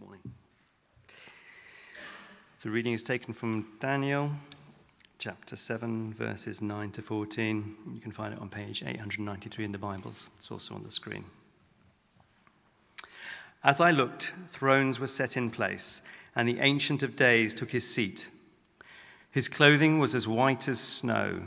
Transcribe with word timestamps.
morning. 0.00 0.32
The 2.62 2.70
reading 2.70 2.94
is 2.94 3.02
taken 3.02 3.34
from 3.34 3.66
Daniel 3.80 4.30
chapter 5.18 5.56
7, 5.56 6.14
verses 6.14 6.62
9 6.62 6.90
to 6.92 7.02
14. 7.02 7.76
You 7.92 8.00
can 8.00 8.10
find 8.10 8.32
it 8.32 8.40
on 8.40 8.48
page 8.48 8.82
893 8.82 9.66
in 9.66 9.72
the 9.72 9.78
Bibles. 9.78 10.30
It's 10.38 10.50
also 10.50 10.74
on 10.74 10.84
the 10.84 10.90
screen. 10.90 11.24
As 13.62 13.78
I 13.78 13.90
looked, 13.90 14.32
thrones 14.48 14.98
were 14.98 15.06
set 15.06 15.36
in 15.36 15.50
place, 15.50 16.00
and 16.34 16.48
the 16.48 16.60
Ancient 16.60 17.02
of 17.02 17.14
Days 17.14 17.52
took 17.52 17.70
his 17.70 17.86
seat. 17.86 18.28
His 19.30 19.48
clothing 19.48 19.98
was 19.98 20.14
as 20.14 20.26
white 20.26 20.66
as 20.66 20.80
snow, 20.80 21.42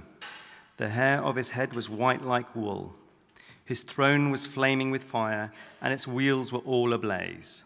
the 0.78 0.90
hair 0.90 1.24
of 1.24 1.36
his 1.36 1.52
head 1.52 1.74
was 1.74 1.90
white 1.90 2.24
like 2.24 2.56
wool. 2.56 2.94
His 3.66 3.82
throne 3.82 4.30
was 4.30 4.46
flaming 4.46 4.92
with 4.92 5.04
fire, 5.04 5.52
and 5.82 5.92
its 5.92 6.08
wheels 6.08 6.52
were 6.52 6.60
all 6.60 6.94
ablaze. 6.94 7.64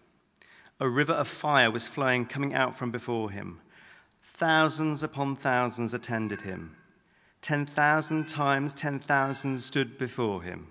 A 0.80 0.88
river 0.88 1.14
of 1.14 1.28
fire 1.28 1.72
was 1.72 1.88
flowing, 1.88 2.26
coming 2.26 2.54
out 2.54 2.78
from 2.78 2.92
before 2.92 3.32
him. 3.32 3.62
Thousands 4.22 5.02
upon 5.02 5.36
thousands 5.36 5.94
attended 5.94 6.42
him. 6.42 6.76
10,000 7.42 8.28
times 8.28 8.74
10,000 8.74 9.60
stood 9.60 9.98
before 9.98 10.44
him. 10.44 10.68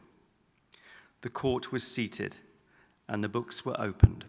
The 1.23 1.31
court 1.31 1.73
was 1.73 1.85
seated, 1.85 2.37
and 3.09 3.25
the 3.25 3.29
books 3.29 3.65
were 3.65 3.81
opened. 3.81 4.25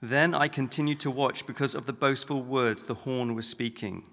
Then 0.00 0.34
I 0.34 0.48
continued 0.48 1.00
to 1.00 1.10
watch 1.10 1.46
because 1.46 1.74
of 1.74 1.86
the 1.86 1.92
boastful 1.92 2.42
words 2.42 2.84
the 2.84 2.94
horn 2.94 3.34
was 3.34 3.48
speaking. 3.48 4.04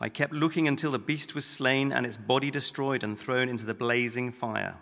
I 0.00 0.08
kept 0.08 0.32
looking 0.32 0.66
until 0.66 0.90
the 0.90 0.98
beast 0.98 1.34
was 1.34 1.44
slain 1.44 1.92
and 1.92 2.04
its 2.04 2.16
body 2.16 2.50
destroyed 2.50 3.04
and 3.04 3.18
thrown 3.18 3.48
into 3.48 3.64
the 3.64 3.74
blazing 3.74 4.32
fire. 4.32 4.76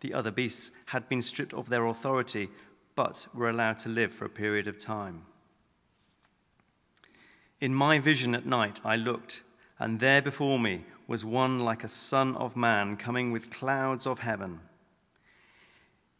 The 0.00 0.14
other 0.14 0.30
beasts 0.30 0.70
had 0.86 1.08
been 1.08 1.22
stripped 1.22 1.52
of 1.52 1.68
their 1.68 1.86
authority, 1.86 2.48
but 3.02 3.26
were 3.32 3.48
allowed 3.48 3.78
to 3.78 3.88
live 3.88 4.12
for 4.12 4.26
a 4.26 4.28
period 4.28 4.68
of 4.68 4.78
time. 4.78 5.22
In 7.58 7.74
my 7.74 7.98
vision 7.98 8.34
at 8.34 8.44
night, 8.44 8.82
I 8.84 8.96
looked, 8.96 9.42
and 9.78 10.00
there 10.00 10.20
before 10.20 10.58
me 10.58 10.84
was 11.06 11.24
one 11.24 11.60
like 11.60 11.82
a 11.82 11.88
son 11.88 12.36
of 12.36 12.56
man 12.56 12.98
coming 12.98 13.32
with 13.32 13.48
clouds 13.48 14.06
of 14.06 14.18
heaven. 14.18 14.60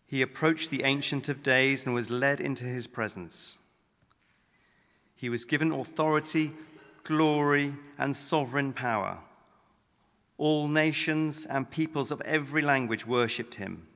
He 0.06 0.22
approached 0.22 0.70
the 0.70 0.84
Ancient 0.84 1.28
of 1.28 1.42
Days 1.42 1.84
and 1.84 1.94
was 1.94 2.08
led 2.08 2.40
into 2.40 2.64
his 2.64 2.86
presence. 2.86 3.58
He 5.14 5.28
was 5.28 5.44
given 5.44 5.72
authority 5.72 6.52
glory, 7.04 7.74
and 7.98 8.16
sovereign 8.16 8.72
power. 8.72 9.18
All 10.38 10.68
nations 10.68 11.46
and 11.46 11.70
peoples 11.70 12.10
of 12.10 12.20
every 12.22 12.62
language 12.62 13.06
worshipped 13.06 13.56
him. 13.56 13.86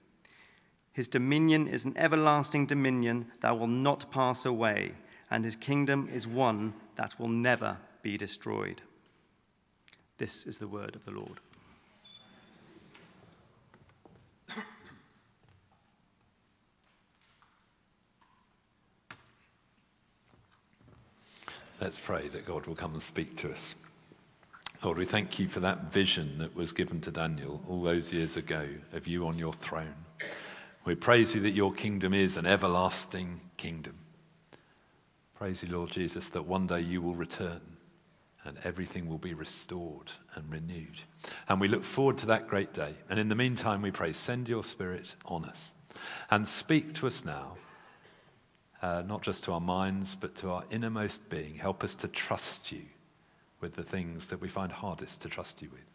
His 0.95 1.09
dominion 1.09 1.67
is 1.67 1.85
an 1.85 1.99
everlasting 1.99 2.67
dominion 2.67 3.27
that 3.41 3.59
will 3.59 3.67
not 3.67 4.13
pass 4.13 4.47
away, 4.47 4.93
and 5.29 5.45
his 5.45 5.57
kingdom 5.57 6.09
is 6.15 6.25
one 6.25 6.73
that 6.95 7.19
will 7.19 7.29
never 7.29 7.79
be 8.01 8.17
destroyed. 8.17 8.81
This 10.19 10.47
is 10.47 10.59
the 10.59 10.69
word 10.69 10.95
of 10.95 11.05
the 11.05 11.11
Lord. 11.11 11.41
Let's 21.81 21.99
pray 21.99 22.29
that 22.29 22.47
God 22.47 22.67
will 22.67 22.77
come 22.77 22.93
and 22.93 23.03
speak 23.03 23.37
to 23.39 23.51
us. 23.51 23.75
Lord, 24.85 24.97
we 24.97 25.05
thank 25.05 25.41
you 25.41 25.49
for 25.49 25.59
that 25.59 25.93
vision 25.93 26.39
that 26.39 26.55
was 26.55 26.71
given 26.71 27.01
to 27.01 27.11
Daniel 27.11 27.61
all 27.69 27.83
those 27.83 28.13
years 28.13 28.37
ago 28.37 28.69
of 28.93 29.09
you 29.09 29.27
on 29.27 29.37
your 29.37 29.53
throne. 29.55 29.95
We 30.85 30.95
praise 30.95 31.35
you 31.35 31.41
that 31.43 31.53
your 31.53 31.73
kingdom 31.73 32.13
is 32.13 32.37
an 32.37 32.47
everlasting 32.47 33.41
kingdom. 33.57 33.99
Praise 35.35 35.63
you, 35.63 35.71
Lord 35.71 35.91
Jesus, 35.91 36.29
that 36.31 36.43
one 36.43 36.67
day 36.67 36.81
you 36.81 37.01
will 37.01 37.15
return 37.15 37.61
and 38.45 38.59
everything 38.65 39.09
will 39.09 39.19
be 39.19 39.33
restored 39.33 40.13
and 40.35 40.51
renewed. 40.51 41.01
And 41.49 41.61
we 41.61 41.69
look 41.69 41.83
forward 41.83 42.19
to 42.19 42.27
that 42.27 42.47
great 42.47 42.75
day. 42.75 42.95
And 43.09 43.19
in 43.19 43.29
the 43.29 43.35
meantime, 43.35 43.81
we 43.81 43.91
pray, 43.91 44.13
send 44.13 44.49
your 44.49 44.63
spirit 44.63 45.15
on 45.25 45.47
us 45.47 45.73
and 46.31 46.47
speak 46.47 46.95
to 46.95 47.07
us 47.07 47.25
now 47.25 47.55
uh, 48.85 49.03
not 49.07 49.23
just 49.23 49.45
to 49.45 49.53
our 49.53 49.63
minds, 49.63 50.15
but 50.15 50.35
to 50.35 50.51
our 50.51 50.63
innermost 50.71 51.31
being. 51.31 51.55
Help 51.55 51.83
us 51.83 51.95
to 51.95 52.07
trust 52.07 52.71
you 52.71 52.83
with 53.63 53.77
the 53.77 53.83
things 53.83 54.27
that 54.27 54.43
we 54.43 54.49
find 54.49 54.71
hardest 54.71 55.23
to 55.23 55.29
trust 55.31 55.63
you 55.63 55.71
with. 55.73 55.94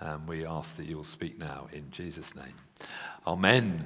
And 0.00 0.26
we 0.26 0.46
ask 0.46 0.76
that 0.76 0.86
you 0.86 0.96
will 0.96 1.04
speak 1.04 1.38
now 1.38 1.68
in 1.72 1.90
Jesus' 1.90 2.34
name. 2.34 2.54
Amen. 3.26 3.84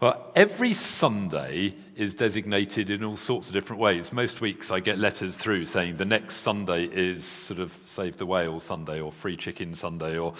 Well, 0.00 0.32
every 0.34 0.72
Sunday 0.72 1.74
is 1.98 2.14
designated 2.14 2.90
in 2.90 3.02
all 3.02 3.16
sorts 3.16 3.48
of 3.48 3.52
different 3.52 3.82
ways. 3.82 4.12
Most 4.12 4.40
weeks 4.40 4.70
I 4.70 4.78
get 4.78 4.98
letters 4.98 5.36
through 5.36 5.64
saying 5.64 5.96
the 5.96 6.04
next 6.04 6.36
Sunday 6.36 6.84
is 6.84 7.24
sort 7.24 7.58
of 7.58 7.76
Save 7.86 8.18
the 8.18 8.24
Whale 8.24 8.60
Sunday 8.60 9.00
or 9.00 9.10
Free 9.10 9.36
Chicken 9.36 9.74
Sunday. 9.74 10.16
Or 10.16 10.32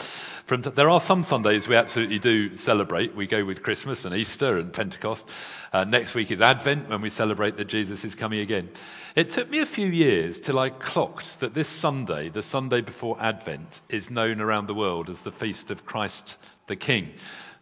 there 0.46 0.88
are 0.88 1.00
some 1.00 1.24
Sundays 1.24 1.66
we 1.66 1.74
absolutely 1.74 2.20
do 2.20 2.54
celebrate. 2.54 3.16
We 3.16 3.26
go 3.26 3.44
with 3.44 3.64
Christmas 3.64 4.04
and 4.04 4.14
Easter 4.14 4.56
and 4.56 4.72
Pentecost. 4.72 5.28
Uh, 5.72 5.82
next 5.82 6.14
week 6.14 6.30
is 6.30 6.40
Advent 6.40 6.88
when 6.88 7.00
we 7.00 7.10
celebrate 7.10 7.56
that 7.56 7.66
Jesus 7.66 8.04
is 8.04 8.14
coming 8.14 8.38
again. 8.38 8.70
It 9.16 9.28
took 9.30 9.50
me 9.50 9.58
a 9.58 9.66
few 9.66 9.88
years 9.88 10.38
till 10.38 10.60
I 10.60 10.70
clocked 10.70 11.40
that 11.40 11.54
this 11.54 11.68
Sunday, 11.68 12.28
the 12.28 12.42
Sunday 12.42 12.82
before 12.82 13.16
Advent, 13.20 13.80
is 13.88 14.12
known 14.12 14.40
around 14.40 14.68
the 14.68 14.74
world 14.74 15.10
as 15.10 15.22
the 15.22 15.32
Feast 15.32 15.72
of 15.72 15.84
Christ 15.84 16.38
the 16.68 16.76
King. 16.76 17.14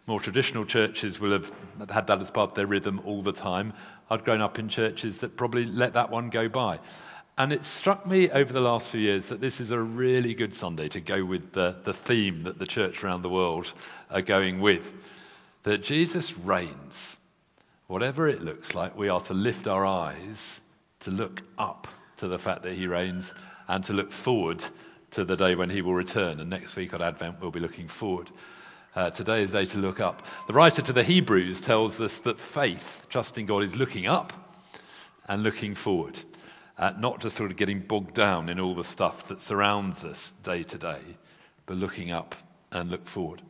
More 0.07 0.21
traditional 0.21 0.65
churches 0.65 1.19
will 1.19 1.33
have 1.33 1.53
had 1.91 2.07
that 2.07 2.21
as 2.21 2.31
part 2.31 2.51
of 2.51 2.55
their 2.55 2.67
rhythm 2.67 3.01
all 3.05 3.23
the 3.23 3.33
time. 3.33 3.73
I'd 4.09 4.25
grown 4.25 4.41
up 4.41 4.59
in 4.59 4.69
churches 4.69 5.19
that 5.19 5.37
probably 5.37 5.65
let 5.65 5.95
that 5.95 6.11
one 6.11 6.31
go 6.31 6.49
by. 6.49 6.79
And 7.37 7.53
it 7.53 7.65
struck 7.65 8.07
me 8.07 8.31
over 8.31 8.53
the 8.53 8.61
last 8.61 8.89
few 8.89 9.01
years 9.01 9.27
that 9.27 9.41
this 9.41 9.61
is 9.61 9.73
a 9.73 9.81
really 9.81 10.33
good 10.33 10.55
Sunday 10.55 10.89
to 10.89 11.01
go 11.01 11.25
with 11.25 11.53
the, 11.53 11.77
the 11.83 11.93
theme 11.93 12.45
that 12.45 12.59
the 12.59 12.67
church 12.67 13.03
around 13.03 13.23
the 13.23 13.29
world 13.29 13.73
are 14.11 14.23
going 14.23 14.61
with. 14.61 14.95
That 15.65 15.83
Jesus 15.83 16.39
reigns. 16.39 17.17
Whatever 17.89 18.29
it 18.29 18.43
looks 18.43 18.75
like, 18.75 18.97
we 18.97 19.09
are 19.09 19.21
to 19.23 19.35
lift 19.35 19.67
our 19.67 19.85
eyes 19.85 20.61
to 21.01 21.11
look 21.11 21.43
up 21.59 21.89
to 22.17 22.29
the 22.29 22.39
fact 22.39 22.63
that 22.63 22.75
he 22.75 22.87
reigns 22.87 23.35
and 23.69 23.83
to 23.85 23.93
look 23.93 24.13
forward 24.13 24.65
to 25.11 25.25
the 25.25 25.37
day 25.37 25.57
when 25.57 25.71
he 25.71 25.83
will 25.83 25.95
return. 25.95 26.41
And 26.41 26.49
next 26.49 26.77
week 26.77 26.95
on 26.95 27.03
Advent, 27.03 27.41
we'll 27.41 27.51
be 27.51 27.61
looking 27.61 27.89
forward 27.89 28.31
uh, 28.97 29.11
today 29.11 29.43
is 29.43 29.53
day 29.53 29.67
to 29.67 29.79
look 29.79 30.01
up. 30.01 30.27
The 30.47 30.55
writer 30.55 30.81
to 30.81 30.93
the 30.93 31.03
Hebrews 31.03 31.61
tells 31.61 32.01
us 32.01 32.17
that 32.19 32.41
faith, 32.41 33.05
trusting 33.11 33.45
God, 33.45 33.63
is 33.63 33.77
looking 33.77 34.07
up 34.07 34.33
and 35.29 35.43
looking 35.43 35.75
forward, 35.75 36.21
uh, 36.79 36.95
not 36.99 37.21
just 37.21 37.37
sort 37.37 37.51
of 37.51 37.59
getting 37.59 37.81
bogged 37.81 38.15
down 38.15 38.49
in 38.49 38.59
all 38.59 38.75
the 38.75 38.85
stuff 38.85 39.29
that 39.29 39.41
surrounds 39.41 40.03
us 40.03 40.33
day 40.43 40.63
to 40.63 40.79
day, 40.79 41.01
but 41.67 41.77
looking 41.77 42.11
up 42.11 42.35
and 42.73 42.91
look 42.91 43.07
forward. 43.07 43.43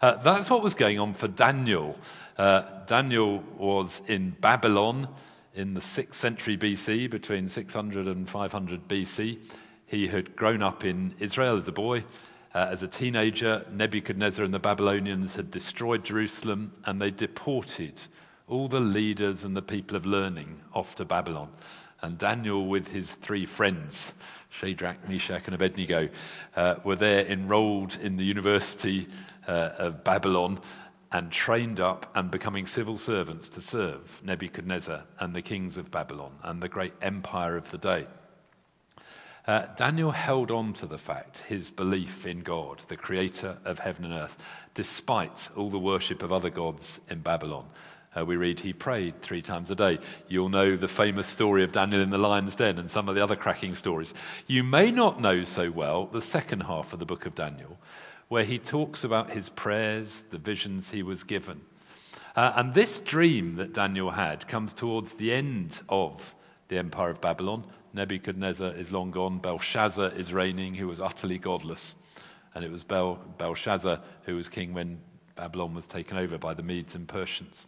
Uh, 0.00 0.14
that's 0.14 0.48
what 0.48 0.62
was 0.62 0.74
going 0.74 1.00
on 1.00 1.14
for 1.14 1.26
Daniel. 1.26 1.98
Uh, 2.38 2.62
Daniel 2.86 3.42
was 3.58 4.02
in 4.06 4.30
Babylon 4.40 5.08
in 5.54 5.74
the 5.74 5.80
6th 5.80 6.14
century 6.14 6.56
BC, 6.56 7.10
between 7.10 7.48
600 7.48 8.06
and 8.06 8.30
500 8.30 8.88
BC. 8.88 9.38
He 9.84 10.06
had 10.06 10.36
grown 10.36 10.62
up 10.62 10.84
in 10.84 11.14
Israel 11.18 11.56
as 11.56 11.66
a 11.66 11.72
boy 11.72 12.04
uh, 12.54 12.68
as 12.70 12.82
a 12.82 12.88
teenager, 12.88 13.64
Nebuchadnezzar 13.72 14.44
and 14.44 14.52
the 14.52 14.58
Babylonians 14.58 15.36
had 15.36 15.50
destroyed 15.50 16.04
Jerusalem 16.04 16.72
and 16.84 17.00
they 17.00 17.10
deported 17.10 18.00
all 18.46 18.68
the 18.68 18.80
leaders 18.80 19.44
and 19.44 19.56
the 19.56 19.62
people 19.62 19.96
of 19.96 20.04
learning 20.04 20.60
off 20.74 20.94
to 20.96 21.04
Babylon. 21.04 21.50
And 22.02 22.18
Daniel, 22.18 22.66
with 22.66 22.88
his 22.88 23.12
three 23.12 23.46
friends, 23.46 24.12
Shadrach, 24.50 25.08
Meshach, 25.08 25.46
and 25.46 25.54
Abednego, 25.54 26.08
uh, 26.56 26.74
were 26.84 26.96
there 26.96 27.24
enrolled 27.24 27.96
in 28.02 28.16
the 28.16 28.24
University 28.24 29.06
uh, 29.46 29.70
of 29.78 30.04
Babylon 30.04 30.60
and 31.12 31.30
trained 31.30 31.78
up 31.78 32.10
and 32.14 32.30
becoming 32.30 32.66
civil 32.66 32.98
servants 32.98 33.48
to 33.50 33.60
serve 33.60 34.20
Nebuchadnezzar 34.24 35.04
and 35.20 35.34
the 35.34 35.42
kings 35.42 35.76
of 35.76 35.90
Babylon 35.90 36.32
and 36.42 36.62
the 36.62 36.68
great 36.68 36.94
empire 37.00 37.56
of 37.56 37.70
the 37.70 37.78
day. 37.78 38.06
Uh, 39.44 39.66
Daniel 39.74 40.12
held 40.12 40.52
on 40.52 40.72
to 40.72 40.86
the 40.86 40.98
fact, 40.98 41.38
his 41.38 41.68
belief 41.68 42.26
in 42.26 42.40
God, 42.40 42.78
the 42.86 42.96
creator 42.96 43.58
of 43.64 43.80
heaven 43.80 44.04
and 44.04 44.14
earth, 44.14 44.38
despite 44.74 45.48
all 45.56 45.68
the 45.68 45.78
worship 45.78 46.22
of 46.22 46.32
other 46.32 46.50
gods 46.50 47.00
in 47.10 47.20
Babylon. 47.20 47.68
Uh, 48.16 48.24
we 48.24 48.36
read 48.36 48.60
he 48.60 48.72
prayed 48.72 49.20
three 49.20 49.42
times 49.42 49.70
a 49.70 49.74
day. 49.74 49.98
You'll 50.28 50.48
know 50.48 50.76
the 50.76 50.86
famous 50.86 51.26
story 51.26 51.64
of 51.64 51.72
Daniel 51.72 52.02
in 52.02 52.10
the 52.10 52.18
lion's 52.18 52.54
den 52.54 52.78
and 52.78 52.90
some 52.90 53.08
of 53.08 53.14
the 53.14 53.22
other 53.22 53.34
cracking 53.36 53.74
stories. 53.74 54.14
You 54.46 54.62
may 54.62 54.90
not 54.90 55.20
know 55.20 55.42
so 55.42 55.70
well 55.70 56.06
the 56.06 56.20
second 56.20 56.64
half 56.64 56.92
of 56.92 56.98
the 57.00 57.06
book 57.06 57.26
of 57.26 57.34
Daniel, 57.34 57.78
where 58.28 58.44
he 58.44 58.58
talks 58.58 59.02
about 59.02 59.30
his 59.30 59.48
prayers, 59.48 60.24
the 60.30 60.38
visions 60.38 60.90
he 60.90 61.02
was 61.02 61.24
given. 61.24 61.62
Uh, 62.36 62.52
and 62.54 62.74
this 62.74 63.00
dream 63.00 63.56
that 63.56 63.72
Daniel 63.72 64.12
had 64.12 64.46
comes 64.46 64.72
towards 64.72 65.14
the 65.14 65.32
end 65.32 65.80
of 65.88 66.34
the 66.68 66.78
empire 66.78 67.10
of 67.10 67.20
Babylon, 67.20 67.64
Nebuchadnezzar 67.94 68.72
is 68.74 68.92
long 68.92 69.10
gone. 69.10 69.38
Belshazzar 69.38 70.08
is 70.08 70.32
reigning, 70.32 70.74
who 70.74 70.88
was 70.88 71.00
utterly 71.00 71.38
godless. 71.38 71.94
And 72.54 72.64
it 72.64 72.70
was 72.70 72.84
Bel- 72.84 73.20
Belshazzar 73.38 74.00
who 74.24 74.36
was 74.36 74.48
king 74.48 74.74
when 74.74 75.00
Babylon 75.34 75.74
was 75.74 75.86
taken 75.86 76.18
over 76.18 76.38
by 76.38 76.54
the 76.54 76.62
Medes 76.62 76.94
and 76.94 77.08
Persians. 77.08 77.66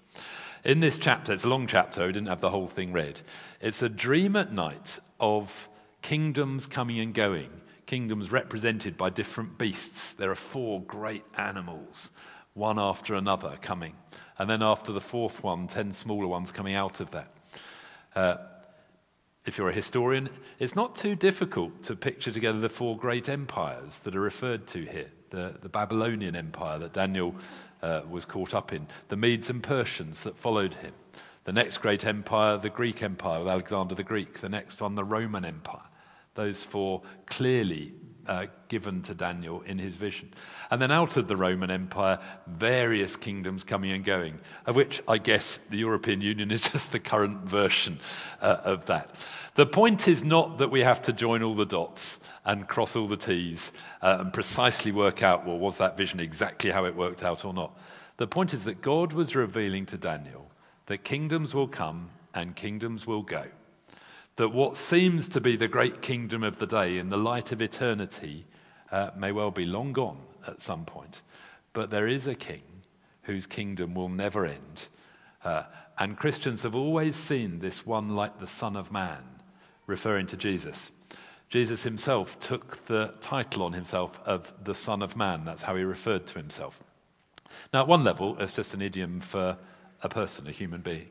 In 0.64 0.80
this 0.80 0.98
chapter, 0.98 1.32
it's 1.32 1.44
a 1.44 1.48
long 1.48 1.66
chapter, 1.66 2.02
I 2.02 2.06
didn't 2.06 2.26
have 2.26 2.40
the 2.40 2.50
whole 2.50 2.68
thing 2.68 2.92
read. 2.92 3.20
It's 3.60 3.82
a 3.82 3.88
dream 3.88 4.36
at 4.36 4.52
night 4.52 4.98
of 5.20 5.68
kingdoms 6.02 6.66
coming 6.66 6.98
and 7.00 7.14
going, 7.14 7.50
kingdoms 7.86 8.30
represented 8.30 8.96
by 8.96 9.10
different 9.10 9.58
beasts. 9.58 10.12
There 10.12 10.30
are 10.30 10.36
four 10.36 10.82
great 10.82 11.24
animals, 11.36 12.12
one 12.54 12.78
after 12.78 13.14
another 13.14 13.58
coming. 13.60 13.94
And 14.38 14.48
then 14.50 14.62
after 14.62 14.92
the 14.92 15.00
fourth 15.00 15.42
one, 15.42 15.66
ten 15.66 15.92
smaller 15.92 16.26
ones 16.26 16.50
coming 16.50 16.74
out 16.74 17.00
of 17.00 17.10
that. 17.12 17.30
Uh, 18.14 18.36
if 19.46 19.58
you're 19.58 19.68
a 19.68 19.74
historian, 19.74 20.30
it's 20.58 20.74
not 20.74 20.96
too 20.96 21.14
difficult 21.14 21.82
to 21.84 21.96
picture 21.96 22.32
together 22.32 22.58
the 22.58 22.68
four 22.68 22.96
great 22.96 23.28
empires 23.28 23.98
that 24.00 24.16
are 24.16 24.20
referred 24.20 24.66
to 24.68 24.84
here 24.84 25.10
the, 25.34 25.54
the 25.60 25.68
Babylonian 25.68 26.36
Empire 26.36 26.78
that 26.78 26.92
Daniel 26.92 27.34
uh, 27.82 28.02
was 28.08 28.24
caught 28.24 28.54
up 28.54 28.72
in, 28.72 28.86
the 29.08 29.16
Medes 29.16 29.50
and 29.50 29.62
Persians 29.62 30.22
that 30.22 30.38
followed 30.38 30.74
him, 30.74 30.92
the 31.44 31.52
next 31.52 31.78
great 31.78 32.06
empire, 32.06 32.56
the 32.56 32.70
Greek 32.70 33.02
Empire 33.02 33.40
with 33.40 33.48
Alexander 33.48 33.94
the 33.94 34.04
Great, 34.04 34.34
the 34.34 34.48
next 34.48 34.80
one, 34.80 34.94
the 34.94 35.04
Roman 35.04 35.44
Empire. 35.44 35.82
Those 36.34 36.62
four 36.62 37.02
clearly 37.26 37.92
uh, 38.26 38.46
given 38.68 39.02
to 39.02 39.14
Daniel 39.14 39.60
in 39.62 39.78
his 39.78 39.96
vision. 39.96 40.32
And 40.70 40.80
then 40.80 40.90
out 40.90 41.16
of 41.16 41.28
the 41.28 41.36
Roman 41.36 41.70
Empire, 41.70 42.18
various 42.46 43.16
kingdoms 43.16 43.64
coming 43.64 43.92
and 43.92 44.04
going, 44.04 44.40
of 44.66 44.76
which 44.76 45.02
I 45.06 45.18
guess 45.18 45.58
the 45.70 45.78
European 45.78 46.20
Union 46.20 46.50
is 46.52 46.62
just 46.62 46.92
the 46.92 47.00
current 47.00 47.42
version 47.42 47.98
uh, 48.40 48.58
of 48.64 48.86
that. 48.86 49.14
The 49.54 49.66
point 49.66 50.08
is 50.08 50.24
not 50.24 50.58
that 50.58 50.70
we 50.70 50.80
have 50.80 51.02
to 51.02 51.12
join 51.12 51.42
all 51.42 51.54
the 51.54 51.66
dots 51.66 52.18
and 52.44 52.68
cross 52.68 52.96
all 52.96 53.06
the 53.06 53.16
T's 53.16 53.72
uh, 54.02 54.18
and 54.20 54.32
precisely 54.32 54.92
work 54.92 55.22
out, 55.22 55.46
well, 55.46 55.58
was 55.58 55.78
that 55.78 55.96
vision 55.96 56.20
exactly 56.20 56.70
how 56.70 56.84
it 56.84 56.94
worked 56.94 57.22
out 57.22 57.44
or 57.44 57.54
not? 57.54 57.78
The 58.16 58.26
point 58.26 58.54
is 58.54 58.64
that 58.64 58.80
God 58.80 59.12
was 59.12 59.34
revealing 59.34 59.86
to 59.86 59.96
Daniel 59.96 60.50
that 60.86 61.04
kingdoms 61.04 61.54
will 61.54 61.68
come 61.68 62.10
and 62.34 62.54
kingdoms 62.54 63.06
will 63.06 63.22
go. 63.22 63.46
That 64.36 64.48
what 64.48 64.76
seems 64.76 65.28
to 65.30 65.40
be 65.40 65.56
the 65.56 65.68
great 65.68 66.02
kingdom 66.02 66.42
of 66.42 66.58
the 66.58 66.66
day 66.66 66.98
in 66.98 67.10
the 67.10 67.16
light 67.16 67.52
of 67.52 67.62
eternity 67.62 68.46
uh, 68.90 69.10
may 69.16 69.32
well 69.32 69.50
be 69.50 69.64
long 69.64 69.92
gone 69.92 70.20
at 70.46 70.62
some 70.62 70.84
point. 70.84 71.22
But 71.72 71.90
there 71.90 72.08
is 72.08 72.26
a 72.26 72.34
king 72.34 72.62
whose 73.22 73.46
kingdom 73.46 73.94
will 73.94 74.08
never 74.08 74.44
end. 74.44 74.88
Uh, 75.44 75.64
and 75.98 76.18
Christians 76.18 76.62
have 76.64 76.74
always 76.74 77.16
seen 77.16 77.60
this 77.60 77.86
one 77.86 78.10
like 78.10 78.40
the 78.40 78.46
Son 78.46 78.76
of 78.76 78.90
Man, 78.90 79.22
referring 79.86 80.26
to 80.28 80.36
Jesus. 80.36 80.90
Jesus 81.48 81.84
himself 81.84 82.38
took 82.40 82.84
the 82.86 83.14
title 83.20 83.62
on 83.62 83.74
himself 83.74 84.20
of 84.24 84.52
the 84.64 84.74
Son 84.74 85.02
of 85.02 85.16
Man. 85.16 85.44
That's 85.44 85.62
how 85.62 85.76
he 85.76 85.84
referred 85.84 86.26
to 86.28 86.34
himself. 86.34 86.82
Now, 87.72 87.82
at 87.82 87.88
one 87.88 88.02
level, 88.02 88.36
it's 88.40 88.52
just 88.52 88.74
an 88.74 88.82
idiom 88.82 89.20
for 89.20 89.56
a 90.02 90.08
person, 90.08 90.48
a 90.48 90.50
human 90.50 90.80
being. 90.80 91.08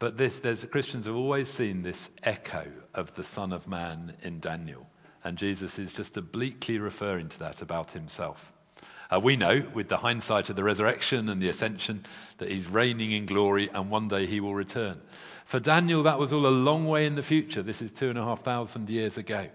But 0.00 0.16
this, 0.16 0.38
there's, 0.38 0.64
Christians 0.64 1.04
have 1.04 1.14
always 1.14 1.48
seen 1.48 1.82
this 1.82 2.10
echo 2.22 2.66
of 2.94 3.14
the 3.14 3.22
Son 3.22 3.52
of 3.52 3.68
Man 3.68 4.16
in 4.22 4.40
Daniel. 4.40 4.88
And 5.22 5.36
Jesus 5.36 5.78
is 5.78 5.92
just 5.92 6.16
obliquely 6.16 6.78
referring 6.78 7.28
to 7.28 7.38
that 7.40 7.60
about 7.60 7.92
himself. 7.92 8.50
Uh, 9.12 9.20
we 9.20 9.36
know, 9.36 9.62
with 9.74 9.88
the 9.88 9.98
hindsight 9.98 10.48
of 10.48 10.56
the 10.56 10.64
resurrection 10.64 11.28
and 11.28 11.42
the 11.42 11.50
ascension, 11.50 12.06
that 12.38 12.48
he's 12.50 12.66
reigning 12.66 13.12
in 13.12 13.26
glory 13.26 13.68
and 13.74 13.90
one 13.90 14.08
day 14.08 14.24
he 14.24 14.40
will 14.40 14.54
return. 14.54 15.02
For 15.44 15.60
Daniel, 15.60 16.02
that 16.04 16.18
was 16.18 16.32
all 16.32 16.46
a 16.46 16.48
long 16.48 16.86
way 16.86 17.04
in 17.04 17.16
the 17.16 17.22
future. 17.22 17.62
This 17.62 17.82
is 17.82 17.92
two 17.92 18.08
and 18.08 18.18
a 18.18 18.24
half 18.24 18.42
thousand 18.42 18.88
years 18.88 19.18
ago. 19.18 19.48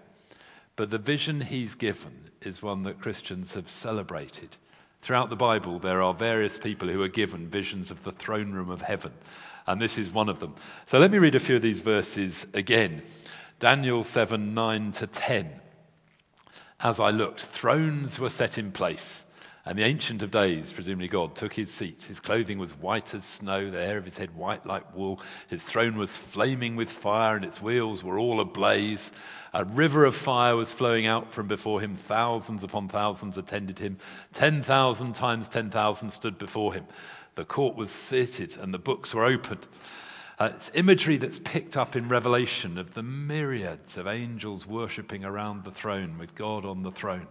But 0.76 0.90
the 0.90 0.98
vision 0.98 1.40
he's 1.40 1.74
given 1.74 2.30
is 2.40 2.62
one 2.62 2.84
that 2.84 3.00
Christians 3.00 3.54
have 3.54 3.68
celebrated. 3.68 4.56
Throughout 5.00 5.30
the 5.30 5.36
Bible, 5.36 5.80
there 5.80 6.02
are 6.02 6.14
various 6.14 6.56
people 6.58 6.88
who 6.88 7.02
are 7.02 7.08
given 7.08 7.48
visions 7.48 7.90
of 7.90 8.04
the 8.04 8.12
throne 8.12 8.52
room 8.52 8.70
of 8.70 8.82
heaven, 8.82 9.12
and 9.66 9.80
this 9.80 9.98
is 9.98 10.10
one 10.10 10.28
of 10.28 10.40
them. 10.40 10.54
So 10.86 10.98
let 10.98 11.10
me 11.10 11.18
read 11.18 11.34
a 11.34 11.40
few 11.40 11.56
of 11.56 11.62
these 11.62 11.80
verses 11.80 12.46
again. 12.54 13.02
Daniel 13.58 14.02
7 14.02 14.54
9 14.54 14.92
to 14.92 15.06
10. 15.06 15.60
As 16.80 17.00
I 17.00 17.10
looked, 17.10 17.40
thrones 17.40 18.18
were 18.18 18.30
set 18.30 18.58
in 18.58 18.70
place 18.70 19.24
and 19.66 19.76
the 19.76 19.82
Ancient 19.82 20.22
of 20.22 20.30
Days, 20.30 20.72
presumably 20.72 21.08
God, 21.08 21.34
took 21.34 21.52
his 21.52 21.72
seat. 21.72 22.04
His 22.04 22.20
clothing 22.20 22.56
was 22.60 22.78
white 22.78 23.12
as 23.14 23.24
snow, 23.24 23.68
the 23.68 23.84
hair 23.84 23.98
of 23.98 24.04
his 24.04 24.16
head 24.16 24.36
white 24.36 24.64
like 24.64 24.94
wool. 24.94 25.20
His 25.48 25.64
throne 25.64 25.98
was 25.98 26.16
flaming 26.16 26.76
with 26.76 26.88
fire, 26.88 27.34
and 27.34 27.44
its 27.44 27.60
wheels 27.60 28.04
were 28.04 28.16
all 28.16 28.38
ablaze. 28.38 29.10
A 29.52 29.64
river 29.64 30.04
of 30.04 30.14
fire 30.14 30.54
was 30.54 30.72
flowing 30.72 31.06
out 31.06 31.32
from 31.32 31.48
before 31.48 31.80
him. 31.80 31.96
Thousands 31.96 32.62
upon 32.62 32.86
thousands 32.86 33.36
attended 33.36 33.80
him. 33.80 33.98
Ten 34.32 34.62
thousand 34.62 35.16
times 35.16 35.48
ten 35.48 35.68
thousand 35.68 36.10
stood 36.10 36.38
before 36.38 36.72
him. 36.72 36.86
The 37.36 37.44
court 37.44 37.76
was 37.76 37.90
seated, 37.90 38.56
and 38.60 38.74
the 38.74 38.78
books 38.78 39.14
were 39.14 39.24
opened. 39.24 39.66
Uh, 40.38 40.50
it's 40.54 40.70
imagery 40.74 41.16
that's 41.16 41.38
picked 41.38 41.76
up 41.76 41.96
in 41.96 42.08
Revelation 42.08 42.76
of 42.76 42.92
the 42.92 43.02
myriads 43.02 43.96
of 43.96 44.06
angels 44.06 44.66
worshipping 44.66 45.24
around 45.24 45.64
the 45.64 45.70
throne 45.70 46.18
with 46.18 46.34
God 46.34 46.66
on 46.66 46.82
the 46.82 46.90
throne 46.90 47.28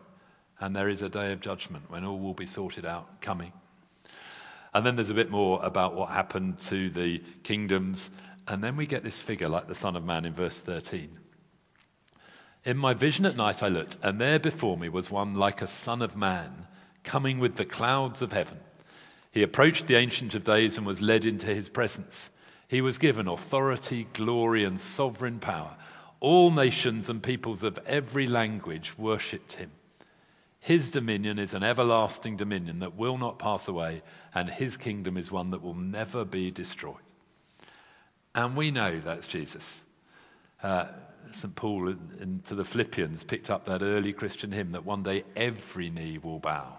and 0.59 0.75
there 0.75 0.89
is 0.89 1.01
a 1.01 1.09
day 1.09 1.31
of 1.33 1.41
judgment 1.41 1.89
when 1.89 2.05
all 2.05 2.19
will 2.19 2.33
be 2.33 2.45
sorted 2.45 2.85
out 2.85 3.21
coming. 3.21 3.51
And 4.73 4.85
then 4.85 4.95
there's 4.95 5.09
a 5.09 5.15
bit 5.15 5.29
more 5.29 5.59
about 5.63 5.95
what 5.95 6.09
happened 6.09 6.59
to 6.59 6.89
the 6.89 7.21
kingdoms. 7.43 8.09
And 8.47 8.63
then 8.63 8.75
we 8.75 8.85
get 8.85 9.03
this 9.03 9.19
figure 9.19 9.49
like 9.49 9.67
the 9.67 9.75
Son 9.75 9.95
of 9.95 10.03
Man 10.03 10.25
in 10.25 10.33
verse 10.33 10.59
13. 10.59 11.17
In 12.65 12.77
my 12.77 12.93
vision 12.93 13.25
at 13.25 13.35
night 13.35 13.61
I 13.61 13.67
looked, 13.67 13.97
and 14.01 14.19
there 14.19 14.39
before 14.39 14.77
me 14.77 14.89
was 14.89 15.11
one 15.11 15.35
like 15.35 15.61
a 15.61 15.67
Son 15.67 16.01
of 16.01 16.15
Man 16.15 16.67
coming 17.03 17.39
with 17.39 17.55
the 17.55 17.65
clouds 17.65 18.21
of 18.21 18.33
heaven. 18.33 18.59
He 19.35 19.43
approached 19.43 19.87
the 19.87 19.95
Ancient 19.95 20.33
of 20.33 20.45
Days 20.45 20.77
and 20.77 20.87
was 20.87 21.01
led 21.01 21.25
into 21.25 21.47
his 21.47 21.67
presence. 21.67 22.29
He 22.69 22.79
was 22.79 22.97
given 22.97 23.27
authority, 23.27 24.07
glory, 24.13 24.63
and 24.63 24.79
sovereign 24.79 25.39
power. 25.39 25.75
All 26.21 26.51
nations 26.51 27.09
and 27.09 27.21
peoples 27.21 27.61
of 27.61 27.77
every 27.85 28.27
language 28.27 28.97
worshipped 28.97 29.53
him. 29.53 29.71
His 30.61 30.89
dominion 30.89 31.37
is 31.37 31.53
an 31.53 31.63
everlasting 31.63 32.37
dominion 32.37 32.79
that 32.79 32.95
will 32.95 33.17
not 33.17 33.37
pass 33.37 33.67
away, 33.67 34.03
and 34.33 34.49
his 34.49 34.77
kingdom 34.77 35.17
is 35.17 35.33
one 35.33 35.51
that 35.51 35.61
will 35.61 35.73
never 35.73 36.23
be 36.23 36.49
destroyed. 36.49 36.95
And 38.33 38.55
we 38.55 38.71
know 38.71 39.01
that's 39.01 39.27
Jesus. 39.27 39.81
Uh, 40.63 40.85
St. 41.33 41.53
Paul 41.57 41.89
in, 41.89 41.99
in, 42.21 42.39
to 42.45 42.55
the 42.55 42.63
Philippians 42.63 43.25
picked 43.25 43.49
up 43.49 43.65
that 43.65 43.81
early 43.81 44.13
Christian 44.13 44.53
hymn 44.53 44.71
that 44.71 44.85
one 44.85 45.03
day 45.03 45.25
every 45.35 45.89
knee 45.89 46.19
will 46.19 46.39
bow 46.39 46.77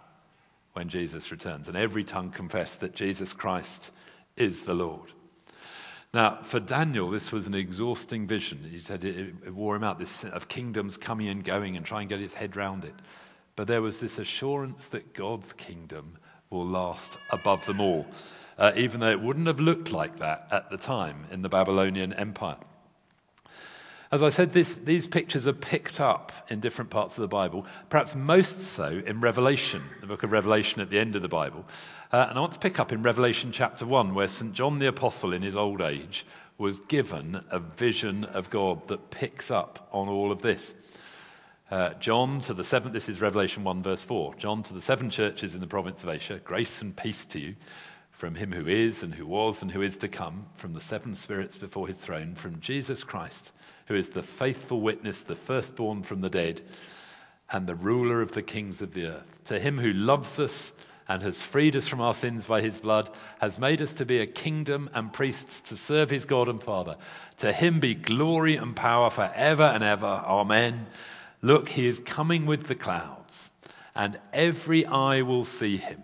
when 0.76 0.90
Jesus 0.90 1.31
returns, 1.31 1.69
and 1.69 1.76
every 1.76 2.05
tongue 2.05 2.31
confess 2.31 2.76
that 2.76 2.94
Jesus 2.94 3.32
Christ 3.32 3.90
is 4.37 4.64
the 4.64 4.75
Lord. 4.75 5.11
Now, 6.12 6.40
for 6.42 6.61
Daniel, 6.61 7.11
this 7.11 7.33
was 7.33 7.47
an 7.47 7.54
exhausting 7.54 8.26
vision. 8.26 8.62
He 8.71 8.78
said 8.78 9.02
it, 9.02 9.35
it 9.47 9.54
wore 9.54 9.75
him 9.75 9.83
out, 9.83 9.99
this 9.99 10.25
of 10.25 10.49
kingdoms 10.49 10.99
coming 10.99 11.28
and 11.28 11.42
going 11.42 11.78
and 11.78 11.87
trying 11.87 12.09
to 12.09 12.14
get 12.14 12.23
his 12.23 12.35
head 12.35 12.56
round 12.56 12.85
it. 12.85 12.95
But 13.56 13.68
there 13.68 13.80
was 13.80 14.00
this 14.00 14.18
assurance 14.18 14.87
that 14.88 15.14
God's 15.14 15.54
kingdom 15.54 16.18
will 16.50 16.66
last 16.66 17.16
above 17.30 17.64
them 17.64 17.80
all, 17.80 18.06
uh, 18.59 18.73
even 18.76 19.00
though 19.00 19.11
it 19.11 19.21
wouldn't 19.23 19.47
have 19.47 19.61
looked 19.61 19.92
like 19.92 20.18
that 20.18 20.47
at 20.50 20.68
the 20.68 20.76
time 20.76 21.25
in 21.30 21.40
the 21.40 21.49
Babylonian 21.49 22.12
Empire. 22.12 22.59
As 24.12 24.22
I 24.22 24.28
said, 24.28 24.52
this, 24.52 24.76
these 24.76 25.06
pictures 25.06 25.48
are 25.48 25.52
picked 25.52 26.00
up 26.00 26.30
in 26.48 26.60
different 26.60 26.90
parts 26.90 27.18
of 27.18 27.22
the 27.22 27.28
Bible, 27.28 27.66
perhaps 27.90 28.14
most 28.14 28.60
so 28.60 29.02
in 29.04 29.20
Revelation, 29.20 29.82
the 30.00 30.06
book 30.06 30.22
of 30.22 30.30
Revelation 30.30 30.80
at 30.80 30.90
the 30.90 30.98
end 30.98 31.16
of 31.16 31.22
the 31.22 31.28
Bible. 31.28 31.64
Uh, 32.12 32.26
and 32.28 32.38
I 32.38 32.40
want 32.40 32.52
to 32.52 32.58
pick 32.60 32.78
up 32.78 32.92
in 32.92 33.02
Revelation 33.02 33.50
chapter 33.50 33.84
1, 33.84 34.14
where 34.14 34.28
St. 34.28 34.52
John 34.52 34.78
the 34.78 34.86
Apostle, 34.86 35.32
in 35.32 35.42
his 35.42 35.56
old 35.56 35.80
age, 35.80 36.25
was 36.56 36.78
given 36.78 37.42
a 37.50 37.58
vision 37.58 38.25
of 38.25 38.48
God 38.48 38.86
that 38.88 39.10
picks 39.10 39.50
up 39.50 39.88
on 39.92 40.08
all 40.08 40.30
of 40.30 40.40
this. 40.40 40.75
Uh, 41.68 41.94
John 41.94 42.38
to 42.42 42.54
the 42.54 42.62
seven, 42.62 42.92
this 42.92 43.08
is 43.08 43.20
Revelation 43.20 43.64
1, 43.64 43.82
verse 43.82 44.02
4. 44.02 44.36
John 44.36 44.62
to 44.62 44.72
the 44.72 44.80
seven 44.80 45.10
churches 45.10 45.54
in 45.54 45.60
the 45.60 45.66
province 45.66 46.04
of 46.04 46.08
Asia, 46.08 46.40
grace 46.44 46.80
and 46.80 46.96
peace 46.96 47.25
to 47.26 47.40
you 47.40 47.56
from 48.16 48.36
him 48.36 48.52
who 48.52 48.66
is, 48.66 49.02
and 49.02 49.14
who 49.16 49.26
was, 49.26 49.60
and 49.60 49.72
who 49.72 49.82
is 49.82 49.98
to 49.98 50.08
come, 50.08 50.46
from 50.56 50.72
the 50.72 50.80
seven 50.80 51.14
spirits 51.14 51.58
before 51.58 51.86
his 51.86 51.98
throne, 51.98 52.34
from 52.34 52.60
Jesus 52.60 53.04
Christ, 53.04 53.52
who 53.87 53.95
is 53.95 54.11
the 54.11 54.23
faithful 54.23 54.81
witness, 54.81 55.23
the 55.23 55.37
firstborn 55.37 56.02
from 56.02 56.21
the 56.21 56.31
dead, 56.31 56.61
and 57.50 57.66
the 57.66 57.75
ruler 57.75 58.21
of 58.21 58.33
the 58.33 58.43
kings 58.43 58.83
of 58.83 58.95
the 58.95 59.07
earth. 59.07 59.38
To 59.45 59.59
him 59.59 59.78
who 59.78 59.93
loves 59.93 60.38
us 60.38 60.73
and 61.09 61.23
has 61.23 61.40
freed 61.40 61.76
us 61.76 61.87
from 61.87 62.00
our 62.00 62.14
sins 62.14 62.47
by 62.47 62.61
his 62.61 62.78
blood, 62.78 63.11
has 63.40 63.59
made 63.59 63.81
us 63.81 63.95
to 63.95 64.05
be 64.05 64.19
a 64.19 64.26
kingdom 64.26 64.90
and 64.93 65.12
priests 65.12 65.61
to 65.61 65.76
serve 65.76 66.11
his 66.11 66.25
God 66.25 66.49
and 66.49 66.61
Father. 66.61 66.97
To 67.38 67.52
him 67.52 67.78
be 67.78 67.95
glory 67.95 68.57
and 68.57 68.75
power 68.75 69.09
forever 69.09 69.62
and 69.62 69.85
ever. 69.85 70.23
Amen. 70.26 70.87
Look, 71.43 71.69
he 71.69 71.87
is 71.87 72.00
coming 72.00 72.45
with 72.45 72.64
the 72.66 72.75
clouds, 72.75 73.50
and 73.95 74.19
every 74.33 74.85
eye 74.85 75.23
will 75.23 75.45
see 75.45 75.76
him, 75.76 76.02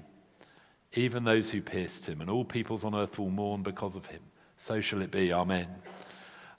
even 0.95 1.25
those 1.25 1.51
who 1.51 1.61
pierced 1.61 2.07
him, 2.07 2.21
and 2.21 2.31
all 2.31 2.45
peoples 2.45 2.85
on 2.85 2.95
earth 2.95 3.19
will 3.19 3.31
mourn 3.31 3.63
because 3.63 3.97
of 3.97 4.07
him. 4.07 4.21
So 4.57 4.81
shall 4.81 5.03
it 5.03 5.11
be. 5.11 5.33
Amen. 5.33 5.67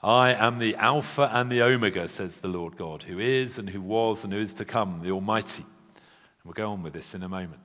I 0.04 0.34
am 0.34 0.58
the 0.58 0.76
Alpha 0.76 1.30
and 1.32 1.50
the 1.50 1.62
Omega, 1.62 2.08
says 2.08 2.36
the 2.36 2.48
Lord 2.48 2.76
God, 2.76 3.04
who 3.04 3.18
is 3.18 3.56
and 3.56 3.70
who 3.70 3.80
was 3.80 4.22
and 4.22 4.34
who 4.34 4.38
is 4.38 4.52
to 4.54 4.64
come, 4.66 5.00
the 5.02 5.10
Almighty. 5.10 5.62
And 5.62 6.44
we'll 6.44 6.52
go 6.52 6.72
on 6.72 6.82
with 6.82 6.92
this 6.92 7.14
in 7.14 7.22
a 7.22 7.28
moment. 7.28 7.62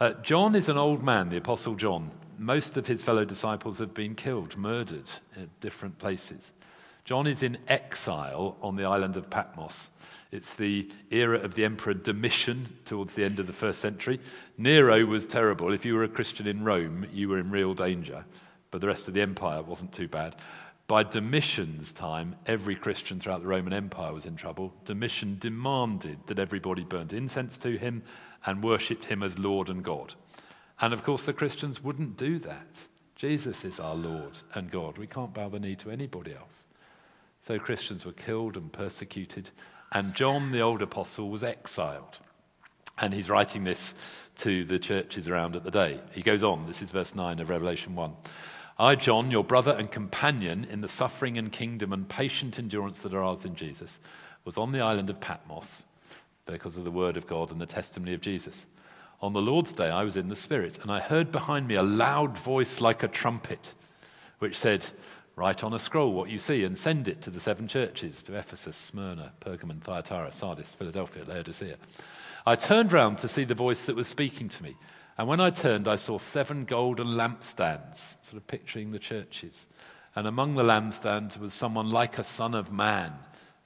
Uh, 0.00 0.14
John 0.14 0.54
is 0.54 0.70
an 0.70 0.78
old 0.78 1.02
man, 1.02 1.28
the 1.28 1.36
Apostle 1.36 1.74
John. 1.74 2.10
Most 2.38 2.78
of 2.78 2.86
his 2.86 3.02
fellow 3.02 3.26
disciples 3.26 3.76
have 3.80 3.92
been 3.92 4.14
killed, 4.14 4.56
murdered 4.56 5.10
at 5.36 5.60
different 5.60 5.98
places. 5.98 6.52
John 7.04 7.26
is 7.26 7.42
in 7.42 7.58
exile 7.68 8.56
on 8.62 8.76
the 8.76 8.86
island 8.86 9.18
of 9.18 9.28
Patmos. 9.28 9.90
It's 10.32 10.54
the 10.54 10.90
era 11.10 11.38
of 11.38 11.52
the 11.52 11.66
Emperor 11.66 11.92
Domitian 11.92 12.78
towards 12.86 13.12
the 13.12 13.24
end 13.24 13.38
of 13.38 13.46
the 13.46 13.52
first 13.52 13.82
century. 13.82 14.20
Nero 14.56 15.04
was 15.04 15.26
terrible. 15.26 15.70
If 15.70 15.84
you 15.84 15.96
were 15.96 16.04
a 16.04 16.08
Christian 16.08 16.46
in 16.46 16.64
Rome, 16.64 17.06
you 17.12 17.28
were 17.28 17.38
in 17.38 17.50
real 17.50 17.74
danger, 17.74 18.24
but 18.70 18.80
the 18.80 18.86
rest 18.86 19.06
of 19.06 19.12
the 19.12 19.20
empire 19.20 19.60
wasn't 19.60 19.92
too 19.92 20.08
bad. 20.08 20.34
By 20.86 21.02
Domitian's 21.02 21.92
time, 21.92 22.36
every 22.46 22.76
Christian 22.76 23.18
throughout 23.18 23.40
the 23.40 23.48
Roman 23.48 23.72
Empire 23.72 24.12
was 24.12 24.26
in 24.26 24.36
trouble. 24.36 24.74
Domitian 24.84 25.38
demanded 25.38 26.18
that 26.26 26.38
everybody 26.38 26.84
burnt 26.84 27.12
incense 27.14 27.56
to 27.58 27.78
him 27.78 28.02
and 28.44 28.62
worshipped 28.62 29.06
him 29.06 29.22
as 29.22 29.38
Lord 29.38 29.70
and 29.70 29.82
God. 29.82 30.14
And 30.80 30.92
of 30.92 31.02
course, 31.02 31.24
the 31.24 31.32
Christians 31.32 31.82
wouldn't 31.82 32.18
do 32.18 32.38
that. 32.40 32.80
Jesus 33.16 33.64
is 33.64 33.80
our 33.80 33.94
Lord 33.94 34.40
and 34.54 34.70
God. 34.70 34.98
We 34.98 35.06
can't 35.06 35.32
bow 35.32 35.48
the 35.48 35.58
knee 35.58 35.76
to 35.76 35.90
anybody 35.90 36.34
else. 36.34 36.66
So 37.46 37.58
Christians 37.58 38.04
were 38.04 38.12
killed 38.12 38.56
and 38.56 38.72
persecuted, 38.72 39.50
and 39.92 40.14
John, 40.14 40.50
the 40.50 40.60
old 40.60 40.82
apostle, 40.82 41.30
was 41.30 41.42
exiled. 41.42 42.18
And 42.98 43.12
he's 43.12 43.30
writing 43.30 43.64
this 43.64 43.94
to 44.38 44.64
the 44.64 44.78
churches 44.78 45.28
around 45.28 45.56
at 45.56 45.64
the 45.64 45.70
day. 45.70 46.00
He 46.12 46.22
goes 46.22 46.42
on, 46.42 46.66
this 46.66 46.82
is 46.82 46.90
verse 46.90 47.14
9 47.14 47.38
of 47.40 47.48
Revelation 47.48 47.94
1. 47.94 48.12
I, 48.78 48.96
John, 48.96 49.30
your 49.30 49.44
brother 49.44 49.70
and 49.78 49.90
companion 49.90 50.66
in 50.68 50.80
the 50.80 50.88
suffering 50.88 51.38
and 51.38 51.52
kingdom 51.52 51.92
and 51.92 52.08
patient 52.08 52.58
endurance 52.58 53.00
that 53.00 53.14
are 53.14 53.22
ours 53.22 53.44
in 53.44 53.54
Jesus, 53.54 54.00
was 54.44 54.58
on 54.58 54.72
the 54.72 54.80
island 54.80 55.10
of 55.10 55.20
Patmos 55.20 55.84
because 56.46 56.76
of 56.76 56.84
the 56.84 56.90
word 56.90 57.16
of 57.16 57.26
God 57.26 57.50
and 57.50 57.60
the 57.60 57.66
testimony 57.66 58.14
of 58.14 58.20
Jesus. 58.20 58.66
On 59.22 59.32
the 59.32 59.40
Lord's 59.40 59.72
day, 59.72 59.88
I 59.88 60.04
was 60.04 60.16
in 60.16 60.28
the 60.28 60.36
Spirit, 60.36 60.78
and 60.82 60.90
I 60.90 61.00
heard 61.00 61.30
behind 61.30 61.68
me 61.68 61.76
a 61.76 61.82
loud 61.82 62.36
voice 62.36 62.80
like 62.80 63.02
a 63.02 63.08
trumpet, 63.08 63.74
which 64.38 64.58
said, 64.58 64.84
Write 65.36 65.64
on 65.64 65.72
a 65.72 65.78
scroll 65.78 66.12
what 66.12 66.30
you 66.30 66.38
see 66.38 66.62
and 66.62 66.78
send 66.78 67.08
it 67.08 67.22
to 67.22 67.30
the 67.30 67.40
seven 67.40 67.66
churches 67.66 68.22
to 68.22 68.36
Ephesus, 68.36 68.76
Smyrna, 68.76 69.32
Pergamon, 69.40 69.80
Thyatira, 69.80 70.32
Sardis, 70.32 70.74
Philadelphia, 70.74 71.24
Laodicea. 71.26 71.76
I 72.46 72.54
turned 72.54 72.92
round 72.92 73.18
to 73.18 73.28
see 73.28 73.44
the 73.44 73.54
voice 73.54 73.84
that 73.84 73.96
was 73.96 74.06
speaking 74.06 74.48
to 74.50 74.62
me. 74.62 74.76
And 75.16 75.28
when 75.28 75.40
I 75.40 75.50
turned, 75.50 75.86
I 75.86 75.96
saw 75.96 76.18
seven 76.18 76.64
golden 76.64 77.08
lampstands, 77.08 78.16
sort 78.22 78.36
of 78.36 78.46
picturing 78.46 78.90
the 78.90 78.98
churches. 78.98 79.66
And 80.16 80.26
among 80.26 80.54
the 80.54 80.64
lampstands 80.64 81.38
was 81.38 81.54
someone 81.54 81.90
like 81.90 82.18
a 82.18 82.24
son 82.24 82.54
of 82.54 82.72
man, 82.72 83.12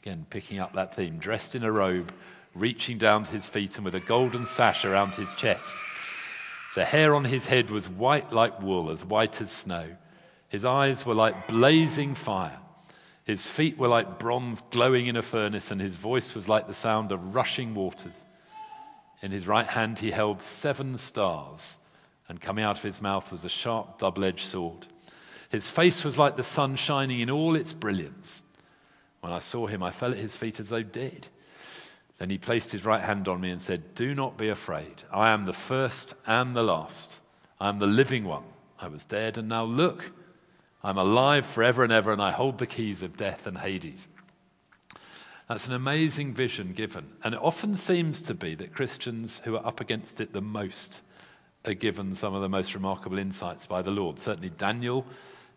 again, 0.03 0.27
picking 0.29 0.59
up 0.59 0.75
that 0.75 0.95
theme, 0.95 1.19
dressed 1.19 1.55
in 1.55 1.63
a 1.63 1.73
robe, 1.73 2.13
reaching 2.55 2.99
down 2.99 3.25
to 3.25 3.31
his 3.33 3.49
feet, 3.49 3.77
and 3.77 3.85
with 3.85 3.95
a 3.95 4.01
golden 4.01 4.45
sash 4.45 4.85
around 4.85 5.15
his 5.15 5.35
chest. 5.35 5.75
The 6.75 6.85
hair 6.85 7.15
on 7.15 7.25
his 7.25 7.47
head 7.47 7.71
was 7.71 7.89
white 7.89 8.33
like 8.33 8.61
wool, 8.61 8.91
as 8.91 9.05
white 9.05 9.41
as 9.41 9.51
snow. 9.51 9.97
His 10.49 10.65
eyes 10.65 11.05
were 11.05 11.15
like 11.15 11.49
blazing 11.49 12.15
fire. 12.15 12.59
His 13.25 13.47
feet 13.47 13.77
were 13.77 13.89
like 13.89 14.19
bronze 14.19 14.63
glowing 14.71 15.07
in 15.07 15.17
a 15.17 15.23
furnace, 15.23 15.71
and 15.71 15.81
his 15.81 15.97
voice 15.97 16.35
was 16.35 16.49
like 16.49 16.67
the 16.67 16.75
sound 16.75 17.13
of 17.13 17.35
rushing 17.35 17.75
waters. 17.75 18.23
In 19.23 19.33
his 19.33 19.47
right 19.47 19.67
hand 19.67 19.99
he 19.99 20.11
held 20.11 20.41
seven 20.41 20.97
stars, 20.97 21.79
and 22.29 22.41
coming 22.41 22.65
out 22.65 22.77
of 22.77 22.83
his 22.83 23.03
mouth 23.03 23.31
was 23.31 23.45
a 23.45 23.49
sharp 23.49 23.99
double 23.99 24.25
edged 24.25 24.45
sword. 24.45 24.87
His 25.49 25.71
face 25.71 26.05
was 26.05 26.19
like 26.19 26.37
the 26.37 26.43
sun 26.43 26.77
shining 26.77 27.21
in 27.21 27.31
all 27.31 27.57
its 27.57 27.73
brilliance. 27.73 28.43
When 29.21 29.33
I 29.33 29.39
saw 29.41 29.67
him, 29.67 29.83
I 29.83 29.91
fell 29.91 30.13
at 30.13 30.19
his 30.19 30.37
feet 30.37 30.61
as 30.61 30.69
though 30.69 30.83
dead. 30.83 31.29
Then 32.19 32.31
he 32.31 32.39
placed 32.39 32.73
his 32.73 32.85
right 32.85 33.03
hand 33.03 33.29
on 33.29 33.41
me 33.41 33.51
and 33.51 33.61
said, 33.61 33.95
Do 33.95 34.15
not 34.15 34.37
be 34.37 34.49
afraid. 34.49 35.05
I 35.13 35.31
am 35.31 35.47
the 35.47 35.53
first 35.53 36.15
and 36.27 36.55
the 36.55 36.63
last. 36.63 37.19
I 37.61 37.69
am 37.69 37.79
the 37.79 37.87
living 37.87 38.25
one. 38.25 38.45
I 38.81 38.89
was 38.89 39.05
dead, 39.05 39.39
and 39.39 39.49
now 39.49 39.65
look. 39.65 40.13
I'm 40.83 40.99
alive 40.99 41.47
forever 41.47 41.83
and 41.83 41.93
ever, 41.93 42.13
and 42.13 42.23
I 42.23 42.31
hold 42.31 42.59
the 42.59 42.67
keys 42.67 43.03
of 43.03 43.17
death 43.17 43.47
and 43.47 43.59
Hades. 43.59 44.07
That's 45.49 45.67
an 45.67 45.73
amazing 45.73 46.35
vision 46.35 46.75
given. 46.75 47.09
And 47.25 47.35
it 47.35 47.41
often 47.43 47.75
seems 47.75 48.21
to 48.23 48.35
be 48.35 48.55
that 48.57 48.75
Christians 48.75 49.41
who 49.45 49.57
are 49.57 49.67
up 49.67 49.81
against 49.81 50.21
it 50.21 50.35
the 50.35 50.43
most 50.43 51.01
are 51.65 51.73
given 51.75 52.15
some 52.15 52.35
of 52.35 52.43
the 52.43 52.51
most 52.51 52.75
remarkable 52.75 53.19
insights 53.19 53.65
by 53.65 53.81
the 53.81 53.91
Lord. 53.91 54.19
Certainly, 54.19 54.51
Daniel 54.51 55.07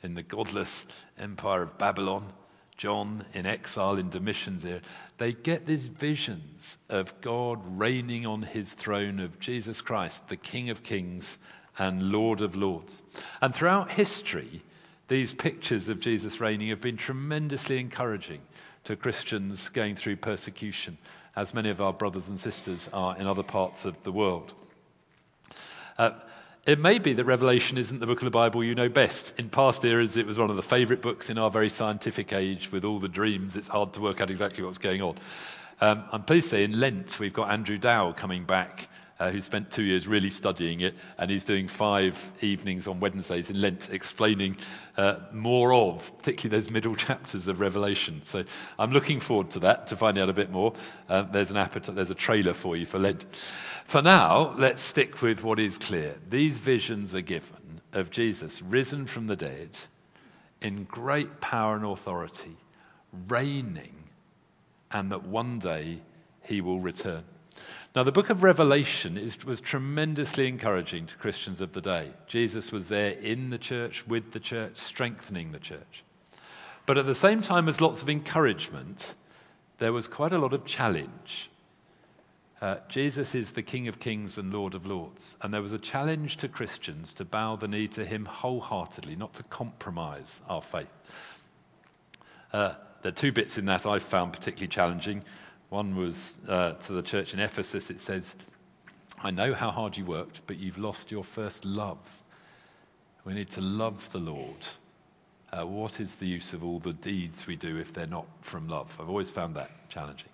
in 0.02 0.16
the 0.16 0.24
godless 0.24 0.86
empire 1.20 1.62
of 1.62 1.78
Babylon, 1.78 2.32
John 2.78 3.26
in 3.34 3.46
exile 3.46 3.98
in 3.98 4.10
Domitian's 4.10 4.64
era, 4.64 4.80
they 5.18 5.34
get 5.34 5.66
these 5.66 5.88
visions 5.88 6.78
of 6.90 7.20
God 7.20 7.60
reigning 7.78 8.26
on 8.26 8.44
his 8.44 8.74
throne 8.74 9.20
of 9.20 9.40
Jesus 9.40 9.82
Christ, 9.82 10.30
the 10.30 10.38
King 10.38 10.70
of 10.70 10.84
kings 10.84 11.38
and 11.78 12.12
Lord 12.12 12.40
of 12.40 12.56
lords. 12.56 13.04
And 13.42 13.54
throughout 13.54 13.92
history, 13.92 14.62
these 15.10 15.34
pictures 15.34 15.90
of 15.90 16.00
Jesus 16.00 16.40
reigning 16.40 16.70
have 16.70 16.82
been 16.82 16.98
tremendously 16.98 17.78
encouraging 17.78 18.40
to 18.84 18.96
Christians 18.96 19.70
going 19.70 19.96
through 19.96 20.18
persecution, 20.18 20.98
as 21.36 21.54
many 21.54 21.70
of 21.70 21.82
our 21.82 21.94
brothers 21.94 22.28
and 22.28 22.40
sisters 22.40 22.90
are 22.94 23.18
in 23.18 23.28
other 23.28 23.44
parts 23.44 23.86
of 23.86 24.02
the 24.04 24.12
world. 24.12 24.54
Uh, 25.98 26.12
it 26.66 26.80
may 26.80 27.00
be 27.00 27.14
that 27.14 27.26
Revelation 27.26 27.78
isn't 27.78 28.00
the 28.00 28.06
book 28.06 28.20
of 28.20 28.26
the 28.26 28.32
Bible 28.32 28.64
you 28.64 28.76
know 28.76 28.90
best. 28.90 29.34
In 29.40 29.50
past 29.50 29.84
eras, 29.84 30.16
it 30.16 30.28
was 30.28 30.38
one 30.38 30.52
of 30.52 30.56
the 30.56 30.62
favorite 30.62 31.02
books 31.02 31.30
in 31.30 31.38
our 31.40 31.50
very 31.50 31.70
scientific 31.70 32.34
age 32.34 32.72
with 32.72 32.86
all 32.86 33.00
the 33.00 33.10
dreams. 33.10 33.56
It's 33.56 33.68
hard 33.68 33.94
to 33.94 34.02
work 34.02 34.22
out 34.22 34.30
exactly 34.30 34.64
what's 34.64 34.78
going 34.78 35.02
on. 35.02 35.16
Um, 35.80 36.04
I'm 36.12 36.22
pleased 36.22 36.46
to 36.46 36.50
say 36.52 36.64
in 36.64 36.80
Lent, 36.80 37.20
we've 37.20 37.34
got 37.34 37.50
Andrew 37.50 37.80
Dow 37.80 38.12
coming 38.12 38.44
back 38.44 38.88
uh, 39.22 39.30
who 39.30 39.40
spent 39.40 39.70
two 39.70 39.84
years 39.84 40.08
really 40.08 40.32
studying 40.32 40.82
it, 40.82 40.96
and 41.20 41.30
he's 41.30 41.44
doing 41.44 41.68
five 41.68 42.32
evenings 42.42 42.88
on 42.88 43.00
Wednesdays 43.00 43.52
in 43.52 43.62
Lent 43.62 43.88
explaining 43.92 44.58
uh, 44.98 45.18
more 45.32 45.72
of, 45.74 46.12
particularly 46.18 46.60
those 46.60 46.72
middle 46.72 46.96
chapters 47.08 47.48
of 47.48 47.60
Revelation. 47.60 48.24
So 48.24 48.44
I'm 48.80 48.92
looking 48.92 49.20
forward 49.20 49.52
to 49.52 49.60
that, 49.60 49.86
to 49.88 49.96
find 49.96 50.18
out 50.18 50.28
a 50.28 50.34
bit 50.34 50.50
more. 50.50 50.74
Uh, 51.08 51.22
there's 51.22 51.52
an 51.52 51.58
appetite, 51.58 51.94
there's 51.94 52.10
a 52.10 52.16
trailer 52.16 52.56
for 52.56 52.76
you 52.76 52.88
for 52.88 52.98
Lent. 52.98 53.24
For 53.86 54.02
now, 54.02 54.56
let's 54.58 54.82
stick 54.82 55.22
with 55.22 55.44
what 55.44 55.60
is 55.60 55.78
clear. 55.78 56.16
These 56.28 56.58
visions 56.58 57.14
are 57.14 57.22
given 57.22 57.82
of 57.94 58.10
Jesus 58.10 58.64
risen 58.64 59.06
from 59.06 59.28
the 59.28 59.36
dead 59.36 59.78
in 60.64 60.86
great 60.86 61.42
power 61.42 61.76
and 61.76 61.86
authority, 61.86 62.58
reigning, 63.28 64.06
and 64.90 65.12
that 65.12 65.28
one 65.28 65.60
day 65.60 66.00
he 66.42 66.60
will 66.60 66.80
return. 66.80 67.24
Now, 67.94 68.04
the 68.04 68.12
book 68.14 68.30
of 68.30 68.42
Revelation 68.42 69.18
is, 69.18 69.44
was 69.44 69.60
tremendously 69.60 70.48
encouraging 70.48 71.08
to 71.08 71.18
Christians 71.18 71.60
of 71.60 71.74
the 71.74 71.82
day. 71.82 72.12
Jesus 72.26 72.72
was 72.72 72.88
there 72.88 73.12
in 73.12 73.50
the 73.50 73.58
church, 73.58 74.08
with 74.08 74.32
the 74.32 74.40
church, 74.40 74.78
strengthening 74.78 75.52
the 75.52 75.60
church. 75.60 76.04
But 76.86 76.98
at 76.98 77.06
the 77.06 77.16
same 77.16 77.42
time 77.42 77.68
as 77.68 77.82
lots 77.82 78.02
of 78.02 78.10
encouragement, 78.10 79.14
there 79.80 79.92
was 79.92 80.08
quite 80.08 80.32
a 80.32 80.38
lot 80.38 80.54
of 80.54 80.64
challenge. 80.64 81.50
Uh, 82.62 82.78
Jesus 82.88 83.36
is 83.36 83.52
the 83.52 83.62
King 83.62 83.90
of 83.90 84.00
Kings 84.00 84.38
and 84.38 84.54
Lord 84.54 84.74
of 84.74 84.86
Lords, 84.86 85.36
and 85.42 85.54
there 85.54 85.62
was 85.62 85.74
a 85.74 85.80
challenge 85.80 86.38
to 86.38 86.48
Christians 86.48 87.12
to 87.14 87.26
bow 87.26 87.58
the 87.58 87.68
knee 87.68 87.90
to 87.90 88.06
him 88.06 88.24
wholeheartedly, 88.26 89.18
not 89.18 89.34
to 89.34 89.44
compromise 89.44 90.42
our 90.48 90.62
faith. 90.62 90.88
Uh, 92.54 92.76
there 93.02 93.10
are 93.10 93.16
two 93.16 93.32
bits 93.32 93.58
in 93.58 93.66
that 93.66 93.86
I've 93.86 94.04
found 94.04 94.32
particularly 94.32 94.68
challenging. 94.68 95.24
One 95.72 95.96
was 95.96 96.38
uh, 96.50 96.74
to 96.74 96.92
the 96.92 97.02
church 97.02 97.34
in 97.34 97.40
Ephesus, 97.40 97.90
it 97.90 98.02
says, 98.02 98.36
I 99.24 99.32
know 99.32 99.54
how 99.54 99.72
hard 99.72 99.96
you 99.96 100.04
worked, 100.04 100.42
but 100.46 100.58
you've 100.58 100.78
lost 100.78 101.12
your 101.12 101.24
first 101.24 101.64
love. 101.64 102.24
We 103.24 103.34
need 103.34 103.50
to 103.52 103.62
love 103.62 104.12
the 104.12 104.20
Lord. 104.20 104.68
Uh, 105.50 105.66
what 105.66 106.02
is 106.02 106.16
the 106.16 106.26
use 106.26 106.52
of 106.52 106.62
all 106.62 106.80
the 106.80 106.92
deeds 106.92 107.48
we 107.48 107.56
do 107.56 107.78
if 107.78 107.94
they're 107.94 108.06
not 108.06 108.26
from 108.42 108.68
love? 108.68 108.98
I've 109.00 109.08
always 109.08 109.32
found 109.32 109.56
that 109.56 109.72
challenging. 109.88 110.28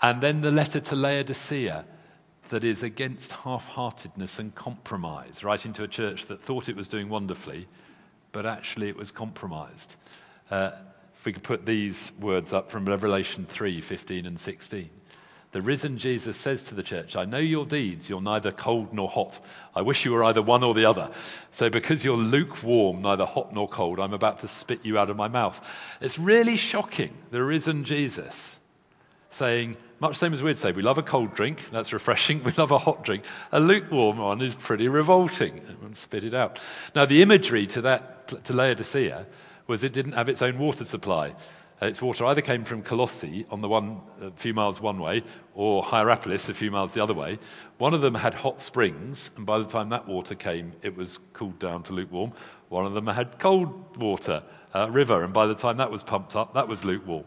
And 0.00 0.20
then 0.20 0.42
the 0.42 0.52
letter 0.52 0.78
to 0.78 0.94
Laodicea 0.94 1.84
that 2.50 2.62
is 2.62 2.84
against 2.84 3.32
half 3.32 3.66
heartedness 3.66 4.38
and 4.38 4.54
compromise, 4.54 5.42
writing 5.42 5.72
to 5.72 5.82
a 5.82 5.88
church 5.88 6.26
that 6.26 6.40
thought 6.40 6.68
it 6.68 6.76
was 6.76 6.86
doing 6.86 7.08
wonderfully, 7.08 7.66
but 8.30 8.46
actually 8.46 8.88
it 8.88 8.96
was 8.96 9.10
compromised. 9.10 9.96
Uh, 10.52 10.70
if 11.22 11.26
we 11.26 11.32
could 11.32 11.44
put 11.44 11.66
these 11.66 12.10
words 12.18 12.52
up 12.52 12.68
from 12.68 12.84
Revelation 12.84 13.46
3 13.46 13.80
15 13.80 14.26
and 14.26 14.40
16. 14.40 14.90
The 15.52 15.62
risen 15.62 15.96
Jesus 15.96 16.36
says 16.36 16.64
to 16.64 16.74
the 16.74 16.82
church, 16.82 17.14
I 17.14 17.24
know 17.26 17.38
your 17.38 17.64
deeds. 17.64 18.10
You're 18.10 18.20
neither 18.20 18.50
cold 18.50 18.92
nor 18.92 19.08
hot. 19.08 19.38
I 19.72 19.82
wish 19.82 20.04
you 20.04 20.10
were 20.10 20.24
either 20.24 20.42
one 20.42 20.64
or 20.64 20.74
the 20.74 20.84
other. 20.84 21.12
So, 21.52 21.70
because 21.70 22.04
you're 22.04 22.16
lukewarm, 22.16 23.02
neither 23.02 23.24
hot 23.24 23.54
nor 23.54 23.68
cold, 23.68 24.00
I'm 24.00 24.12
about 24.12 24.40
to 24.40 24.48
spit 24.48 24.84
you 24.84 24.98
out 24.98 25.10
of 25.10 25.16
my 25.16 25.28
mouth. 25.28 25.64
It's 26.00 26.18
really 26.18 26.56
shocking, 26.56 27.14
the 27.30 27.44
risen 27.44 27.84
Jesus 27.84 28.56
saying, 29.30 29.76
much 30.00 30.16
same 30.16 30.34
as 30.34 30.42
we'd 30.42 30.58
say, 30.58 30.72
we 30.72 30.82
love 30.82 30.98
a 30.98 31.04
cold 31.04 31.34
drink, 31.34 31.70
that's 31.70 31.92
refreshing. 31.92 32.42
We 32.44 32.50
love 32.50 32.72
a 32.72 32.78
hot 32.78 33.04
drink. 33.04 33.24
A 33.52 33.60
lukewarm 33.60 34.18
one 34.18 34.40
is 34.40 34.56
pretty 34.56 34.88
revolting. 34.88 35.60
And 35.84 35.96
spit 35.96 36.24
it 36.24 36.34
out. 36.34 36.58
Now, 36.96 37.04
the 37.04 37.22
imagery 37.22 37.68
to 37.68 37.82
that, 37.82 38.44
to 38.44 38.52
Laodicea, 38.52 39.24
was 39.66 39.82
it 39.82 39.92
didn't 39.92 40.12
have 40.12 40.28
its 40.28 40.42
own 40.42 40.58
water 40.58 40.84
supply. 40.84 41.34
Uh, 41.80 41.86
its 41.86 42.00
water 42.00 42.24
either 42.26 42.40
came 42.40 42.62
from 42.62 42.82
Colossae 42.82 43.44
on 43.50 43.60
the 43.60 43.68
one 43.68 44.00
a 44.20 44.30
few 44.30 44.54
miles 44.54 44.80
one 44.80 45.00
way, 45.00 45.22
or 45.54 45.82
Hierapolis 45.82 46.48
a 46.48 46.54
few 46.54 46.70
miles 46.70 46.92
the 46.92 47.02
other 47.02 47.14
way. 47.14 47.38
One 47.78 47.92
of 47.92 48.02
them 48.02 48.14
had 48.14 48.34
hot 48.34 48.60
springs, 48.60 49.30
and 49.36 49.44
by 49.44 49.58
the 49.58 49.64
time 49.64 49.88
that 49.88 50.06
water 50.06 50.34
came, 50.34 50.72
it 50.82 50.96
was 50.96 51.18
cooled 51.32 51.58
down 51.58 51.82
to 51.84 51.92
lukewarm. 51.92 52.32
One 52.68 52.86
of 52.86 52.94
them 52.94 53.08
had 53.08 53.38
cold 53.38 53.96
water, 53.96 54.44
uh, 54.74 54.88
river, 54.90 55.24
and 55.24 55.32
by 55.32 55.46
the 55.46 55.54
time 55.54 55.78
that 55.78 55.90
was 55.90 56.02
pumped 56.02 56.36
up, 56.36 56.54
that 56.54 56.68
was 56.68 56.84
lukewarm. 56.84 57.24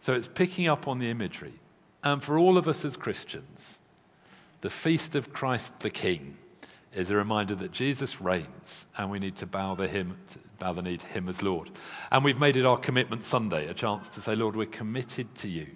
So 0.00 0.14
it's 0.14 0.28
picking 0.28 0.66
up 0.66 0.88
on 0.88 0.98
the 0.98 1.10
imagery. 1.10 1.54
And 2.02 2.22
for 2.22 2.38
all 2.38 2.56
of 2.56 2.66
us 2.66 2.84
as 2.86 2.96
Christians, 2.96 3.78
the 4.62 4.70
feast 4.70 5.14
of 5.14 5.32
Christ 5.32 5.80
the 5.80 5.90
King 5.90 6.38
is 6.94 7.10
a 7.10 7.16
reminder 7.16 7.54
that 7.56 7.72
Jesus 7.72 8.20
reigns 8.20 8.86
and 8.96 9.10
we 9.10 9.18
need 9.18 9.36
to 9.36 9.46
bow 9.46 9.74
the, 9.74 9.86
him, 9.86 10.16
bow 10.60 10.72
the 10.72 10.82
knee 10.82 10.96
to 10.96 11.06
him 11.06 11.28
as 11.28 11.42
Lord. 11.42 11.70
And 12.12 12.24
we've 12.24 12.38
made 12.38 12.56
it 12.56 12.64
our 12.64 12.76
commitment 12.76 13.24
Sunday, 13.24 13.66
a 13.66 13.74
chance 13.74 14.08
to 14.10 14.20
say, 14.20 14.36
Lord, 14.36 14.54
we're 14.54 14.66
committed 14.66 15.34
to 15.36 15.48
you. 15.48 15.66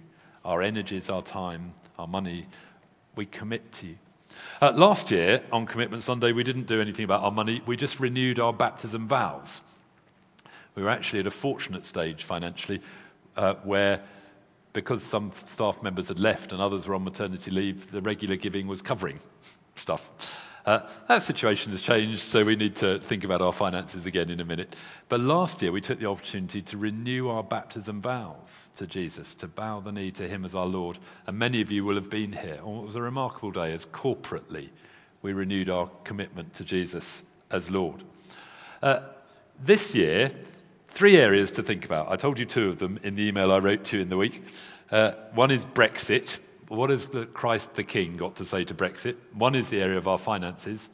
Our 0.44 0.62
energies, 0.62 1.10
our 1.10 1.22
time, 1.22 1.74
our 1.98 2.06
money, 2.06 2.46
we 3.16 3.26
commit 3.26 3.72
to 3.72 3.86
you. 3.88 3.98
Uh, 4.60 4.72
last 4.72 5.10
year 5.10 5.42
on 5.52 5.66
Commitment 5.66 6.02
Sunday, 6.02 6.32
we 6.32 6.44
didn't 6.44 6.66
do 6.66 6.80
anything 6.80 7.04
about 7.04 7.22
our 7.22 7.30
money, 7.30 7.62
we 7.66 7.76
just 7.76 7.98
renewed 7.98 8.38
our 8.38 8.52
baptism 8.52 9.08
vows. 9.08 9.62
We 10.74 10.82
were 10.82 10.90
actually 10.90 11.20
at 11.20 11.26
a 11.26 11.30
fortunate 11.30 11.86
stage 11.86 12.24
financially 12.24 12.80
uh, 13.36 13.54
where 13.64 14.02
because 14.72 15.02
some 15.02 15.30
staff 15.44 15.82
members 15.82 16.08
had 16.08 16.18
left 16.18 16.52
and 16.52 16.60
others 16.60 16.86
were 16.86 16.96
on 16.96 17.04
maternity 17.04 17.50
leave, 17.50 17.90
the 17.92 18.02
regular 18.02 18.36
giving 18.36 18.66
was 18.66 18.82
covering 18.82 19.20
stuff. 19.76 20.43
Uh, 20.66 20.80
that 21.09 21.23
situation 21.23 21.73
has 21.73 21.83
changed, 21.83 22.23
so 22.23 22.42
we 22.42 22.56
need 22.56 22.75
to 22.75 22.99
think 23.00 23.23
about 23.23 23.42
our 23.42 23.52
finances 23.52 24.06
again 24.06 24.30
in 24.30 24.40
a 24.40 24.44
minute. 24.44 24.75
But 25.09 25.21
last 25.21 25.61
year, 25.61 25.73
we 25.73 25.83
took 25.83 26.00
the 26.00 26.09
opportunity 26.09 26.62
to 26.62 26.78
renew 26.78 27.28
our 27.28 27.42
baptism 27.42 28.00
vows 28.00 28.68
to 28.76 28.87
Jesus, 28.87 29.35
to 29.37 29.47
bow 29.47 29.80
the 29.80 29.92
knee 29.92 30.11
to 30.12 30.26
Him 30.26 30.44
as 30.44 30.54
our 30.54 30.66
Lord. 30.66 30.99
And 31.26 31.38
many 31.38 31.61
of 31.61 31.71
you 31.71 31.85
will 31.85 31.97
have 31.97 32.09
been 32.09 32.33
here. 32.33 32.61
And 32.64 32.78
it 32.78 32.87
was 32.87 32.97
a 32.97 33.02
remarkable 33.02 33.50
day 33.50 33.73
as 33.73 33.85
corporately 33.85 34.71
we 35.21 35.33
renewed 35.33 35.68
our 35.68 35.90
commitment 36.04 36.54
to 36.54 36.64
Jesus 36.64 37.23
as 37.50 37.71
Lord. 37.71 38.02
Uh, 38.83 39.00
this 39.61 39.94
year, 39.94 40.33
Three 40.94 41.16
areas 41.16 41.50
to 41.50 41.62
think 41.64 41.85
about. 41.85 42.12
I 42.12 42.14
told 42.14 42.38
you 42.38 42.44
two 42.44 42.68
of 42.68 42.78
them 42.78 43.00
in 43.02 43.16
the 43.16 43.25
email 43.25 43.50
I 43.50 43.59
wrote 43.59 43.85
to 43.87 43.97
you 43.97 44.02
in 44.02 44.11
the 44.11 44.16
week. 44.16 44.44
Uh, 44.92 45.11
one 45.33 45.50
is 45.50 45.64
Brexit. 45.64 46.38
What 46.68 46.90
has 46.90 47.06
the 47.06 47.26
Christ 47.26 47.75
the 47.75 47.85
King 47.85 48.16
got 48.16 48.37
to 48.37 48.44
say 48.44 48.64
to 48.64 48.75
Brexit? 48.75 49.16
One 49.33 49.54
is 49.54 49.68
the 49.68 49.83
area 49.83 49.99
of 49.99 50.09
our 50.09 50.18
finances. 50.18 50.88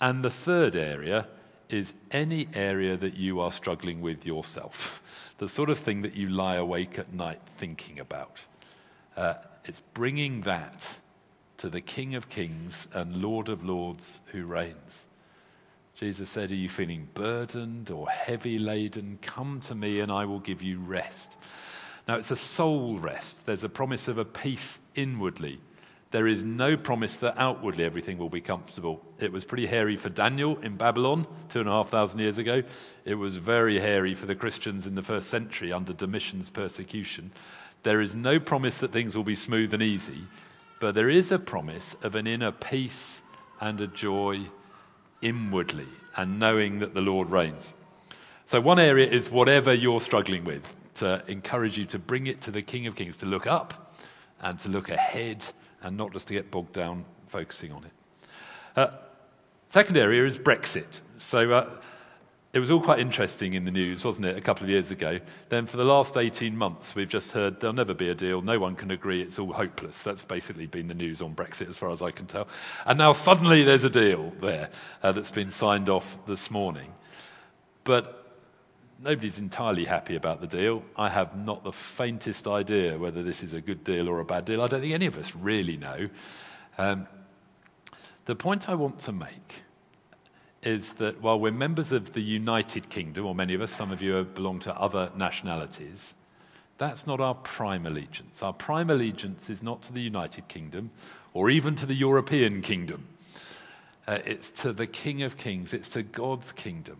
And 0.00 0.24
the 0.24 0.30
third 0.30 0.76
area 0.76 1.26
is 1.68 1.92
any 2.10 2.48
area 2.54 2.96
that 2.96 3.16
you 3.16 3.40
are 3.40 3.52
struggling 3.52 4.00
with 4.00 4.26
yourself, 4.26 5.02
the 5.38 5.48
sort 5.48 5.70
of 5.70 5.78
thing 5.78 6.02
that 6.02 6.14
you 6.14 6.28
lie 6.28 6.56
awake 6.56 6.98
at 6.98 7.12
night 7.12 7.40
thinking 7.56 8.00
about. 8.00 8.40
Uh, 9.16 9.34
it's 9.64 9.82
bringing 9.94 10.42
that 10.42 10.98
to 11.58 11.68
the 11.68 11.80
King 11.80 12.14
of 12.14 12.28
Kings 12.28 12.88
and 12.92 13.20
Lord 13.20 13.48
of 13.48 13.64
Lords 13.64 14.20
who 14.26 14.44
reigns. 14.44 15.06
Jesus 15.94 16.30
said, 16.30 16.52
Are 16.52 16.56
you 16.56 16.68
feeling 16.68 17.08
burdened 17.14 17.90
or 17.90 18.08
heavy 18.08 18.58
laden? 18.58 19.18
Come 19.20 19.58
to 19.60 19.74
me 19.74 19.98
and 20.00 20.12
I 20.12 20.24
will 20.24 20.38
give 20.38 20.62
you 20.62 20.78
rest. 20.78 21.32
Now, 22.06 22.14
it's 22.14 22.30
a 22.30 22.36
soul 22.36 22.98
rest. 22.98 23.44
There's 23.44 23.64
a 23.64 23.68
promise 23.68 24.08
of 24.08 24.16
a 24.16 24.24
peace 24.24 24.78
inwardly. 24.98 25.60
There 26.10 26.26
is 26.26 26.42
no 26.42 26.76
promise 26.76 27.16
that 27.16 27.36
outwardly 27.36 27.84
everything 27.84 28.16
will 28.16 28.30
be 28.30 28.40
comfortable. 28.40 29.04
It 29.20 29.30
was 29.30 29.44
pretty 29.44 29.66
hairy 29.66 29.96
for 29.96 30.08
Daniel 30.08 30.58
in 30.60 30.76
Babylon 30.76 31.26
two 31.50 31.60
and 31.60 31.68
a 31.68 31.72
half 31.72 31.90
thousand 31.90 32.20
years 32.20 32.38
ago. 32.38 32.62
It 33.04 33.14
was 33.14 33.36
very 33.36 33.78
hairy 33.78 34.14
for 34.14 34.24
the 34.24 34.34
Christians 34.34 34.86
in 34.86 34.94
the 34.94 35.02
first 35.02 35.28
century 35.28 35.70
under 35.72 35.92
Domitian's 35.92 36.48
persecution. 36.48 37.30
There 37.82 38.00
is 38.00 38.14
no 38.14 38.40
promise 38.40 38.78
that 38.78 38.90
things 38.90 39.16
will 39.16 39.24
be 39.24 39.34
smooth 39.34 39.74
and 39.74 39.82
easy, 39.82 40.22
but 40.80 40.94
there 40.94 41.10
is 41.10 41.30
a 41.30 41.38
promise 41.38 41.94
of 42.02 42.14
an 42.14 42.26
inner 42.26 42.52
peace 42.52 43.20
and 43.60 43.80
a 43.80 43.86
joy 43.86 44.40
inwardly 45.20 45.88
and 46.16 46.38
knowing 46.38 46.78
that 46.78 46.94
the 46.94 47.02
Lord 47.02 47.30
reigns. 47.30 47.72
So, 48.46 48.60
one 48.60 48.78
area 48.78 49.06
is 49.06 49.28
whatever 49.28 49.74
you're 49.74 50.00
struggling 50.00 50.44
with, 50.44 50.74
to 50.94 51.22
encourage 51.28 51.76
you 51.76 51.84
to 51.86 51.98
bring 51.98 52.26
it 52.26 52.40
to 52.42 52.50
the 52.50 52.62
King 52.62 52.86
of 52.86 52.96
Kings, 52.96 53.18
to 53.18 53.26
look 53.26 53.46
up 53.46 53.87
and 54.40 54.58
to 54.60 54.68
look 54.68 54.90
ahead 54.90 55.44
and 55.82 55.96
not 55.96 56.12
just 56.12 56.28
to 56.28 56.34
get 56.34 56.50
bogged 56.50 56.72
down 56.72 57.04
focusing 57.26 57.72
on 57.72 57.84
it. 57.84 57.92
Uh, 58.76 58.88
second 59.68 59.96
area 59.96 60.24
is 60.24 60.38
Brexit. 60.38 61.00
So, 61.18 61.52
uh, 61.52 61.70
it 62.54 62.60
was 62.60 62.70
all 62.70 62.80
quite 62.80 62.98
interesting 62.98 63.52
in 63.52 63.66
the 63.66 63.70
news, 63.70 64.04
wasn't 64.04 64.26
it, 64.26 64.36
a 64.36 64.40
couple 64.40 64.64
of 64.64 64.70
years 64.70 64.90
ago? 64.90 65.20
Then, 65.50 65.66
for 65.66 65.76
the 65.76 65.84
last 65.84 66.16
18 66.16 66.56
months, 66.56 66.94
we've 66.94 67.08
just 67.08 67.32
heard 67.32 67.60
there'll 67.60 67.74
never 67.74 67.92
be 67.92 68.08
a 68.08 68.14
deal, 68.14 68.40
no 68.40 68.58
one 68.58 68.74
can 68.74 68.90
agree, 68.90 69.20
it's 69.20 69.38
all 69.38 69.52
hopeless. 69.52 70.00
That's 70.00 70.24
basically 70.24 70.66
been 70.66 70.88
the 70.88 70.94
news 70.94 71.20
on 71.20 71.34
Brexit, 71.34 71.68
as 71.68 71.76
far 71.76 71.90
as 71.90 72.00
I 72.00 72.10
can 72.10 72.26
tell. 72.26 72.48
And 72.86 72.98
now, 72.98 73.12
suddenly, 73.12 73.64
there's 73.64 73.84
a 73.84 73.90
deal 73.90 74.30
there 74.40 74.70
uh, 75.02 75.12
that's 75.12 75.30
been 75.30 75.50
signed 75.50 75.90
off 75.90 76.16
this 76.26 76.50
morning. 76.50 76.94
But 77.84 78.17
nobody's 78.98 79.38
entirely 79.38 79.84
happy 79.84 80.16
about 80.16 80.40
the 80.40 80.46
deal. 80.46 80.82
I 80.96 81.08
have 81.08 81.36
not 81.36 81.64
the 81.64 81.72
faintest 81.72 82.46
idea 82.46 82.98
whether 82.98 83.22
this 83.22 83.42
is 83.42 83.52
a 83.52 83.60
good 83.60 83.84
deal 83.84 84.08
or 84.08 84.20
a 84.20 84.24
bad 84.24 84.44
deal. 84.44 84.62
I 84.62 84.66
don't 84.66 84.80
think 84.80 84.94
any 84.94 85.06
of 85.06 85.16
us 85.16 85.34
really 85.34 85.76
know. 85.76 86.08
Um, 86.76 87.06
the 88.24 88.34
point 88.34 88.68
I 88.68 88.74
want 88.74 88.98
to 89.00 89.12
make 89.12 89.62
is 90.62 90.94
that 90.94 91.22
while 91.22 91.38
we're 91.38 91.52
members 91.52 91.92
of 91.92 92.12
the 92.12 92.20
United 92.20 92.88
Kingdom, 92.88 93.24
or 93.24 93.34
many 93.34 93.54
of 93.54 93.60
us, 93.60 93.70
some 93.70 93.92
of 93.92 94.02
you 94.02 94.22
belong 94.24 94.58
to 94.60 94.76
other 94.76 95.10
nationalities, 95.16 96.14
that's 96.78 97.06
not 97.06 97.20
our 97.20 97.34
prime 97.34 97.86
allegiance. 97.86 98.42
Our 98.42 98.52
prime 98.52 98.90
allegiance 98.90 99.48
is 99.50 99.62
not 99.62 99.82
to 99.82 99.92
the 99.92 100.00
United 100.00 100.48
Kingdom 100.48 100.90
or 101.32 101.50
even 101.50 101.74
to 101.76 101.86
the 101.86 101.94
European 101.94 102.62
kingdom. 102.62 103.06
Uh, 104.06 104.18
it's 104.24 104.50
to 104.50 104.72
the 104.72 104.86
King 104.86 105.22
of 105.22 105.36
Kings, 105.36 105.72
it's 105.72 105.88
to 105.90 106.02
God's 106.02 106.52
kingdom. 106.52 106.98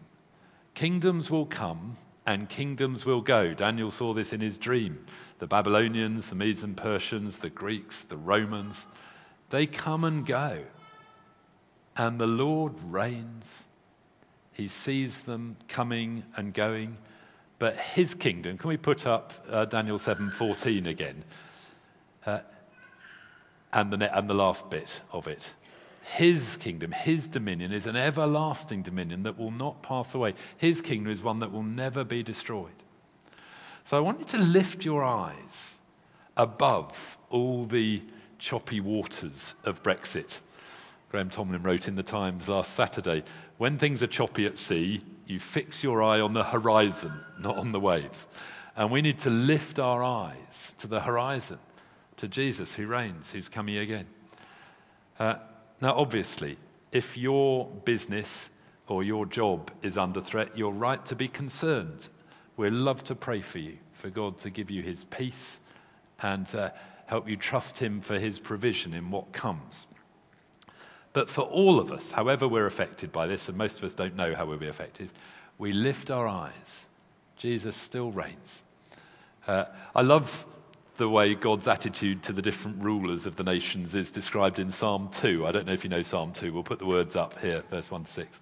Kingdoms 0.78 1.28
will 1.28 1.44
come 1.44 1.96
and 2.24 2.48
kingdoms 2.48 3.04
will 3.04 3.20
go. 3.20 3.52
Daniel 3.52 3.90
saw 3.90 4.14
this 4.14 4.32
in 4.32 4.40
his 4.40 4.56
dream. 4.56 5.04
The 5.40 5.48
Babylonians, 5.48 6.28
the 6.28 6.36
Medes 6.36 6.62
and 6.62 6.76
Persians, 6.76 7.38
the 7.38 7.50
Greeks, 7.50 8.02
the 8.02 8.16
Romans, 8.16 8.86
they 9.50 9.66
come 9.66 10.04
and 10.04 10.24
go. 10.24 10.62
And 11.96 12.20
the 12.20 12.28
Lord 12.28 12.74
reigns. 12.80 13.66
He 14.52 14.68
sees 14.68 15.22
them 15.22 15.56
coming 15.66 16.22
and 16.36 16.54
going. 16.54 16.98
But 17.58 17.74
his 17.76 18.14
kingdom, 18.14 18.56
can 18.56 18.68
we 18.68 18.76
put 18.76 19.04
up 19.04 19.32
uh, 19.50 19.64
Daniel 19.64 19.98
7:14 19.98 20.86
again? 20.86 21.24
Uh, 22.24 22.38
and, 23.72 23.92
the, 23.92 24.16
and 24.16 24.30
the 24.30 24.34
last 24.34 24.70
bit 24.70 25.00
of 25.10 25.26
it. 25.26 25.54
His 26.16 26.56
kingdom, 26.56 26.92
his 26.92 27.26
dominion 27.26 27.72
is 27.72 27.86
an 27.86 27.96
everlasting 27.96 28.82
dominion 28.82 29.22
that 29.24 29.38
will 29.38 29.50
not 29.50 29.82
pass 29.82 30.14
away. 30.14 30.34
His 30.56 30.80
kingdom 30.80 31.12
is 31.12 31.22
one 31.22 31.40
that 31.40 31.52
will 31.52 31.62
never 31.62 32.04
be 32.04 32.22
destroyed. 32.22 32.72
So 33.84 33.96
I 33.96 34.00
want 34.00 34.20
you 34.20 34.26
to 34.26 34.38
lift 34.38 34.84
your 34.84 35.04
eyes 35.04 35.76
above 36.36 37.18
all 37.30 37.64
the 37.64 38.02
choppy 38.38 38.80
waters 38.80 39.54
of 39.64 39.82
Brexit 39.82 40.40
Graham 41.10 41.30
Tomlin 41.30 41.62
wrote 41.62 41.88
in 41.88 41.96
the 41.96 42.02
Times 42.02 42.48
last 42.48 42.74
Saturday 42.74 43.24
when 43.56 43.78
things 43.78 44.02
are 44.02 44.06
choppy 44.06 44.44
at 44.44 44.58
sea, 44.58 45.00
you 45.26 45.40
fix 45.40 45.82
your 45.82 46.02
eye 46.02 46.20
on 46.20 46.34
the 46.34 46.44
horizon, 46.44 47.12
not 47.38 47.56
on 47.56 47.72
the 47.72 47.80
waves. 47.80 48.28
And 48.76 48.90
we 48.90 49.00
need 49.00 49.18
to 49.20 49.30
lift 49.30 49.78
our 49.78 50.02
eyes 50.02 50.74
to 50.78 50.86
the 50.86 51.00
horizon, 51.00 51.58
to 52.18 52.28
Jesus 52.28 52.74
who 52.74 52.86
reigns, 52.86 53.30
who's 53.30 53.48
coming 53.48 53.78
again. 53.78 54.06
Uh, 55.18 55.36
now, 55.80 55.94
obviously, 55.94 56.56
if 56.92 57.16
your 57.16 57.66
business 57.84 58.50
or 58.88 59.04
your 59.04 59.26
job 59.26 59.70
is 59.82 59.96
under 59.96 60.20
threat, 60.20 60.56
you're 60.56 60.72
right 60.72 61.04
to 61.06 61.14
be 61.14 61.28
concerned. 61.28 62.08
We'd 62.56 62.72
love 62.72 63.04
to 63.04 63.14
pray 63.14 63.42
for 63.42 63.58
you, 63.58 63.78
for 63.92 64.10
God 64.10 64.38
to 64.38 64.50
give 64.50 64.70
you 64.70 64.82
his 64.82 65.04
peace 65.04 65.60
and 66.20 66.52
uh, 66.54 66.70
help 67.06 67.28
you 67.28 67.36
trust 67.36 67.78
him 67.78 68.00
for 68.00 68.18
his 68.18 68.38
provision 68.38 68.92
in 68.92 69.10
what 69.10 69.32
comes. 69.32 69.86
But 71.12 71.30
for 71.30 71.42
all 71.42 71.78
of 71.78 71.92
us, 71.92 72.10
however 72.10 72.48
we're 72.48 72.66
affected 72.66 73.12
by 73.12 73.26
this, 73.26 73.48
and 73.48 73.56
most 73.56 73.78
of 73.78 73.84
us 73.84 73.94
don't 73.94 74.16
know 74.16 74.34
how 74.34 74.46
we'll 74.46 74.58
be 74.58 74.68
affected, 74.68 75.10
we 75.58 75.72
lift 75.72 76.10
our 76.10 76.26
eyes. 76.26 76.86
Jesus 77.36 77.76
still 77.76 78.10
reigns. 78.10 78.62
Uh, 79.46 79.66
I 79.94 80.02
love 80.02 80.44
the 80.98 81.08
way 81.08 81.34
God's 81.34 81.68
attitude 81.68 82.24
to 82.24 82.32
the 82.32 82.42
different 82.42 82.82
rulers 82.82 83.24
of 83.24 83.36
the 83.36 83.44
nations 83.44 83.94
is 83.94 84.10
described 84.10 84.58
in 84.58 84.72
Psalm 84.72 85.08
2. 85.12 85.46
I 85.46 85.52
don't 85.52 85.64
know 85.64 85.72
if 85.72 85.84
you 85.84 85.90
know 85.90 86.02
Psalm 86.02 86.32
2. 86.32 86.52
We'll 86.52 86.64
put 86.64 86.80
the 86.80 86.86
words 86.86 87.14
up 87.14 87.38
here, 87.40 87.62
verse 87.70 87.88
1 87.88 88.04
to 88.04 88.10
6. 88.10 88.40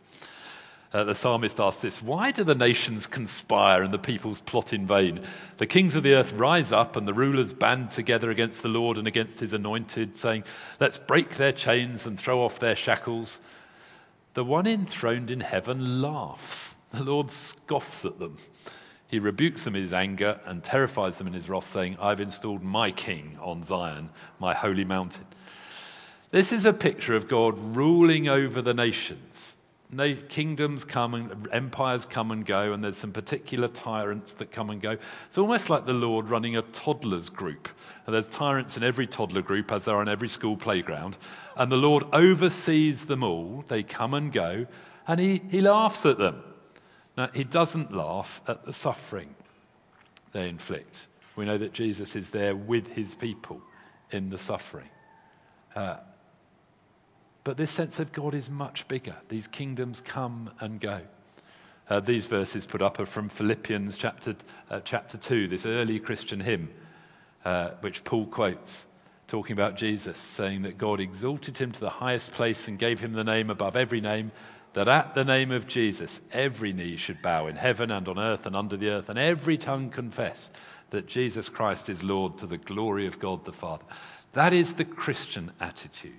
Uh, 0.93 1.05
the 1.05 1.15
psalmist 1.15 1.61
asks 1.61 1.83
this 1.83 2.03
Why 2.03 2.31
do 2.31 2.45
the 2.45 2.55
nations 2.55 3.07
conspire 3.07 3.83
and 3.83 3.93
the 3.93 3.99
peoples 3.99 4.41
plot 4.41 4.73
in 4.73 4.87
vain? 4.87 5.21
The 5.59 5.67
kings 5.67 5.95
of 5.95 6.03
the 6.03 6.15
earth 6.15 6.33
rise 6.33 6.73
up 6.73 6.97
and 6.97 7.07
the 7.07 7.13
rulers 7.13 7.53
band 7.53 7.91
together 7.91 8.31
against 8.31 8.63
the 8.63 8.69
Lord 8.69 8.97
and 8.97 9.07
against 9.07 9.41
his 9.41 9.53
anointed, 9.53 10.17
saying, 10.17 10.45
Let's 10.81 10.97
break 10.97 11.37
their 11.37 11.53
chains 11.53 12.07
and 12.07 12.19
throw 12.19 12.41
off 12.41 12.59
their 12.59 12.77
shackles. 12.77 13.39
The 14.33 14.45
one 14.45 14.67
enthroned 14.67 15.31
in 15.31 15.41
heaven 15.41 16.01
laughs. 16.01 16.75
The 16.93 17.05
Lord 17.05 17.31
scoffs 17.31 18.07
at 18.07 18.19
them. 18.19 18.39
He 19.09 19.19
rebukes 19.19 19.63
them 19.63 19.77
in 19.77 19.83
his 19.83 19.93
anger 19.93 20.41
and 20.45 20.65
terrifies 20.65 21.17
them 21.17 21.27
in 21.27 21.33
his 21.33 21.49
wrath, 21.49 21.69
saying, 21.69 21.97
I've 22.01 22.21
installed 22.21 22.63
my 22.63 22.91
king 22.91 23.39
on 23.41 23.63
Zion, 23.63 24.11
my 24.41 24.53
holy 24.53 24.85
mountain. 24.85 25.27
This 26.33 26.53
is 26.53 26.65
a 26.65 26.73
picture 26.73 27.15
of 27.15 27.29
God 27.29 27.57
ruling 27.59 28.29
over 28.29 28.61
the 28.61 28.75
nations. 28.75 29.57
Kingdoms 30.29 30.85
come 30.85 31.15
and 31.15 31.49
empires 31.53 32.05
come 32.05 32.33
and 32.33 32.45
go, 32.45 32.73
and 32.73 32.83
there's 32.83 32.97
some 32.97 33.13
particular 33.13 33.69
tyrants 33.69 34.33
that 34.35 34.51
come 34.51 34.69
and 34.71 34.83
go. 34.83 34.99
It's 35.29 35.39
almost 35.39 35.71
like 35.71 35.87
the 35.87 35.93
Lord 35.93 36.29
running 36.29 36.57
a 36.57 36.63
toddlers 36.63 37.29
group. 37.29 37.69
And 38.05 38.15
there's 38.15 38.29
tyrants 38.29 38.77
in 38.77 38.83
every 38.83 39.07
toddler 39.07 39.43
group, 39.43 39.71
as 39.71 39.85
there 39.85 39.95
are 39.95 40.03
in 40.03 40.09
every 40.09 40.29
school 40.29 40.57
playground. 40.57 41.17
And 41.57 41.71
the 41.71 41.77
Lord 41.77 42.03
oversees 42.13 43.05
them 43.05 43.23
all. 43.23 43.65
They 43.69 43.85
come 43.85 44.13
and 44.13 44.33
go, 44.33 44.67
and 45.07 45.21
he, 45.21 45.41
he 45.49 45.61
laughs 45.61 46.05
at 46.05 46.19
them. 46.19 46.43
Now, 47.17 47.31
he 47.33 47.45
doesn't 47.45 47.95
laugh 47.95 48.41
at 48.47 48.65
the 48.65 48.73
suffering 48.73 49.35
they 50.33 50.49
inflict. 50.49 51.07
We 51.35 51.45
know 51.45 51.59
that 51.59 51.73
Jesus 51.73 52.15
is 52.15 52.31
there 52.31 52.55
with 52.55 52.91
his 52.91 53.15
people 53.15 53.63
in 54.11 54.31
the 54.31 54.39
suffering. 54.39 54.91
Uh, 55.75 55.97
but 57.45 57.57
this 57.57 57.71
sense 57.71 58.01
of 58.01 58.13
God 58.13 58.35
is 58.35 58.51
much 58.51 58.89
bigger. 58.89 59.17
These 59.29 59.49
kingdoms 59.49 60.01
come 60.01 60.51
and 60.61 60.81
go. 60.81 61.03
Uh, 61.89 62.01
these 62.01 62.27
verses 62.27 62.67
put 62.67 62.83
up 62.83 62.99
are 62.99 63.07
from 63.07 63.29
Philippians 63.29 63.97
chapter, 63.97 64.35
uh, 64.71 64.81
chapter 64.81 65.17
2, 65.17 65.47
this 65.47 65.65
early 65.65 66.01
Christian 66.01 66.41
hymn, 66.41 66.71
uh, 67.45 67.71
which 67.81 68.03
Paul 68.03 68.27
quotes, 68.27 68.87
talking 69.29 69.53
about 69.53 69.77
Jesus, 69.77 70.19
saying 70.19 70.63
that 70.63 70.79
God 70.79 71.01
exalted 71.01 71.59
him 71.59 71.71
to 71.73 71.81
the 71.81 71.91
highest 71.91 72.33
place 72.33 72.67
and 72.67 72.79
gave 72.79 73.01
him 73.01 73.13
the 73.13 73.25
name 73.25 73.51
above 73.51 73.77
every 73.77 74.01
name, 74.01 74.33
that 74.77 74.89
at 74.89 75.15
the 75.15 75.25
name 75.25 75.51
of 75.51 75.67
Jesus 75.67 76.21
every 76.33 76.71
knee 76.71 76.99
should 76.99 77.23
bow 77.23 77.47
in 77.47 77.57
heaven 77.57 77.91
and 77.91 78.07
on 78.07 78.19
earth 78.19 78.45
and 78.45 78.55
under 78.55 78.77
the 78.77 78.91
earth, 78.91 79.09
and 79.09 79.19
every 79.19 79.57
tongue 79.57 79.89
confess 79.89 80.51
that 80.91 81.07
Jesus 81.07 81.49
Christ 81.49 81.89
is 81.89 82.05
Lord 82.05 82.37
to 82.37 82.47
the 82.47 82.59
glory 82.59 83.07
of 83.07 83.19
God 83.19 83.47
the 83.47 83.55
Father. 83.55 83.87
That 84.35 84.53
is 84.53 84.75
the 84.75 84.85
Christian 84.85 85.51
attitude. 85.61 86.13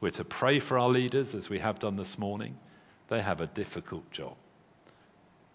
We're 0.00 0.10
to 0.10 0.24
pray 0.24 0.60
for 0.60 0.78
our 0.78 0.88
leaders 0.88 1.34
as 1.34 1.50
we 1.50 1.58
have 1.58 1.80
done 1.80 1.96
this 1.96 2.16
morning. 2.16 2.58
They 3.08 3.22
have 3.22 3.40
a 3.40 3.48
difficult 3.48 4.08
job. 4.12 4.36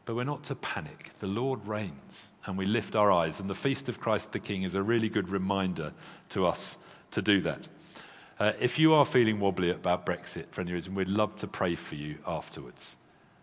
But 0.04 0.18
we're 0.18 0.26
not 0.26 0.44
to 0.46 0.56
panic. 0.56 1.12
The 1.20 1.28
Lord 1.28 1.66
reigns, 1.66 2.32
and 2.46 2.58
we 2.58 2.66
lift 2.66 2.98
our 2.98 3.10
eyes. 3.10 3.40
And 3.40 3.50
the 3.50 3.56
Feast 3.56 3.88
of 3.88 4.02
Christ 4.02 4.34
the 4.34 4.40
King 4.40 4.64
is 4.64 4.76
a 4.76 4.84
really 4.84 5.08
good 5.08 5.30
reminder 5.30 5.94
to 6.32 6.46
us 6.46 6.78
to 7.12 7.22
do 7.22 7.40
that. 7.44 7.70
Uh, 8.40 8.54
if 8.62 8.80
you 8.80 8.94
are 8.94 9.06
feeling 9.06 9.38
wobbly 9.40 9.70
about 9.70 10.06
Brexit 10.06 10.46
for 10.52 10.62
any 10.62 10.72
reason, 10.72 10.96
we'd 10.96 11.10
love 11.10 11.36
to 11.38 11.48
pray 11.48 11.76
for 11.76 11.96
you 11.96 12.18
afterwards 12.26 12.96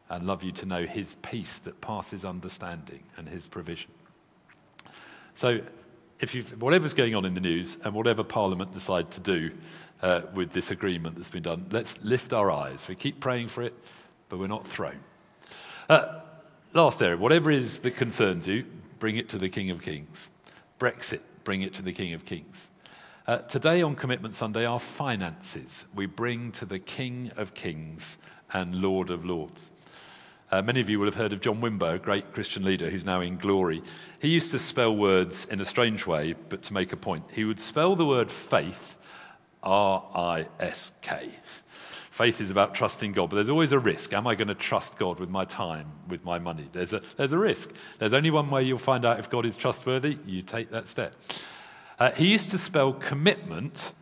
and 0.09 0.27
love 0.27 0.43
you 0.43 0.53
to 0.53 0.65
know 0.65 0.87
his 0.87 1.15
peace 1.17 1.59
that 1.61 1.81
passes 1.83 2.25
understanding 2.25 3.03
and 3.19 3.29
his 3.29 3.47
provision. 3.47 3.91
So, 5.35 5.61
if 6.19 6.35
you've, 6.35 6.63
whatever's 6.63 6.95
going 6.95 7.15
on 7.15 7.27
in 7.27 7.35
the 7.35 7.43
news 7.43 7.77
and 7.85 7.93
whatever 7.93 8.25
Parliament 8.25 8.73
decide 8.73 9.11
to 9.11 9.21
do 9.21 9.51
uh, 10.01 10.23
with 10.33 10.51
this 10.51 10.71
agreement 10.71 11.17
that's 11.17 11.29
been 11.29 11.43
done, 11.43 11.67
let's 11.71 12.03
lift 12.03 12.33
our 12.33 12.51
eyes. 12.51 12.89
We 12.89 12.95
keep 12.95 13.21
praying 13.21 13.49
for 13.49 13.63
it, 13.63 13.75
but 14.31 14.39
we're 14.39 14.47
not 14.47 14.67
thrown. 14.67 14.99
Uh, 15.91 16.21
last 16.73 17.03
area, 17.03 17.19
whatever 17.19 17.51
is 17.51 17.81
that 17.81 17.97
concerns 17.97 18.47
you, 18.47 18.65
bring 18.99 19.17
it 19.17 19.29
to 19.29 19.37
the 19.37 19.51
King 19.51 19.71
of 19.71 19.83
Kings. 19.83 20.31
Brexit, 20.81 21.21
bring 21.45 21.61
it 21.61 21.75
to 21.75 21.83
the 21.83 21.93
King 21.93 22.15
of 22.15 22.25
Kings. 22.25 22.71
Uh, 23.27 23.39
today 23.39 23.83
on 23.83 23.97
Commitment 23.97 24.35
Sunday, 24.35 24.65
our 24.65 24.79
finances 24.79 25.85
we 25.97 26.07
bring 26.07 26.53
to 26.53 26.65
the 26.65 26.79
King 26.79 27.33
of 27.37 27.55
Kings 27.55 28.17
and 28.53 28.77
Lord 28.77 29.11
of 29.11 29.25
Lords. 29.25 29.73
Uh, 30.53 30.63
many 30.63 30.81
of 30.81 30.89
you 30.89 31.01
will 31.01 31.07
have 31.07 31.17
heard 31.17 31.33
of 31.33 31.41
John 31.41 31.61
Wimber, 31.61 31.95
a 31.95 31.99
great 31.99 32.33
Christian 32.33 32.63
leader 32.63 32.89
who's 32.89 33.05
now 33.05 33.21
in 33.21 33.37
glory. 33.37 33.83
He 34.21 34.29
used 34.29 34.53
to 34.53 34.61
spell 34.61 34.97
words 34.97 35.45
in 35.47 35.61
a 35.61 35.65
strange 35.65 36.07
way, 36.07 36.37
but 36.49 36.63
to 36.63 36.73
make 36.73 36.93
a 36.93 36.97
point. 36.97 37.25
He 37.33 37.45
would 37.45 37.59
spell 37.59 37.97
the 37.97 38.07
word 38.07 38.31
faith 38.31 38.97
R 39.61 40.05
I 40.15 40.47
S 40.61 40.93
K. 41.03 41.29
Faith 42.13 42.41
is 42.41 42.53
about 42.53 42.77
trusting 42.77 43.11
God, 43.11 43.31
but 43.31 43.35
there's 43.35 43.49
always 43.49 43.73
a 43.73 43.79
risk. 43.81 44.13
Am 44.13 44.29
I 44.29 44.37
going 44.37 44.47
to 44.47 44.55
trust 44.55 45.01
God 45.01 45.19
with 45.19 45.31
my 45.31 45.45
time, 45.45 45.91
with 46.07 46.25
my 46.25 46.39
money? 46.39 46.69
There's 46.71 46.93
a, 46.93 47.03
there's 47.17 47.33
a 47.33 47.39
risk. 47.39 47.73
There's 47.99 48.13
only 48.13 48.31
one 48.31 48.49
way 48.51 48.63
you'll 48.63 48.79
find 48.79 49.05
out 49.05 49.19
if 49.19 49.29
God 49.29 49.47
is 49.47 49.57
trustworthy 49.57 50.17
you 50.27 50.43
take 50.43 50.71
that 50.71 50.87
step. 50.87 51.17
Uh, 51.99 52.11
he 52.13 52.29
used 52.29 52.51
to 52.51 52.59
spell 52.59 52.93
commitment 52.93 53.95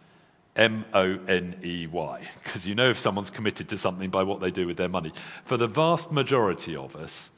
M 0.57 0.85
O 0.95 1.19
N 1.27 1.57
E 1.65 1.87
Y, 1.87 2.29
because 2.43 2.67
you 2.67 2.75
know 2.75 2.91
if 2.91 2.99
someone's 2.99 3.31
committed 3.31 3.69
to 3.69 3.79
something 3.79 4.11
by 4.11 4.23
what 4.23 4.41
they 4.41 4.51
do 4.51 4.67
with 4.67 4.77
their 4.77 4.89
money. 4.89 5.13
For 5.45 5.57
the 5.57 5.67
vast 5.67 6.13
majority 6.13 6.77
of 6.77 6.95
us, 6.95 7.31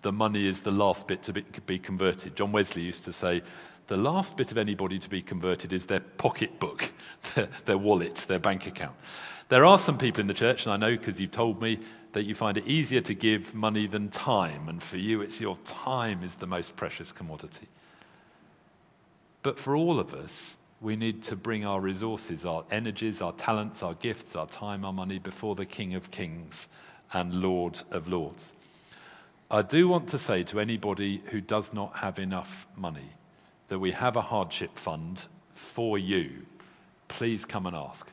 the 0.00 0.12
money 0.12 0.46
is 0.46 0.60
the 0.60 0.70
last 0.70 1.06
bit 1.06 1.22
to 1.24 1.32
be, 1.32 1.44
be 1.66 1.78
converted. 1.78 2.34
John 2.34 2.50
Wesley 2.50 2.82
used 2.82 3.04
to 3.04 3.12
say, 3.12 3.42
the 3.88 3.96
last 3.96 4.36
bit 4.36 4.50
of 4.50 4.58
anybody 4.58 4.98
to 4.98 5.10
be 5.10 5.20
converted 5.20 5.72
is 5.72 5.86
their 5.86 6.00
pocketbook, 6.00 6.92
their, 7.34 7.48
their 7.66 7.78
wallet, 7.78 8.24
their 8.28 8.38
bank 8.38 8.66
account. 8.66 8.94
There 9.48 9.66
are 9.66 9.78
some 9.78 9.98
people 9.98 10.22
in 10.22 10.28
the 10.28 10.34
church, 10.34 10.64
and 10.64 10.72
I 10.72 10.76
know 10.76 10.96
because 10.96 11.20
you've 11.20 11.30
told 11.30 11.60
me 11.60 11.78
that 12.12 12.24
you 12.24 12.34
find 12.34 12.56
it 12.56 12.66
easier 12.66 13.00
to 13.02 13.14
give 13.14 13.54
money 13.54 13.86
than 13.86 14.08
time, 14.08 14.68
and 14.68 14.82
for 14.82 14.96
you, 14.96 15.20
it's 15.20 15.40
your 15.40 15.58
time 15.64 16.22
is 16.22 16.36
the 16.36 16.46
most 16.46 16.74
precious 16.74 17.12
commodity. 17.12 17.68
But 19.42 19.58
for 19.58 19.74
all 19.74 19.98
of 19.98 20.14
us, 20.14 20.56
we 20.80 20.96
need 20.96 21.22
to 21.24 21.36
bring 21.36 21.64
our 21.64 21.80
resources, 21.80 22.44
our 22.44 22.64
energies, 22.70 23.22
our 23.22 23.32
talents, 23.32 23.82
our 23.82 23.94
gifts, 23.94 24.34
our 24.34 24.46
time, 24.46 24.84
our 24.84 24.92
money 24.92 25.18
before 25.18 25.54
the 25.54 25.64
King 25.64 25.94
of 25.94 26.10
Kings 26.10 26.68
and 27.12 27.34
Lord 27.34 27.82
of 27.90 28.08
Lords. 28.08 28.52
I 29.50 29.62
do 29.62 29.86
want 29.86 30.08
to 30.08 30.18
say 30.18 30.42
to 30.44 30.60
anybody 30.60 31.22
who 31.26 31.40
does 31.40 31.72
not 31.72 31.96
have 31.96 32.18
enough 32.18 32.66
money 32.76 33.10
that 33.68 33.78
we 33.78 33.92
have 33.92 34.16
a 34.16 34.22
hardship 34.22 34.78
fund 34.78 35.26
for 35.54 35.98
you. 35.98 36.46
Please 37.08 37.44
come 37.44 37.66
and 37.66 37.76
ask. 37.76 38.10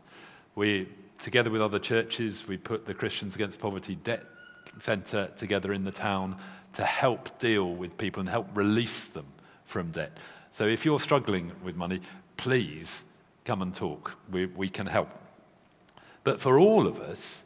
We, 0.55 0.89
together 1.17 1.49
with 1.49 1.61
other 1.61 1.79
churches, 1.79 2.47
we 2.47 2.57
put 2.57 2.85
the 2.85 2.93
Christians 2.93 3.35
Against 3.35 3.59
Poverty 3.59 3.95
Debt 3.95 4.25
Centre 4.79 5.29
together 5.37 5.73
in 5.73 5.83
the 5.83 5.91
town 5.91 6.35
to 6.73 6.83
help 6.83 7.39
deal 7.39 7.73
with 7.73 7.97
people 7.97 8.19
and 8.19 8.29
help 8.29 8.47
release 8.55 9.05
them 9.05 9.25
from 9.65 9.91
debt. 9.91 10.17
So 10.51 10.67
if 10.67 10.85
you're 10.85 10.99
struggling 10.99 11.51
with 11.63 11.75
money, 11.75 12.01
please 12.37 13.03
come 13.45 13.61
and 13.61 13.73
talk. 13.73 14.17
We, 14.31 14.45
we 14.47 14.69
can 14.69 14.85
help. 14.85 15.09
But 16.23 16.39
for 16.39 16.59
all 16.59 16.87
of 16.87 16.99
us, 16.99 17.43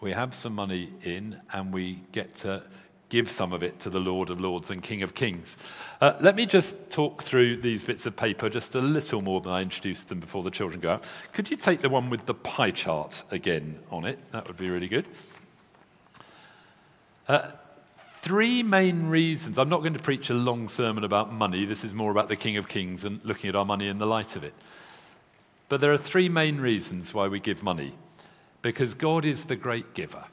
we 0.00 0.12
have 0.12 0.34
some 0.34 0.54
money 0.54 0.92
in 1.02 1.40
and 1.52 1.72
we 1.72 2.02
get 2.12 2.34
to 2.36 2.62
give 3.08 3.30
some 3.30 3.52
of 3.52 3.62
it 3.62 3.80
to 3.80 3.90
the 3.90 4.00
Lord 4.00 4.30
of 4.30 4.40
Lords 4.40 4.70
and 4.70 4.82
King 4.82 5.02
of 5.02 5.14
Kings. 5.14 5.56
Uh, 6.00 6.14
let 6.20 6.36
me 6.36 6.44
just 6.44 6.90
talk 6.90 7.22
through 7.22 7.56
these 7.58 7.82
bits 7.82 8.04
of 8.06 8.14
paper 8.16 8.50
just 8.50 8.74
a 8.74 8.80
little 8.80 9.22
more 9.22 9.40
than 9.40 9.50
I 9.50 9.62
introduced 9.62 10.08
them 10.08 10.20
before 10.20 10.42
the 10.42 10.50
children 10.50 10.80
go 10.80 10.90
out. 10.90 11.04
Could 11.32 11.50
you 11.50 11.56
take 11.56 11.80
the 11.80 11.88
one 11.88 12.10
with 12.10 12.26
the 12.26 12.34
pie 12.34 12.70
chart 12.70 13.24
again 13.30 13.78
on 13.90 14.04
it? 14.04 14.18
That 14.32 14.46
would 14.46 14.58
be 14.58 14.68
really 14.68 14.88
good. 14.88 15.06
Uh, 17.26 17.50
Three 18.28 18.62
main 18.62 19.06
reasons. 19.06 19.56
I'm 19.56 19.70
not 19.70 19.78
going 19.78 19.94
to 19.94 20.02
preach 20.02 20.28
a 20.28 20.34
long 20.34 20.68
sermon 20.68 21.02
about 21.02 21.32
money. 21.32 21.64
This 21.64 21.82
is 21.82 21.94
more 21.94 22.10
about 22.10 22.28
the 22.28 22.36
King 22.36 22.58
of 22.58 22.68
Kings 22.68 23.02
and 23.02 23.24
looking 23.24 23.48
at 23.48 23.56
our 23.56 23.64
money 23.64 23.88
in 23.88 23.96
the 23.96 24.04
light 24.04 24.36
of 24.36 24.44
it. 24.44 24.52
But 25.70 25.80
there 25.80 25.94
are 25.94 25.96
three 25.96 26.28
main 26.28 26.60
reasons 26.60 27.14
why 27.14 27.26
we 27.28 27.40
give 27.40 27.62
money. 27.62 27.94
Because 28.60 28.92
God 28.92 29.24
is 29.24 29.44
the 29.44 29.56
great 29.56 29.94
giver. 29.94 30.26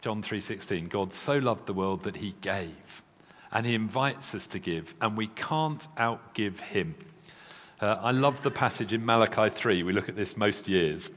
John 0.00 0.22
3:16 0.22 0.88
God 0.88 1.12
so 1.12 1.38
loved 1.38 1.66
the 1.66 1.72
world 1.72 2.04
that 2.04 2.14
he 2.14 2.36
gave 2.40 3.02
and 3.50 3.66
he 3.66 3.74
invites 3.74 4.32
us 4.32 4.46
to 4.46 4.60
give 4.60 4.94
and 5.00 5.16
we 5.16 5.26
can't 5.26 5.88
outgive 5.96 6.60
him. 6.60 6.94
Uh, 7.80 7.96
I 8.00 8.12
love 8.12 8.44
the 8.44 8.52
passage 8.52 8.92
in 8.92 9.04
Malachi 9.04 9.50
3. 9.50 9.82
We 9.82 9.92
look 9.92 10.08
at 10.08 10.14
this 10.14 10.36
most 10.36 10.68
years. 10.68 11.10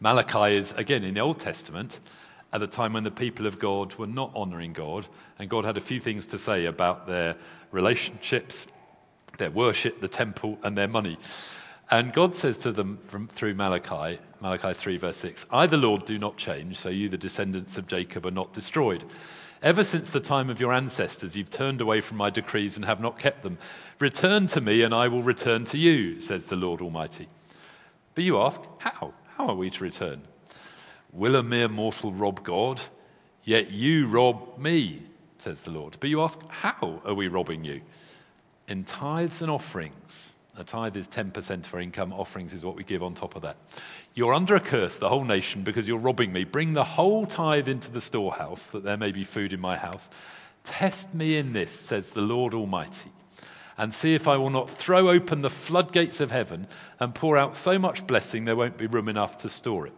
Malachi 0.00 0.56
is 0.56 0.72
again 0.78 1.04
in 1.04 1.12
the 1.12 1.20
Old 1.20 1.40
Testament 1.40 2.00
at 2.56 2.62
a 2.62 2.66
time 2.66 2.94
when 2.94 3.04
the 3.04 3.10
people 3.10 3.46
of 3.46 3.58
God 3.58 3.94
were 3.96 4.06
not 4.06 4.32
honoring 4.34 4.72
God, 4.72 5.06
and 5.38 5.50
God 5.50 5.66
had 5.66 5.76
a 5.76 5.80
few 5.82 6.00
things 6.00 6.24
to 6.28 6.38
say 6.38 6.64
about 6.64 7.06
their 7.06 7.36
relationships, 7.70 8.66
their 9.36 9.50
worship, 9.50 9.98
the 9.98 10.08
temple, 10.08 10.58
and 10.62 10.76
their 10.76 10.88
money. 10.88 11.18
And 11.90 12.14
God 12.14 12.34
says 12.34 12.56
to 12.58 12.72
them 12.72 12.98
from, 13.08 13.28
through 13.28 13.54
Malachi, 13.54 14.18
Malachi 14.40 14.72
3, 14.72 14.96
verse 14.96 15.18
6, 15.18 15.44
I, 15.50 15.66
the 15.66 15.76
Lord, 15.76 16.06
do 16.06 16.18
not 16.18 16.38
change, 16.38 16.78
so 16.78 16.88
you, 16.88 17.10
the 17.10 17.18
descendants 17.18 17.76
of 17.76 17.86
Jacob, 17.86 18.24
are 18.24 18.30
not 18.30 18.54
destroyed. 18.54 19.04
Ever 19.62 19.84
since 19.84 20.08
the 20.08 20.18
time 20.18 20.48
of 20.48 20.58
your 20.58 20.72
ancestors, 20.72 21.36
you've 21.36 21.50
turned 21.50 21.82
away 21.82 22.00
from 22.00 22.16
my 22.16 22.30
decrees 22.30 22.76
and 22.76 22.86
have 22.86 23.02
not 23.02 23.18
kept 23.18 23.42
them. 23.42 23.58
Return 23.98 24.46
to 24.46 24.62
me, 24.62 24.80
and 24.80 24.94
I 24.94 25.08
will 25.08 25.22
return 25.22 25.66
to 25.66 25.76
you, 25.76 26.22
says 26.22 26.46
the 26.46 26.56
Lord 26.56 26.80
Almighty. 26.80 27.28
But 28.14 28.24
you 28.24 28.40
ask, 28.40 28.62
how? 28.78 29.12
How 29.36 29.48
are 29.48 29.54
we 29.54 29.68
to 29.68 29.84
return? 29.84 30.22
Will 31.16 31.34
a 31.36 31.42
mere 31.42 31.68
mortal 31.68 32.12
rob 32.12 32.44
God? 32.44 32.82
Yet 33.42 33.70
you 33.70 34.06
rob 34.06 34.58
me, 34.58 35.02
says 35.38 35.62
the 35.62 35.70
Lord. 35.70 35.96
But 35.98 36.10
you 36.10 36.20
ask, 36.20 36.38
How 36.48 37.00
are 37.06 37.14
we 37.14 37.28
robbing 37.28 37.64
you? 37.64 37.80
In 38.68 38.84
tithes 38.84 39.40
and 39.40 39.50
offerings. 39.50 40.34
A 40.58 40.64
tithe 40.64 40.96
is 40.96 41.08
10% 41.08 41.66
of 41.66 41.74
our 41.74 41.80
income, 41.80 42.12
offerings 42.12 42.52
is 42.52 42.64
what 42.64 42.76
we 42.76 42.84
give 42.84 43.02
on 43.02 43.14
top 43.14 43.36
of 43.36 43.42
that. 43.42 43.56
You're 44.14 44.34
under 44.34 44.56
a 44.56 44.60
curse, 44.60 44.96
the 44.96 45.08
whole 45.08 45.24
nation, 45.24 45.62
because 45.62 45.86
you're 45.86 45.98
robbing 45.98 46.32
me. 46.32 46.44
Bring 46.44 46.72
the 46.72 46.84
whole 46.84 47.26
tithe 47.26 47.68
into 47.68 47.90
the 47.90 48.00
storehouse, 48.00 48.66
that 48.68 48.82
there 48.82 48.96
may 48.96 49.12
be 49.12 49.24
food 49.24 49.52
in 49.52 49.60
my 49.60 49.76
house. 49.76 50.08
Test 50.64 51.14
me 51.14 51.36
in 51.36 51.52
this, 51.52 51.72
says 51.72 52.10
the 52.10 52.22
Lord 52.22 52.54
Almighty, 52.54 53.10
and 53.76 53.92
see 53.92 54.14
if 54.14 54.26
I 54.26 54.38
will 54.38 54.50
not 54.50 54.70
throw 54.70 55.10
open 55.10 55.42
the 55.42 55.50
floodgates 55.50 56.20
of 56.20 56.30
heaven 56.30 56.66
and 56.98 57.14
pour 57.14 57.36
out 57.36 57.54
so 57.54 57.78
much 57.78 58.06
blessing 58.06 58.46
there 58.46 58.56
won't 58.56 58.78
be 58.78 58.86
room 58.86 59.08
enough 59.08 59.36
to 59.38 59.50
store 59.50 59.86
it. 59.86 59.92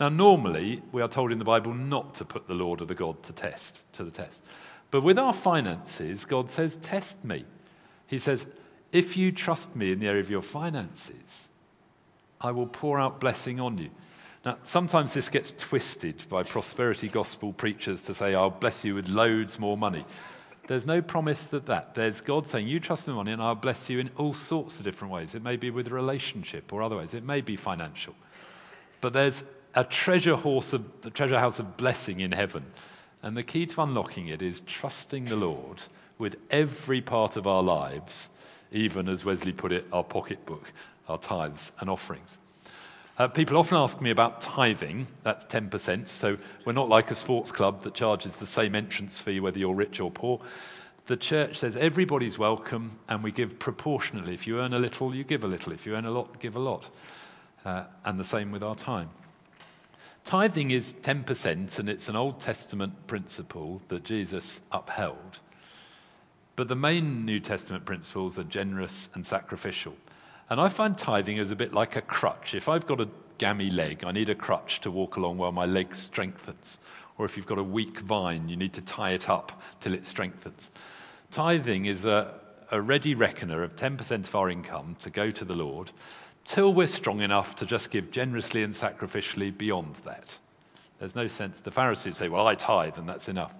Now, 0.00 0.08
normally, 0.08 0.82
we 0.90 1.02
are 1.02 1.08
told 1.08 1.30
in 1.30 1.38
the 1.38 1.44
Bible 1.44 1.72
not 1.72 2.14
to 2.16 2.24
put 2.24 2.48
the 2.48 2.54
Lord 2.54 2.80
or 2.80 2.84
the 2.84 2.94
God 2.94 3.22
to 3.24 3.32
test, 3.32 3.80
to 3.92 4.04
the 4.04 4.10
test. 4.10 4.42
But 4.90 5.02
with 5.02 5.18
our 5.18 5.32
finances, 5.32 6.24
God 6.24 6.50
says, 6.50 6.76
Test 6.76 7.24
me. 7.24 7.44
He 8.06 8.18
says, 8.18 8.46
If 8.92 9.16
you 9.16 9.30
trust 9.30 9.76
me 9.76 9.92
in 9.92 10.00
the 10.00 10.08
area 10.08 10.20
of 10.20 10.30
your 10.30 10.42
finances, 10.42 11.48
I 12.40 12.50
will 12.50 12.66
pour 12.66 12.98
out 12.98 13.20
blessing 13.20 13.60
on 13.60 13.78
you. 13.78 13.90
Now, 14.44 14.58
sometimes 14.64 15.14
this 15.14 15.28
gets 15.28 15.54
twisted 15.56 16.28
by 16.28 16.42
prosperity 16.42 17.08
gospel 17.08 17.52
preachers 17.52 18.02
to 18.04 18.14
say, 18.14 18.34
I'll 18.34 18.50
bless 18.50 18.84
you 18.84 18.94
with 18.94 19.08
loads 19.08 19.58
more 19.58 19.78
money. 19.78 20.04
There's 20.66 20.86
no 20.86 21.02
promise 21.02 21.44
that 21.46 21.66
that. 21.66 21.94
There's 21.94 22.20
God 22.20 22.46
saying, 22.46 22.66
You 22.66 22.80
trust 22.80 23.06
me 23.06 23.14
money, 23.14 23.32
and 23.32 23.42
I'll 23.42 23.54
bless 23.54 23.88
you 23.88 24.00
in 24.00 24.10
all 24.16 24.34
sorts 24.34 24.78
of 24.78 24.84
different 24.84 25.14
ways. 25.14 25.34
It 25.34 25.42
may 25.42 25.56
be 25.56 25.70
with 25.70 25.88
relationship 25.88 26.72
or 26.72 26.82
other 26.82 26.96
ways, 26.96 27.14
it 27.14 27.24
may 27.24 27.40
be 27.40 27.56
financial. 27.56 28.14
But 29.00 29.12
there's 29.12 29.44
a 29.74 29.84
treasure, 29.84 30.36
horse 30.36 30.72
of, 30.72 30.84
treasure 31.14 31.38
house 31.38 31.58
of 31.58 31.76
blessing 31.76 32.20
in 32.20 32.32
heaven. 32.32 32.64
And 33.22 33.36
the 33.36 33.42
key 33.42 33.66
to 33.66 33.82
unlocking 33.82 34.28
it 34.28 34.42
is 34.42 34.60
trusting 34.60 35.26
the 35.26 35.36
Lord 35.36 35.82
with 36.18 36.36
every 36.50 37.00
part 37.00 37.36
of 37.36 37.46
our 37.46 37.62
lives, 37.62 38.28
even 38.70 39.08
as 39.08 39.24
Wesley 39.24 39.52
put 39.52 39.72
it, 39.72 39.86
our 39.92 40.04
pocketbook, 40.04 40.72
our 41.08 41.18
tithes 41.18 41.72
and 41.80 41.90
offerings. 41.90 42.38
Uh, 43.16 43.28
people 43.28 43.56
often 43.56 43.76
ask 43.78 44.00
me 44.00 44.10
about 44.10 44.40
tithing, 44.40 45.06
that's 45.22 45.44
10%. 45.44 46.08
So 46.08 46.36
we're 46.64 46.72
not 46.72 46.88
like 46.88 47.10
a 47.10 47.14
sports 47.14 47.52
club 47.52 47.82
that 47.82 47.94
charges 47.94 48.36
the 48.36 48.46
same 48.46 48.74
entrance 48.74 49.20
fee 49.20 49.38
whether 49.38 49.58
you're 49.58 49.74
rich 49.74 50.00
or 50.00 50.10
poor. 50.10 50.40
The 51.06 51.16
church 51.16 51.58
says 51.58 51.76
everybody's 51.76 52.38
welcome 52.38 52.98
and 53.08 53.22
we 53.22 53.30
give 53.30 53.58
proportionately. 53.58 54.34
If 54.34 54.46
you 54.46 54.58
earn 54.58 54.72
a 54.72 54.78
little, 54.78 55.14
you 55.14 55.22
give 55.22 55.44
a 55.44 55.46
little. 55.46 55.72
If 55.72 55.86
you 55.86 55.94
earn 55.94 56.06
a 56.06 56.10
lot, 56.10 56.40
give 56.40 56.56
a 56.56 56.60
lot. 56.60 56.90
Uh, 57.64 57.84
and 58.04 58.18
the 58.18 58.24
same 58.24 58.50
with 58.50 58.62
our 58.62 58.74
time. 58.74 59.10
Tithing 60.24 60.70
is 60.70 60.94
10%, 61.02 61.78
and 61.78 61.88
it's 61.88 62.08
an 62.08 62.16
Old 62.16 62.40
Testament 62.40 63.06
principle 63.06 63.82
that 63.88 64.04
Jesus 64.04 64.60
upheld. 64.72 65.40
But 66.56 66.68
the 66.68 66.74
main 66.74 67.26
New 67.26 67.40
Testament 67.40 67.84
principles 67.84 68.38
are 68.38 68.44
generous 68.44 69.10
and 69.12 69.26
sacrificial. 69.26 69.94
And 70.48 70.60
I 70.60 70.68
find 70.68 70.96
tithing 70.96 71.36
is 71.36 71.50
a 71.50 71.56
bit 71.56 71.74
like 71.74 71.96
a 71.96 72.00
crutch. 72.00 72.54
If 72.54 72.70
I've 72.70 72.86
got 72.86 73.02
a 73.02 73.08
gammy 73.36 73.68
leg, 73.68 74.02
I 74.02 74.12
need 74.12 74.30
a 74.30 74.34
crutch 74.34 74.80
to 74.82 74.90
walk 74.90 75.16
along 75.16 75.38
while 75.38 75.52
my 75.52 75.66
leg 75.66 75.94
strengthens. 75.94 76.80
Or 77.18 77.26
if 77.26 77.36
you've 77.36 77.46
got 77.46 77.58
a 77.58 77.62
weak 77.62 78.00
vine, 78.00 78.48
you 78.48 78.56
need 78.56 78.72
to 78.74 78.80
tie 78.80 79.10
it 79.10 79.28
up 79.28 79.62
till 79.80 79.92
it 79.92 80.06
strengthens. 80.06 80.70
Tithing 81.32 81.84
is 81.84 82.06
a, 82.06 82.32
a 82.70 82.80
ready 82.80 83.14
reckoner 83.14 83.62
of 83.62 83.76
10% 83.76 84.24
of 84.24 84.34
our 84.34 84.48
income 84.48 84.96
to 85.00 85.10
go 85.10 85.30
to 85.30 85.44
the 85.44 85.54
Lord 85.54 85.90
till 86.44 86.72
we're 86.72 86.86
strong 86.86 87.20
enough 87.20 87.56
to 87.56 87.66
just 87.66 87.90
give 87.90 88.10
generously 88.10 88.62
and 88.62 88.72
sacrificially 88.72 89.56
beyond 89.56 89.96
that. 90.04 90.38
There's 90.98 91.16
no 91.16 91.28
sense. 91.28 91.60
The 91.60 91.70
Pharisees 91.70 92.16
say, 92.16 92.28
Well, 92.28 92.46
I 92.46 92.54
tithe 92.54 92.98
and 92.98 93.08
that's 93.08 93.28
enough. 93.28 93.54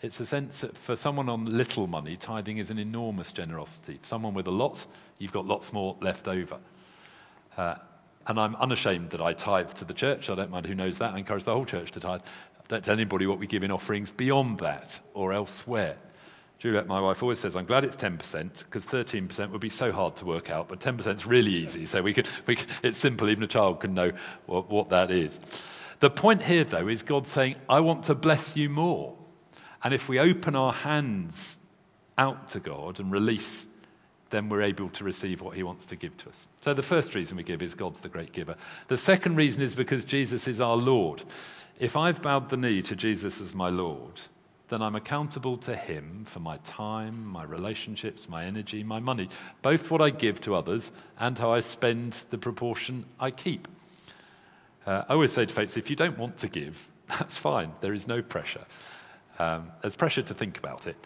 It's 0.00 0.20
a 0.20 0.26
sense 0.26 0.60
that 0.60 0.76
for 0.76 0.94
someone 0.94 1.28
on 1.28 1.46
little 1.46 1.88
money, 1.88 2.16
tithing 2.16 2.58
is 2.58 2.70
an 2.70 2.78
enormous 2.78 3.32
generosity. 3.32 3.98
For 4.00 4.06
someone 4.06 4.32
with 4.32 4.46
a 4.46 4.52
lot, 4.52 4.86
you've 5.18 5.32
got 5.32 5.44
lots 5.44 5.72
more 5.72 5.96
left 6.00 6.28
over. 6.28 6.58
Uh, 7.56 7.76
and 8.28 8.38
I'm 8.38 8.54
unashamed 8.56 9.10
that 9.10 9.20
I 9.20 9.32
tithe 9.32 9.72
to 9.74 9.84
the 9.84 9.94
church. 9.94 10.30
I 10.30 10.36
don't 10.36 10.50
mind 10.50 10.66
who 10.66 10.74
knows 10.74 10.98
that. 10.98 11.14
I 11.14 11.18
encourage 11.18 11.44
the 11.44 11.52
whole 11.52 11.64
church 11.64 11.90
to 11.92 12.00
tithe. 12.00 12.20
Don't 12.68 12.84
tell 12.84 12.94
anybody 12.94 13.26
what 13.26 13.38
we 13.38 13.46
give 13.46 13.62
in 13.64 13.70
offerings 13.70 14.10
beyond 14.10 14.60
that 14.60 15.00
or 15.14 15.32
elsewhere. 15.32 15.96
Juliet, 16.58 16.88
my 16.88 17.00
wife, 17.00 17.22
always 17.22 17.38
says, 17.38 17.54
I'm 17.54 17.66
glad 17.66 17.84
it's 17.84 17.96
10% 17.96 18.64
because 18.64 18.84
13% 18.84 19.50
would 19.50 19.60
be 19.60 19.70
so 19.70 19.92
hard 19.92 20.16
to 20.16 20.24
work 20.24 20.50
out, 20.50 20.68
but 20.68 20.80
10% 20.80 21.14
is 21.14 21.24
really 21.24 21.52
easy. 21.52 21.86
So 21.86 22.02
we 22.02 22.12
could, 22.12 22.28
we 22.46 22.56
could, 22.56 22.66
it's 22.82 22.98
simple, 22.98 23.28
even 23.28 23.44
a 23.44 23.48
child 23.48 23.80
can 23.80 23.94
know 23.94 24.12
what, 24.46 24.68
what 24.68 24.88
that 24.88 25.12
is. 25.12 25.38
The 26.00 26.10
point 26.10 26.42
here, 26.42 26.64
though, 26.64 26.88
is 26.88 27.04
God 27.04 27.28
saying, 27.28 27.56
I 27.68 27.78
want 27.80 28.04
to 28.04 28.14
bless 28.14 28.56
you 28.56 28.68
more. 28.68 29.14
And 29.84 29.94
if 29.94 30.08
we 30.08 30.18
open 30.18 30.56
our 30.56 30.72
hands 30.72 31.58
out 32.16 32.48
to 32.50 32.60
God 32.60 32.98
and 32.98 33.12
release, 33.12 33.66
then 34.30 34.48
we're 34.48 34.62
able 34.62 34.88
to 34.90 35.04
receive 35.04 35.40
what 35.40 35.56
He 35.56 35.62
wants 35.62 35.86
to 35.86 35.96
give 35.96 36.16
to 36.18 36.28
us. 36.28 36.48
So 36.60 36.74
the 36.74 36.82
first 36.82 37.14
reason 37.14 37.36
we 37.36 37.44
give 37.44 37.62
is 37.62 37.74
God's 37.74 38.00
the 38.00 38.08
great 38.08 38.32
giver. 38.32 38.56
The 38.88 38.98
second 38.98 39.36
reason 39.36 39.62
is 39.62 39.74
because 39.74 40.04
Jesus 40.04 40.48
is 40.48 40.60
our 40.60 40.76
Lord. 40.76 41.22
If 41.78 41.96
I've 41.96 42.20
bowed 42.20 42.48
the 42.48 42.56
knee 42.56 42.82
to 42.82 42.96
Jesus 42.96 43.40
as 43.40 43.54
my 43.54 43.68
Lord, 43.68 44.20
then 44.68 44.82
I'm 44.82 44.94
accountable 44.94 45.56
to 45.58 45.74
Him 45.74 46.24
for 46.26 46.40
my 46.40 46.58
time, 46.58 47.24
my 47.26 47.44
relationships, 47.44 48.28
my 48.28 48.44
energy, 48.44 48.84
my 48.84 49.00
money, 49.00 49.28
both 49.62 49.90
what 49.90 50.00
I 50.00 50.10
give 50.10 50.40
to 50.42 50.54
others 50.54 50.90
and 51.18 51.38
how 51.38 51.52
I 51.52 51.60
spend 51.60 52.24
the 52.30 52.38
proportion 52.38 53.06
I 53.18 53.30
keep. 53.30 53.66
Uh, 54.86 55.04
I 55.08 55.14
always 55.14 55.32
say 55.32 55.46
to 55.46 55.52
folks 55.52 55.76
if 55.76 55.90
you 55.90 55.96
don't 55.96 56.18
want 56.18 56.38
to 56.38 56.48
give, 56.48 56.88
that's 57.08 57.36
fine. 57.36 57.72
There 57.80 57.94
is 57.94 58.06
no 58.06 58.22
pressure. 58.22 58.66
Um, 59.38 59.70
there's 59.82 59.96
pressure 59.96 60.22
to 60.22 60.34
think 60.34 60.58
about 60.58 60.86
it. 60.86 60.96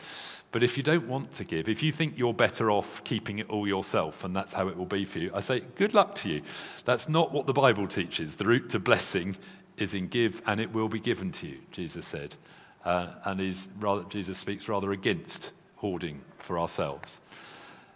But 0.53 0.63
if 0.63 0.77
you 0.77 0.83
don't 0.83 1.09
want 1.09 1.33
to 1.33 1.45
give, 1.45 1.69
if 1.69 1.83
you 1.83 1.93
think 1.93 2.19
you're 2.19 2.35
better 2.35 2.71
off 2.71 3.03
keeping 3.05 3.39
it 3.39 3.49
all 3.49 3.67
yourself 3.67 4.23
and 4.23 4.37
that's 4.37 4.53
how 4.53 4.69
it 4.69 4.77
will 4.77 4.87
be 4.87 5.07
for 5.07 5.19
you, 5.19 5.31
I 5.35 5.41
say, 5.41 5.61
good 5.77 5.95
luck 5.95 6.15
to 6.17 6.29
you. 6.29 6.43
That's 6.85 7.09
not 7.09 7.33
what 7.33 7.47
the 7.47 7.55
Bible 7.55 7.89
teaches. 7.89 8.37
The 8.37 8.45
route 8.45 8.69
to 8.71 8.79
blessing 8.79 9.37
is 9.79 9.95
in 9.95 10.09
give 10.09 10.43
and 10.47 10.61
it 10.61 10.73
will 10.73 10.89
be 10.89 11.01
given 11.01 11.33
to 11.33 11.47
you, 11.47 11.59
Jesus 11.71 12.07
said. 12.07 12.37
Uh, 12.85 13.09
and 13.25 13.57
rather, 13.79 14.03
Jesus 14.05 14.39
speaks 14.39 14.69
rather 14.69 14.93
against 14.93 15.53
hoarding 15.77 16.23
for 16.39 16.59
ourselves. 16.59 17.21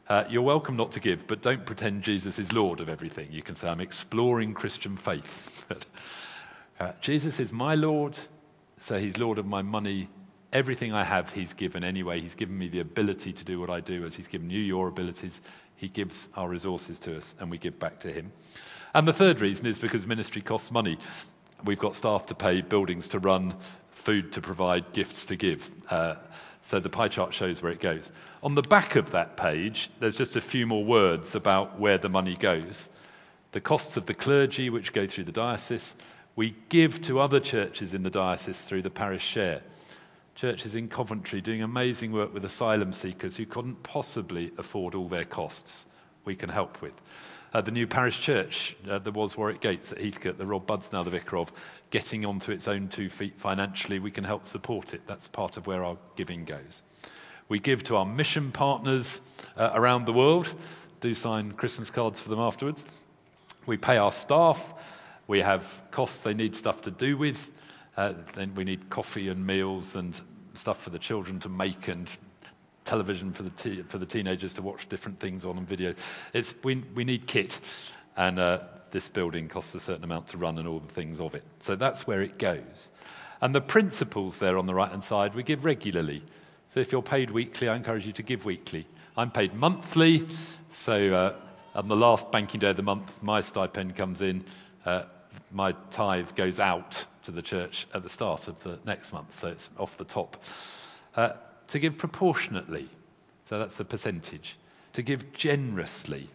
Uh, 0.09 0.25
you're 0.29 0.43
welcome 0.43 0.77
not 0.77 0.93
to 0.93 1.01
give, 1.01 1.27
but 1.27 1.43
don't 1.43 1.67
pretend 1.67 2.03
Jesus 2.03 2.39
is 2.39 2.53
Lord 2.53 2.81
of 2.81 2.89
everything. 2.89 3.29
You 3.33 3.43
can 3.43 3.57
say, 3.57 3.69
I'm 3.69 3.81
exploring 3.81 4.55
Christian 4.55 4.97
faith. 4.97 5.67
uh, 6.81 6.93
Jesus 7.01 7.41
is 7.41 7.53
my 7.53 7.75
Lord, 7.75 8.17
so 8.79 8.99
he's 8.99 9.19
Lord 9.19 9.39
of 9.39 9.47
my 9.47 9.63
money. 9.63 10.09
Everything 10.53 10.93
I 10.93 11.03
have, 11.03 11.33
he's 11.33 11.53
given 11.55 11.83
anyway. 11.83 12.21
He's 12.21 12.37
given 12.37 12.57
me 12.57 12.69
the 12.69 12.79
ability 12.79 13.33
to 13.33 13.45
do 13.45 13.59
what 13.59 13.69
I 13.69 13.81
do, 13.81 14.05
as 14.05 14.15
he's 14.15 14.29
given 14.29 14.49
you 14.49 14.61
your 14.61 14.87
abilities. 14.87 15.41
He 15.75 15.89
gives 15.89 16.29
our 16.37 16.49
resources 16.49 17.01
to 17.01 17.17
us, 17.17 17.35
and 17.41 17.51
we 17.51 17.59
give 17.59 17.81
back 17.81 17.99
to 18.01 18.13
him. 18.13 18.33
And 18.95 19.09
the 19.09 19.13
third 19.13 19.41
reason 19.41 19.67
is 19.67 19.77
because 19.77 20.07
ministry 20.07 20.41
costs 20.41 20.71
money. 20.71 20.99
We've 21.65 21.81
got 21.81 21.97
staff 21.97 22.27
to 22.27 22.35
pay, 22.37 22.61
buildings 22.61 23.09
to 23.09 23.19
run, 23.19 23.57
food 24.07 24.31
to 24.31 24.41
provide, 24.41 24.93
gifts 24.93 25.25
to 25.25 25.35
give. 25.35 25.69
Uh, 25.91 26.15
so 26.63 26.79
the 26.79 26.89
pie 26.89 27.09
chart 27.09 27.35
shows 27.35 27.61
where 27.61 27.73
it 27.73 27.81
goes. 27.81 28.13
On 28.41 28.55
the 28.55 28.63
back 28.63 28.95
of 28.95 29.11
that 29.11 29.37
page, 29.37 29.91
there's 29.99 30.15
just 30.15 30.37
a 30.37 30.41
few 30.41 30.65
more 30.65 30.85
words 30.85 31.35
about 31.35 31.81
where 31.81 31.99
the 31.99 32.09
money 32.09 32.37
goes. 32.37 32.89
The 33.51 33.61
costs 33.61 33.97
of 33.97 34.07
the 34.07 34.15
clergy, 34.15 34.71
which 34.71 34.93
go 34.93 35.09
through 35.09 35.25
the 35.25 35.33
diocese, 35.33 35.93
we 36.37 36.55
give 36.69 37.03
to 37.03 37.19
other 37.19 37.41
churches 37.41 37.95
in 37.95 38.05
the 38.05 38.11
diocese 38.11 38.61
through 38.61 38.83
the 38.83 38.91
parish 38.91 39.25
share. 39.25 39.63
Churches 40.37 40.77
in 40.77 40.89
Coventry 40.89 41.41
doing 41.41 41.63
amazing 41.63 42.13
work 42.13 42.33
with 42.33 42.45
asylum 42.45 42.93
seekers 42.93 43.37
who 43.37 43.45
couldn't 43.45 43.83
possibly 43.83 44.53
afford 44.57 44.95
all 44.95 45.09
their 45.09 45.25
costs, 45.25 45.85
we 46.25 46.37
can 46.37 46.51
help 46.51 46.81
with. 46.81 46.95
Uh, 47.57 47.63
the 47.63 47.71
new 47.71 47.87
parish 47.87 48.21
church, 48.21 48.77
uh, 48.87 48.99
there 48.99 49.15
was 49.15 49.35
Warwick 49.35 49.63
Gates 49.63 49.91
at 49.91 49.99
Heathcote, 49.99 50.37
that 50.37 50.45
Rob 50.45 50.67
Bud's 50.67 50.93
now 50.93 51.03
the 51.03 51.09
vicar 51.09 51.39
of, 51.39 51.51
getting 51.89 52.27
onto 52.27 52.53
its 52.53 52.69
own 52.69 52.87
two 52.87 53.09
feet 53.09 53.33
financially, 53.39 53.99
we 53.99 54.11
can 54.11 54.25
help 54.25 54.47
support 54.47 54.93
it. 54.93 55.01
That's 55.07 55.27
part 55.27 55.57
of 55.57 55.67
where 55.67 55.83
our 55.83 55.97
giving 56.17 56.45
goes. 56.45 56.83
We 57.49 57.59
give 57.59 57.83
to 57.85 57.97
our 57.97 58.05
mission 58.05 58.53
partners 58.53 59.23
uh, 59.57 59.71
around 59.73 60.05
the 60.05 60.13
world, 60.13 60.53
do 61.01 61.15
sign 61.15 61.53
Christmas 61.53 61.89
cards 61.89 62.21
for 62.21 62.29
them 62.29 62.41
afterwards. 62.41 62.85
We 63.65 63.79
pay 63.79 63.97
our 63.97 64.13
staff, 64.13 64.75
we 65.27 65.41
have 65.41 65.81
costs 65.91 66.21
they 66.21 66.35
need 66.35 66.55
stuff 66.55 66.83
to 66.83 66.91
do 66.91 67.17
with. 67.17 67.51
Uh, 67.97 68.13
then 68.35 68.55
we 68.55 68.65
need 68.65 68.91
coffee 68.91 69.31
and 69.31 69.47
meals 69.47 69.97
and 69.97 70.21
stuff 70.53 70.83
for 70.83 70.91
the 70.91 70.99
children 70.99 71.41
to 71.41 71.49
make 71.49 71.89
and 71.89 72.15
television 72.87 73.33
for 73.33 73.43
the, 73.43 73.51
te- 73.51 73.83
for 73.83 73.99
the 73.99 74.07
teenagers 74.07 74.55
to 74.55 74.63
watch 74.63 74.89
different 74.89 75.21
things 75.21 75.45
on 75.45 75.59
and 75.59 75.69
video. 75.69 75.95
It's, 76.33 76.55
we, 76.63 76.77
we 76.95 77.05
need 77.05 77.27
kit, 77.27 77.61
and 78.17 78.39
uh, 78.39 78.61
this 78.91 79.09
building 79.09 79.49
costs 79.49 79.75
a 79.75 79.81
certain 79.81 80.05
amount 80.05 80.29
to 80.29 80.39
run 80.39 80.59
and 80.59 80.67
all 80.67 80.81
the 80.81 80.93
things 80.93 81.21
of 81.21 81.35
it. 81.35 81.45
So 81.61 81.77
that's 81.77 82.07
where 82.07 82.23
it 82.23 82.39
goes. 82.39 82.89
And 83.43 83.55
the 83.55 83.61
principles 83.61 84.39
there 84.39 84.57
on 84.57 84.67
the 84.67 84.75
right 84.75 84.91
hand 84.91 85.05
side, 85.05 85.35
we 85.35 85.43
give 85.43 85.65
regularly. 85.65 86.23
So 86.69 86.81
if 86.81 86.93
you're 86.93 87.03
paid 87.03 87.31
weekly, 87.31 87.69
I 87.69 87.77
encourage 87.77 88.07
you 88.07 88.13
to 88.13 88.23
give 88.23 88.45
weekly. 88.45 88.87
I'm 89.17 89.31
paid 89.31 89.55
monthly, 89.55 90.27
so 90.71 91.13
uh, 91.13 91.35
on 91.75 91.89
the 91.89 91.97
last 91.97 92.31
banking 92.31 92.61
day 92.61 92.71
of 92.71 92.77
the 92.77 92.83
month, 92.83 93.23
my 93.23 93.41
stipend 93.41 93.97
comes 93.97 94.21
in. 94.21 94.45
Uh, 94.85 95.03
my 95.53 95.73
tithe 95.91 96.35
goes 96.35 96.59
out 96.61 97.05
to 97.23 97.31
the 97.31 97.43
church 97.43 97.87
at 97.95 98.03
the 98.03 98.09
start 98.09 98.49
of 98.49 98.63
the 98.63 98.79
next 98.85 99.13
month, 99.13 99.35
so 99.35 99.49
it's 99.49 99.69
off 99.79 99.97
the 99.97 100.05
top. 100.05 100.43
Uh, 101.15 101.31
to 101.69 101.79
give 101.79 101.99
proportionately, 101.99 102.89
so 103.45 103.59
that's 103.59 103.77
the 103.77 103.85
percentage, 103.85 104.57
to 104.93 105.03
give 105.03 105.33
generously 105.33 106.29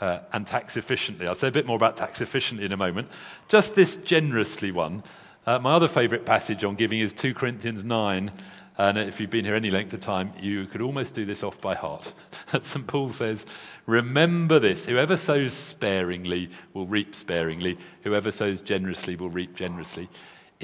uh, 0.00 0.20
and 0.32 0.46
tax 0.46 0.76
efficiently. 0.76 1.26
I'll 1.26 1.34
say 1.34 1.48
a 1.48 1.52
bit 1.52 1.66
more 1.66 1.76
about 1.76 1.96
tax 1.96 2.20
efficiently 2.20 2.64
in 2.64 2.72
a 2.72 2.76
moment. 2.76 3.10
Just 3.48 3.74
this 3.74 3.96
generously 3.96 4.72
one. 4.72 5.02
Uh, 5.46 5.58
my 5.58 5.72
other 5.72 5.88
favourite 5.88 6.24
passage 6.24 6.64
on 6.64 6.74
giving 6.74 7.00
is 7.00 7.12
2 7.12 7.34
Corinthians 7.34 7.84
9, 7.84 8.32
And 8.76 8.98
if 8.98 9.20
you've 9.20 9.30
been 9.30 9.44
here 9.44 9.54
any 9.54 9.70
length 9.70 9.92
of 9.92 10.00
time, 10.00 10.32
you 10.40 10.66
could 10.66 10.80
almost 10.80 11.14
do 11.14 11.24
this 11.24 11.44
off 11.44 11.60
by 11.60 11.74
heart. 11.74 12.12
St. 12.60 12.86
Paul 12.86 13.12
says, 13.12 13.46
Remember 13.86 14.58
this 14.58 14.86
whoever 14.86 15.16
sows 15.16 15.52
sparingly 15.52 16.50
will 16.72 16.86
reap 16.86 17.14
sparingly, 17.14 17.78
whoever 18.02 18.32
sows 18.32 18.60
generously 18.60 19.14
will 19.14 19.30
reap 19.30 19.54
generously. 19.54 20.08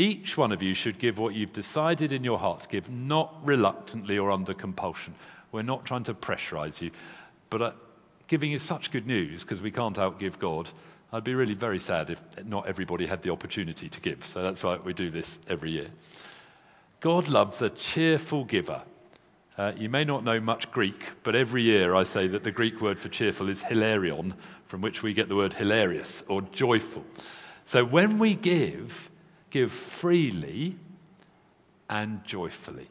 Each 0.01 0.35
one 0.35 0.51
of 0.51 0.63
you 0.63 0.73
should 0.73 0.99
give 0.99 1.19
what 1.19 1.35
you've 1.35 1.53
decided 1.53 2.11
in 2.11 2.25
your 2.25 2.39
heart 2.39 2.61
to 2.61 2.69
give, 2.69 2.89
not 2.89 3.37
reluctantly 3.45 4.17
or 4.17 4.31
under 4.31 4.55
compulsion. 4.55 5.15
We're 5.53 5.61
not 5.61 5.85
trying 5.85 6.05
to 6.05 6.15
pressurize 6.15 6.81
you, 6.81 6.91
but 7.51 7.61
uh, 7.61 7.73
giving 8.27 8.53
is 8.53 8.63
such 8.63 8.93
good 8.93 9.07
news 9.07 9.43
because 9.43 9.61
we 9.61 9.71
can't 9.71 9.97
outgive 9.97 10.39
God. 10.39 10.71
I'd 11.13 11.25
be 11.25 11.35
really 11.35 11.53
very 11.53 11.79
sad 11.79 12.09
if 12.09 12.23
not 12.47 12.67
everybody 12.67 13.05
had 13.05 13.21
the 13.21 13.29
opportunity 13.29 13.91
to 13.91 14.01
give. 14.01 14.25
So 14.25 14.41
that's 14.41 14.65
why 14.65 14.79
we 14.79 14.95
do 14.95 15.11
this 15.11 15.39
every 15.49 15.73
year. 15.73 15.89
God 17.01 17.29
loves 17.29 17.61
a 17.61 17.69
cheerful 17.69 18.45
giver. 18.45 18.81
Uh, 19.59 19.73
you 19.77 19.91
may 19.91 20.05
not 20.05 20.25
know 20.25 20.41
much 20.41 20.71
Greek, 20.71 21.11
but 21.25 21.37
every 21.37 21.63
year 21.63 21.95
I 21.95 22.05
say 22.05 22.27
that 22.27 22.43
the 22.43 22.53
Greek 22.53 22.81
word 22.81 22.99
for 22.99 23.11
cheerful 23.11 23.51
is 23.51 23.65
hilarion, 23.65 24.33
from 24.65 24.81
which 24.81 25.03
we 25.03 25.13
get 25.13 25.29
the 25.29 25.37
word 25.37 25.53
hilarious 25.53 26.25
or 26.27 26.41
joyful. 26.41 27.05
So 27.67 27.85
when 27.85 28.19
we 28.19 28.35
give, 28.35 29.10
give 29.51 29.73
freely 29.73 30.77
and 31.89 32.25
joyfully. 32.25 32.89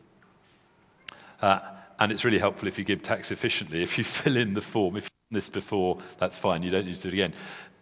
Uh, 1.41 1.59
and 1.99 2.11
it's 2.11 2.23
really 2.25 2.39
helpful 2.39 2.67
if 2.67 2.77
you 2.77 2.83
give 2.83 3.01
tax 3.01 3.31
efficiently. 3.31 3.81
If 3.81 3.97
you 3.97 4.03
fill 4.05 4.37
in 4.37 4.53
the 4.53 4.61
form, 4.61 4.97
if 4.97 5.03
you've 5.03 5.31
done 5.31 5.37
this 5.37 5.49
before, 5.49 5.99
that's 6.17 6.37
fine. 6.37 6.63
You 6.63 6.71
don't 6.71 6.85
need 6.85 6.95
to 6.95 7.01
do 7.01 7.07
it 7.09 7.13
again. 7.13 7.33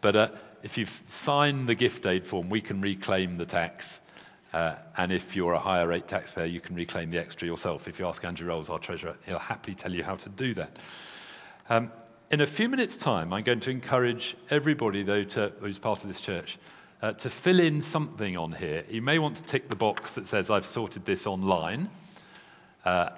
But 0.02 0.16
uh, 0.16 0.30
if 0.64 0.78
you've 0.78 1.04
signed 1.08 1.68
the 1.68 1.76
gift 1.76 2.06
aid 2.06 2.26
form, 2.26 2.50
we 2.50 2.62
can 2.62 2.82
reclaim 2.82 3.38
the 3.38 3.46
tax 3.46 4.00
uh, 4.54 4.76
and 4.98 5.12
if 5.12 5.36
you're 5.36 5.54
a 5.54 5.60
higher 5.60 5.88
rate 5.88 6.08
taxpayer, 6.08 6.46
you 6.46 6.62
can 6.62 6.76
reclaim 6.76 7.10
the 7.10 7.18
extra 7.18 7.48
yourself. 7.48 7.88
If 7.88 8.00
you 8.00 8.08
ask 8.08 8.24
Andrew 8.24 8.48
Rolls, 8.48 8.70
our 8.70 8.80
treasurer, 8.80 9.16
he'll 9.26 9.40
happily 9.40 9.76
tell 9.76 9.94
you 9.94 10.04
how 10.04 10.16
to 10.16 10.30
do 10.30 10.54
that. 10.54 10.78
Um, 11.70 11.92
in 12.32 12.42
a 12.42 12.48
few 12.48 12.70
minutes' 12.70 12.98
time, 12.98 13.34
I'm 13.34 13.44
going 13.44 13.60
to 13.62 13.72
encourage 13.72 14.36
everybody, 14.50 15.04
though, 15.04 15.24
to, 15.24 15.52
who's 15.60 15.80
part 15.80 16.02
of 16.02 16.08
this 16.08 16.22
church, 16.22 16.58
uh, 17.02 17.14
to 17.14 17.30
fill 17.30 17.60
in 17.60 17.82
something 17.82 18.38
on 18.38 18.54
here. 18.54 18.84
You 18.90 19.02
may 19.02 19.20
want 19.20 19.38
to 19.38 19.44
tick 19.44 19.70
the 19.70 19.76
box 19.76 20.14
that 20.14 20.28
says, 20.28 20.50
I've 20.50 20.66
sorted 20.66 21.06
this 21.06 21.28
online. 21.28 21.90
Uh, 22.86 23.10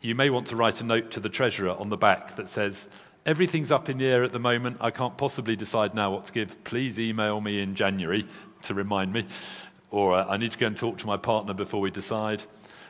you 0.00 0.14
may 0.14 0.30
want 0.30 0.46
to 0.48 0.56
write 0.56 0.80
a 0.80 0.84
note 0.84 1.10
to 1.12 1.20
the 1.20 1.28
treasurer 1.28 1.70
on 1.70 1.88
the 1.88 1.96
back 1.96 2.36
that 2.36 2.48
says, 2.48 2.88
Everything's 3.26 3.70
up 3.70 3.90
in 3.90 3.98
the 3.98 4.06
air 4.06 4.24
at 4.24 4.32
the 4.32 4.38
moment. 4.38 4.78
I 4.80 4.90
can't 4.90 5.18
possibly 5.18 5.54
decide 5.54 5.94
now 5.94 6.12
what 6.12 6.24
to 6.26 6.32
give. 6.32 6.64
Please 6.64 6.98
email 6.98 7.42
me 7.42 7.60
in 7.60 7.74
January 7.74 8.26
to 8.62 8.72
remind 8.72 9.12
me 9.12 9.26
or 9.90 10.14
uh, 10.14 10.26
I 10.28 10.36
need 10.36 10.52
to 10.52 10.58
go 10.58 10.66
and 10.66 10.76
talk 10.76 10.98
to 10.98 11.06
my 11.06 11.16
partner 11.16 11.54
before 11.54 11.80
we 11.80 11.90
decide. 11.90 12.42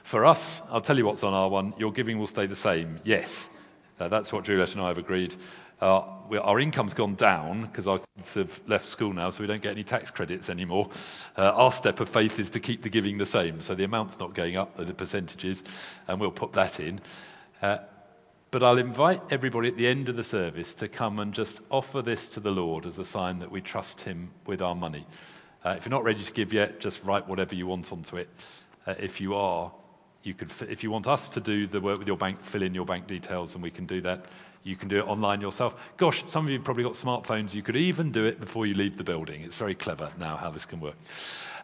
For 0.02 0.24
us, 0.24 0.62
I'll 0.70 0.80
tell 0.80 0.96
you 0.96 1.04
what's 1.04 1.22
on 1.22 1.34
our 1.34 1.48
one. 1.48 1.74
Your 1.78 1.92
giving 1.92 2.18
will 2.18 2.26
stay 2.26 2.46
the 2.46 2.56
same. 2.56 3.00
Yes. 3.04 3.48
Uh, 4.00 4.08
that's 4.08 4.32
what 4.32 4.44
Juliet 4.44 4.72
and 4.72 4.82
I 4.82 4.88
have 4.88 4.98
agreed. 4.98 5.34
Uh, 5.80 6.02
we, 6.28 6.38
our 6.38 6.58
income's 6.58 6.94
gone 6.94 7.14
down 7.14 7.62
because 7.62 7.86
our 7.86 8.00
kids 8.16 8.34
have 8.34 8.60
left 8.66 8.84
school 8.84 9.12
now, 9.12 9.30
so 9.30 9.42
we 9.42 9.46
don't 9.46 9.62
get 9.62 9.72
any 9.72 9.84
tax 9.84 10.10
credits 10.10 10.50
anymore. 10.50 10.90
Uh, 11.36 11.52
our 11.54 11.72
step 11.72 12.00
of 12.00 12.08
faith 12.08 12.38
is 12.38 12.50
to 12.50 12.60
keep 12.60 12.82
the 12.82 12.88
giving 12.88 13.18
the 13.18 13.26
same. 13.26 13.62
So 13.62 13.74
the 13.74 13.84
amount's 13.84 14.18
not 14.18 14.34
going 14.34 14.56
up, 14.56 14.76
the 14.76 14.92
percentages, 14.92 15.62
and 16.08 16.20
we'll 16.20 16.30
put 16.30 16.52
that 16.52 16.80
in. 16.80 17.00
Uh, 17.62 17.78
but 18.50 18.62
I'll 18.62 18.78
invite 18.78 19.20
everybody 19.30 19.68
at 19.68 19.76
the 19.76 19.86
end 19.86 20.08
of 20.08 20.16
the 20.16 20.24
service 20.24 20.74
to 20.76 20.88
come 20.88 21.18
and 21.18 21.34
just 21.34 21.60
offer 21.70 22.02
this 22.02 22.28
to 22.28 22.40
the 22.40 22.50
Lord 22.50 22.86
as 22.86 22.98
a 22.98 23.04
sign 23.04 23.40
that 23.40 23.50
we 23.50 23.60
trust 23.60 24.00
Him 24.00 24.30
with 24.46 24.62
our 24.62 24.74
money. 24.74 25.06
Uh, 25.64 25.74
if 25.76 25.84
you're 25.84 25.90
not 25.90 26.04
ready 26.04 26.22
to 26.22 26.32
give 26.32 26.52
yet, 26.52 26.80
just 26.80 27.04
write 27.04 27.28
whatever 27.28 27.54
you 27.54 27.66
want 27.66 27.92
onto 27.92 28.16
it. 28.16 28.28
Uh, 28.86 28.94
if 28.98 29.20
you 29.20 29.34
are, 29.34 29.70
you 30.22 30.34
could, 30.34 30.50
if 30.68 30.82
you 30.82 30.90
want 30.90 31.06
us 31.06 31.28
to 31.28 31.40
do 31.40 31.66
the 31.66 31.80
work 31.80 31.98
with 31.98 32.08
your 32.08 32.16
bank, 32.16 32.40
fill 32.42 32.62
in 32.62 32.74
your 32.74 32.86
bank 32.86 33.06
details 33.06 33.54
and 33.54 33.62
we 33.62 33.70
can 33.70 33.86
do 33.86 34.00
that. 34.00 34.24
You 34.68 34.76
can 34.76 34.88
do 34.88 34.98
it 34.98 35.08
online 35.08 35.40
yourself. 35.40 35.74
Gosh, 35.96 36.22
some 36.28 36.44
of 36.44 36.50
you 36.50 36.60
probably 36.60 36.84
got 36.84 36.92
smartphones. 36.92 37.54
You 37.54 37.62
could 37.62 37.76
even 37.76 38.12
do 38.12 38.24
it 38.26 38.38
before 38.38 38.66
you 38.66 38.74
leave 38.74 38.96
the 38.96 39.04
building. 39.04 39.42
It's 39.42 39.56
very 39.56 39.74
clever 39.74 40.12
now 40.18 40.36
how 40.36 40.50
this 40.50 40.66
can 40.66 40.80
work. 40.80 40.96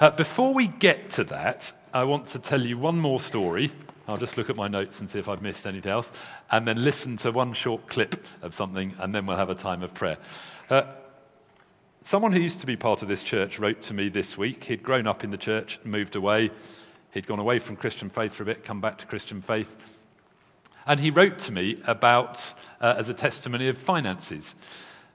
Uh, 0.01 0.11
before 0.11 0.55
we 0.55 0.69
get 0.69 1.11
to 1.11 1.25
that, 1.25 1.73
I 1.93 2.05
want 2.05 2.27
to 2.29 2.39
tell 2.39 2.65
you 2.65 2.79
one 2.79 2.99
more 2.99 3.21
story. 3.21 3.71
I'll 4.09 4.17
just 4.17 4.37
look 4.37 4.51
at 4.51 4.57
my 4.57 4.69
notes 4.69 5.01
and 5.01 5.09
see 5.09 5.19
if 5.19 5.29
I've 5.29 5.43
missed 5.43 5.67
anything 5.67 5.93
else, 5.93 6.11
and 6.51 6.67
then 6.67 6.83
listen 6.83 7.17
to 7.19 7.31
one 7.31 7.53
short 7.53 7.87
clip 7.87 8.27
of 8.43 8.55
something, 8.55 8.95
and 8.99 9.15
then 9.15 9.27
we'll 9.27 9.37
have 9.37 9.51
a 9.51 9.55
time 9.55 9.83
of 9.83 9.95
prayer. 9.95 10.19
Uh, 10.69 10.83
Someone 12.07 12.33
who 12.33 12.41
used 12.41 12.61
to 12.61 12.67
be 12.67 12.77
part 12.77 13.01
of 13.01 13.09
this 13.09 13.23
church 13.23 13.59
wrote 13.59 13.81
to 13.81 13.95
me 13.95 14.11
this 14.11 14.37
week. 14.37 14.65
He'd 14.65 14.83
grown 14.83 15.07
up 15.07 15.25
in 15.25 15.31
the 15.31 15.39
church, 15.39 15.81
moved 15.85 16.17
away. 16.17 16.51
He'd 17.13 17.27
gone 17.27 17.39
away 17.39 17.59
from 17.61 17.77
Christian 17.77 18.11
faith 18.11 18.35
for 18.35 18.43
a 18.43 18.47
bit, 18.47 18.63
come 18.63 18.83
back 18.83 18.99
to 18.99 19.07
Christian 19.07 19.41
faith. 19.41 19.75
And 20.87 21.01
he 21.01 21.11
wrote 21.11 21.39
to 21.41 21.53
me 21.53 21.81
about, 21.87 22.55
uh, 22.81 22.95
as 22.99 23.09
a 23.09 23.15
testimony 23.15 23.69
of 23.69 23.79
finances. 23.79 24.55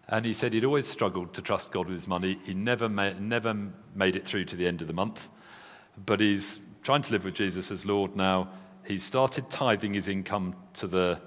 And 0.08 0.25
he 0.25 0.34
said 0.34 0.53
he'd 0.53 0.65
always 0.65 0.88
struggled 0.88 1.36
to 1.36 1.41
trust 1.41 1.71
God 1.71 1.86
with 1.86 1.95
his 1.95 2.08
money. 2.08 2.39
He 2.43 2.53
never, 2.55 2.89
ma- 2.89 3.13
never 3.19 3.55
made 3.93 4.15
it 4.15 4.25
through 4.25 4.45
to 4.45 4.55
the 4.55 4.67
end 4.67 4.82
of 4.82 4.88
the 4.88 4.93
month. 4.93 5.29
But 6.03 6.19
he's 6.19 6.60
trying 6.82 7.03
to 7.03 7.12
live 7.12 7.25
with 7.25 7.36
Jesus 7.36 7.69
as 7.69 7.86
Lord 7.86 8.15
now. 8.15 8.49
He's 8.86 9.03
started 9.03 9.51
tithing 9.51 9.93
his 9.93 10.08
income 10.08 10.55
to 10.75 10.88
the 10.88 11.21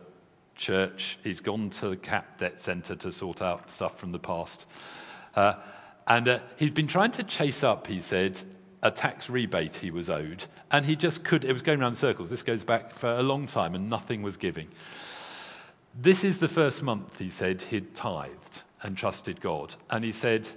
church. 0.56 1.18
He's 1.22 1.40
gone 1.40 1.70
to 1.70 1.90
the 1.90 1.96
CAP 1.96 2.38
debt 2.38 2.58
centre 2.58 2.96
to 2.96 3.12
sort 3.12 3.40
out 3.40 3.70
stuff 3.70 3.98
from 3.98 4.10
the 4.10 4.18
past. 4.18 4.66
Uh, 5.36 5.54
and 6.06 6.26
uh, 6.26 6.38
he'd 6.56 6.74
been 6.74 6.88
trying 6.88 7.12
to 7.12 7.22
chase 7.22 7.62
up, 7.62 7.86
he 7.86 8.00
said, 8.00 8.40
a 8.82 8.90
tax 8.90 9.30
rebate 9.30 9.76
he 9.76 9.90
was 9.90 10.10
owed, 10.10 10.44
and 10.70 10.86
he 10.86 10.96
just 10.96 11.24
could, 11.24 11.44
it 11.44 11.52
was 11.52 11.62
going 11.62 11.80
around 11.80 11.94
circles. 11.94 12.30
This 12.30 12.42
goes 12.42 12.64
back 12.64 12.94
for 12.94 13.10
a 13.10 13.22
long 13.22 13.46
time, 13.46 13.74
and 13.74 13.88
nothing 13.88 14.22
was 14.22 14.36
giving. 14.36 14.68
This 15.94 16.24
is 16.24 16.38
the 16.38 16.48
first 16.48 16.82
month, 16.82 17.18
he 17.18 17.30
said, 17.30 17.62
he'd 17.62 17.94
tithed 17.94 18.62
and 18.82 18.96
trusted 18.96 19.40
God. 19.40 19.76
And 19.90 20.04
he 20.04 20.12
said, 20.12 20.48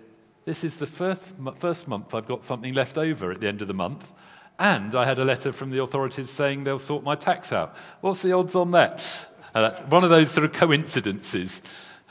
This 0.46 0.64
is 0.64 0.78
the 0.78 0.88
first, 0.88 1.22
first 1.58 1.88
month 1.88 2.14
I've 2.14 2.28
got 2.28 2.44
something 2.44 2.74
left 2.74 2.98
over 2.98 3.32
at 3.32 3.42
the 3.42 3.48
end 3.48 3.62
of 3.62 3.68
the 3.68 3.74
month. 3.74 4.12
And 4.58 4.96
I 4.96 5.06
had 5.06 5.20
a 5.20 5.26
letter 5.26 5.52
from 5.52 5.72
the 5.72 5.82
authorities 5.82 6.30
saying 6.30 6.64
they'll 6.64 6.80
sort 6.80 7.04
my 7.04 7.16
tax 7.16 7.52
out. 7.52 7.76
What's 8.00 8.22
the 8.22 8.32
odds 8.32 8.56
on 8.56 8.72
that? 8.72 9.06
Uh, 9.54 9.72
one 9.90 10.04
of 10.04 10.10
those 10.10 10.32
sort 10.32 10.46
of 10.46 10.54
coincidences. 10.54 11.62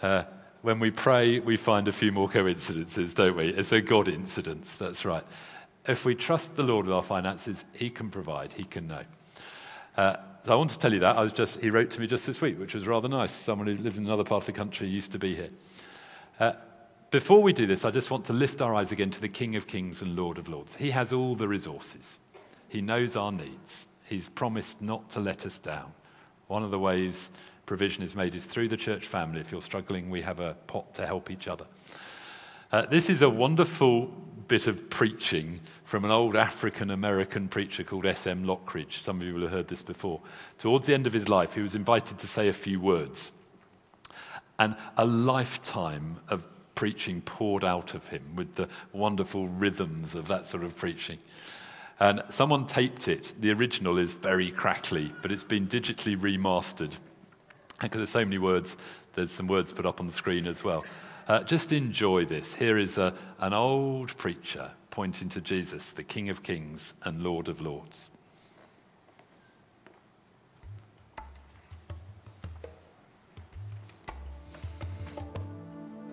Uh, 0.02 0.24
when 0.60 0.78
we 0.78 0.90
pray, 0.90 1.40
we 1.40 1.56
find 1.56 1.88
a 1.88 1.92
few 1.92 2.12
more 2.12 2.28
coincidences, 2.28 3.14
don't 3.14 3.36
we? 3.36 3.48
It's 3.48 3.72
a 3.72 3.80
God 3.80 4.08
incidence, 4.08 4.76
that's 4.76 5.04
right. 5.04 5.24
If 5.86 6.04
we 6.04 6.14
trust 6.14 6.56
the 6.56 6.62
Lord 6.62 6.86
with 6.86 6.94
our 6.94 7.02
finances, 7.02 7.64
He 7.72 7.90
can 7.90 8.10
provide, 8.10 8.52
He 8.52 8.64
can 8.64 8.86
know. 8.86 9.02
Uh, 9.96 10.16
so 10.44 10.52
I 10.52 10.56
want 10.56 10.70
to 10.70 10.78
tell 10.78 10.92
you 10.92 11.00
that. 11.00 11.16
I 11.16 11.22
was 11.22 11.32
just, 11.32 11.60
he 11.60 11.70
wrote 11.70 11.90
to 11.92 12.00
me 12.00 12.06
just 12.06 12.26
this 12.26 12.42
week, 12.42 12.58
which 12.58 12.74
was 12.74 12.86
rather 12.86 13.08
nice. 13.08 13.32
Someone 13.32 13.66
who 13.66 13.76
lived 13.76 13.96
in 13.96 14.04
another 14.04 14.24
part 14.24 14.42
of 14.42 14.46
the 14.46 14.52
country 14.52 14.86
used 14.86 15.12
to 15.12 15.18
be 15.18 15.34
here. 15.34 15.50
Uh, 16.38 16.52
before 17.10 17.42
we 17.42 17.52
do 17.52 17.66
this, 17.66 17.84
I 17.84 17.90
just 17.90 18.10
want 18.10 18.26
to 18.26 18.34
lift 18.34 18.60
our 18.60 18.74
eyes 18.74 18.92
again 18.92 19.10
to 19.10 19.20
the 19.20 19.28
King 19.28 19.56
of 19.56 19.66
Kings 19.66 20.02
and 20.02 20.16
Lord 20.16 20.36
of 20.36 20.48
Lords. 20.48 20.74
He 20.76 20.90
has 20.90 21.12
all 21.12 21.34
the 21.34 21.48
resources, 21.48 22.18
He 22.68 22.82
knows 22.82 23.16
our 23.16 23.32
needs. 23.32 23.86
He's 24.06 24.28
promised 24.28 24.82
not 24.82 25.08
to 25.10 25.20
let 25.20 25.46
us 25.46 25.58
down. 25.58 25.92
One 26.48 26.62
of 26.62 26.70
the 26.70 26.78
ways 26.78 27.30
provision 27.64 28.02
is 28.02 28.14
made 28.14 28.34
is 28.34 28.44
through 28.44 28.68
the 28.68 28.76
church 28.76 29.06
family. 29.06 29.40
If 29.40 29.50
you're 29.50 29.62
struggling, 29.62 30.10
we 30.10 30.20
have 30.20 30.40
a 30.40 30.54
pot 30.66 30.92
to 30.96 31.06
help 31.06 31.30
each 31.30 31.48
other. 31.48 31.64
Uh, 32.70 32.82
this 32.82 33.08
is 33.08 33.22
a 33.22 33.30
wonderful 33.30 34.12
bit 34.48 34.66
of 34.66 34.90
preaching 34.90 35.60
from 35.84 36.04
an 36.04 36.10
old 36.10 36.36
African 36.36 36.90
American 36.90 37.48
preacher 37.48 37.84
called 37.84 38.06
S.M. 38.06 38.44
Lockridge. 38.44 39.02
Some 39.02 39.20
of 39.20 39.26
you 39.26 39.34
will 39.34 39.42
have 39.42 39.50
heard 39.50 39.68
this 39.68 39.82
before. 39.82 40.20
Towards 40.58 40.86
the 40.86 40.94
end 40.94 41.06
of 41.06 41.12
his 41.12 41.28
life, 41.28 41.54
he 41.54 41.60
was 41.60 41.74
invited 41.74 42.18
to 42.18 42.26
say 42.26 42.48
a 42.48 42.52
few 42.52 42.80
words. 42.80 43.32
And 44.58 44.76
a 44.96 45.04
lifetime 45.04 46.20
of 46.28 46.46
preaching 46.74 47.20
poured 47.20 47.64
out 47.64 47.94
of 47.94 48.08
him 48.08 48.22
with 48.36 48.54
the 48.56 48.68
wonderful 48.92 49.48
rhythms 49.48 50.14
of 50.14 50.28
that 50.28 50.46
sort 50.46 50.64
of 50.64 50.76
preaching. 50.76 51.18
And 52.00 52.22
someone 52.30 52.66
taped 52.66 53.06
it. 53.06 53.34
The 53.40 53.52
original 53.52 53.98
is 53.98 54.16
very 54.16 54.50
crackly, 54.50 55.12
but 55.22 55.30
it's 55.30 55.44
been 55.44 55.68
digitally 55.68 56.16
remastered 56.16 56.96
because 57.80 57.98
there's 57.98 58.10
so 58.10 58.24
many 58.24 58.38
words, 58.38 58.76
there's 59.14 59.30
some 59.30 59.46
words 59.46 59.72
put 59.72 59.86
up 59.86 60.00
on 60.00 60.06
the 60.06 60.12
screen 60.12 60.46
as 60.46 60.64
well. 60.64 60.84
Uh, 61.26 61.42
just 61.42 61.72
enjoy 61.72 62.24
this. 62.24 62.54
Here 62.54 62.76
is 62.76 62.98
a, 62.98 63.14
an 63.38 63.54
old 63.54 64.16
preacher 64.18 64.72
pointing 64.90 65.30
to 65.30 65.40
Jesus, 65.40 65.90
the 65.90 66.02
King 66.02 66.28
of 66.28 66.42
Kings 66.42 66.94
and 67.02 67.22
Lord 67.22 67.48
of 67.48 67.60
Lords. 67.60 68.10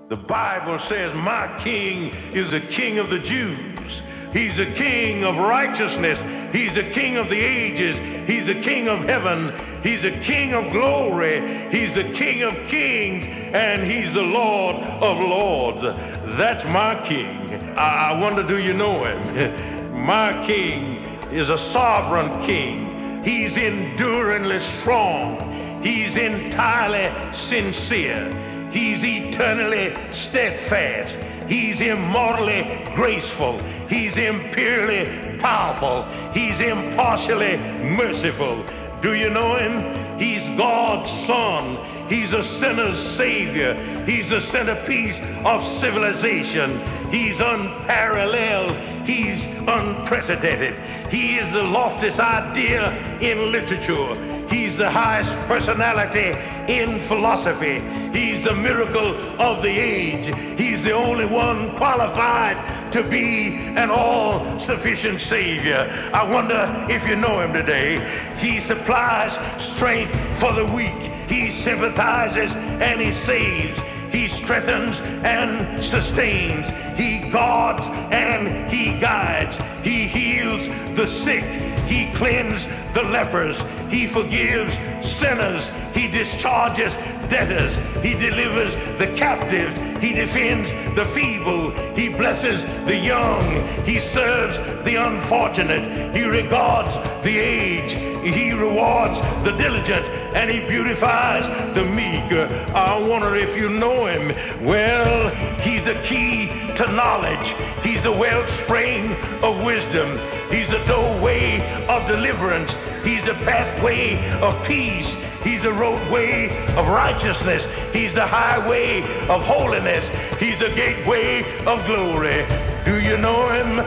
The 0.07 0.16
Bible 0.16 0.80
says, 0.80 1.14
My 1.14 1.57
king 1.57 2.14
is 2.34 2.51
the 2.51 2.62
king 2.62 2.97
of 2.97 3.09
the 3.09 3.20
Jews. 3.20 4.01
He's 4.34 4.55
the 4.55 4.72
king 4.76 5.24
of 5.26 5.38
righteousness. 5.38 6.20
He's 6.52 6.74
the 6.74 6.89
king 6.89 7.18
of 7.18 7.30
the 7.30 7.39
ages. 7.39 7.97
He's 8.28 8.45
the 8.45 8.62
king 8.62 8.88
of 8.88 9.04
heaven. 9.04 9.56
He's 9.84 10.02
the 10.02 10.12
king 10.20 10.54
of 10.54 10.72
glory. 10.72 11.70
He's 11.72 11.93
the 11.93 12.12
king 12.12 12.43
of 12.43 12.54
kings. 12.68 13.26
And 13.54 13.89
he's 13.89 14.14
the 14.14 14.22
Lord 14.22 14.76
of 14.76 15.20
lords. 15.20 15.97
That's 16.38 16.64
my 16.66 17.08
king. 17.08 17.78
I, 17.78 18.12
I 18.12 18.20
wonder, 18.20 18.43
do 18.43 18.58
you 18.58 18.74
know 18.74 19.04
him? 19.04 19.93
my 20.06 20.45
king 20.45 21.06
is 21.32 21.49
a 21.49 21.58
sovereign 21.58 22.45
king. 22.45 23.24
He's 23.24 23.56
enduringly 23.56 24.60
strong. 24.60 25.82
He's 25.84 26.16
entirely 26.16 27.10
sincere. 27.34 28.30
He's 28.72 29.04
eternally 29.04 29.95
steadfast. 30.14 31.18
He's 31.47 31.82
immortally 31.82 32.84
graceful. 32.95 33.62
He's 33.89 34.18
imperially 34.18 35.30
powerful. 35.42 36.04
He's 36.34 36.60
impartially 36.60 37.58
merciful. 37.58 38.64
Do 39.02 39.14
you 39.14 39.30
know 39.30 39.56
him? 39.56 40.20
He's 40.20 40.48
God's 40.50 41.10
Son. 41.26 42.08
He's 42.08 42.34
a 42.34 42.44
sinner's 42.44 43.00
Savior. 43.16 43.74
He's 44.06 44.30
the 44.30 44.39
centerpiece 44.39 45.18
of 45.44 45.66
civilization. 45.80 46.80
He's 47.10 47.39
unparalleled. 47.39 48.91
He's 49.06 49.45
unprecedented. 49.68 50.76
He 51.10 51.38
is 51.38 51.52
the 51.52 51.64
loftiest 51.64 52.20
idea 52.20 52.91
in 53.20 53.52
literature. 53.52 54.47
He's 54.49 54.78
the 54.78 54.89
highest 54.89 55.34
personality 55.47 56.38
in 56.72 57.02
philosophy. 57.04 57.80
He's 58.18 58.43
the 58.43 58.56
miracle 58.56 59.41
of 59.41 59.62
the 59.62 59.70
age. 59.70 60.34
He's 60.60 60.84
the 60.84 60.91
only 60.91 61.26
one 61.26 61.76
qualified 61.78 62.91
to 62.91 63.04
be 63.04 63.56
an 63.56 63.89
all 63.89 64.60
sufficient 64.60 65.22
Savior. 65.22 66.12
I 66.14 66.24
wonder 66.24 66.86
if 66.89 67.08
you 67.08 67.16
know 67.16 67.41
him 67.41 67.54
today. 67.54 67.97
He 68.38 68.60
supplies 68.60 69.34
strength 69.62 70.14
for 70.39 70.52
the 70.54 70.66
weak, 70.66 70.89
he 71.30 71.52
sympathizes 71.62 72.54
and 72.56 72.99
he 72.99 73.14
saves. 73.14 73.80
He 74.12 74.28
strengthens 74.28 74.99
and 75.26 75.84
sustains. 75.84 76.70
He 76.97 77.20
guards 77.30 77.88
and 78.12 78.70
he 78.70 78.99
guides. 78.99 79.57
He 79.84 80.07
heals 80.07 80.68
the 80.95 81.07
sick. 81.07 81.43
He 81.88 82.12
cleans 82.14 82.66
the 82.93 83.03
lepers. 83.03 83.57
He 83.89 84.07
forgives 84.07 84.74
sinners. 85.18 85.72
He 85.93 86.07
discharges 86.07 86.93
debtors. 87.32 87.73
He 88.03 88.13
delivers 88.13 88.73
the 88.99 89.07
captives. 89.15 89.79
He 90.03 90.11
defends 90.11 90.69
the 90.95 91.05
feeble. 91.15 91.71
He 91.95 92.09
blesses 92.09 92.61
the 92.86 92.95
young. 92.95 93.41
He 93.86 93.99
serves 93.99 94.57
the 94.84 94.95
unfortunate. 94.95 96.13
He 96.13 96.23
regards 96.23 96.91
the 97.23 97.38
aged. 97.38 97.97
He 98.21 98.51
rewards 98.51 99.19
the 99.43 99.53
diligent 99.57 100.05
and 100.36 100.51
he 100.51 100.59
beautifies 100.59 101.47
the 101.73 101.86
meek. 101.86 102.32
I 102.75 102.97
wonder 102.99 103.36
if 103.36 103.59
you 103.59 103.69
know 103.69 104.07
him. 104.07 104.27
Well, 104.63 105.29
he's 105.61 105.84
the 105.86 105.95
key 106.03 106.49
to 106.75 106.91
knowledge. 106.91 107.55
He's 107.82 108.01
the 108.03 108.11
wellspring 108.11 109.13
of 109.41 109.63
wisdom. 109.63 110.19
He's 110.51 110.69
the 110.69 110.84
doorway 110.86 111.61
of 111.88 112.07
deliverance. 112.07 112.73
He's 113.05 113.23
the 113.23 113.36
pathway 113.36 114.17
of 114.41 114.61
peace. 114.65 115.15
He's 115.44 115.64
the 115.64 115.74
roadway 115.74 116.50
of 116.76 116.88
righteousness. 116.88 117.68
He's 117.94 118.14
the 118.14 118.26
highway 118.26 119.02
of 119.28 119.42
holiness. 119.42 120.08
He's 120.39 120.58
the 120.60 120.70
gateway 120.70 121.44
of 121.66 121.86
glory. 121.86 122.46
Do 122.86 123.00
you 123.00 123.18
know 123.18 123.50
him? 123.50 123.78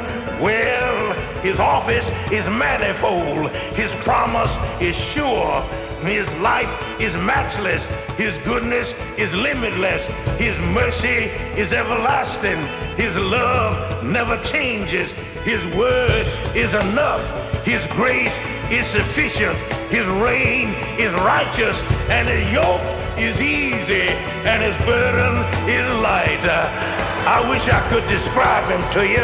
Well, 0.41 1.13
his 1.41 1.61
office 1.61 2.07
is 2.33 2.47
manifold. 2.49 3.51
His 3.77 3.93
promise 4.03 4.53
is 4.81 4.97
sure. 4.97 5.63
His 6.03 6.29
life 6.35 6.69
is 7.01 7.15
matchless. 7.15 7.83
His 8.19 8.37
goodness 8.45 8.95
is 9.17 9.33
limitless. 9.33 10.05
His 10.39 10.59
mercy 10.59 11.31
is 11.59 11.73
everlasting. 11.73 12.61
His 12.97 13.17
love 13.17 14.05
never 14.05 14.43
changes. 14.43 15.13
His 15.45 15.63
word 15.75 16.11
is 16.55 16.75
enough. 16.75 17.23
His 17.65 17.85
grace 17.93 18.37
is 18.71 18.87
sufficient. 18.89 19.57
His 19.95 20.07
reign 20.19 20.75
is 20.99 21.15
righteous. 21.23 21.79
And 22.11 22.27
his 22.27 22.43
yoke 22.51 22.83
is 23.15 23.39
easy. 23.39 24.11
And 24.43 24.59
his 24.59 24.75
burden 24.83 25.39
is 25.71 25.87
light. 26.03 26.43
I 26.43 27.39
wish 27.47 27.63
I 27.71 27.79
could 27.95 28.03
describe 28.11 28.67
him 28.67 28.83
to 28.99 29.07
you. 29.07 29.23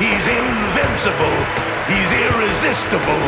He's 0.00 0.24
invincible. 0.24 1.36
He's 1.84 2.08
irresistible. 2.32 3.24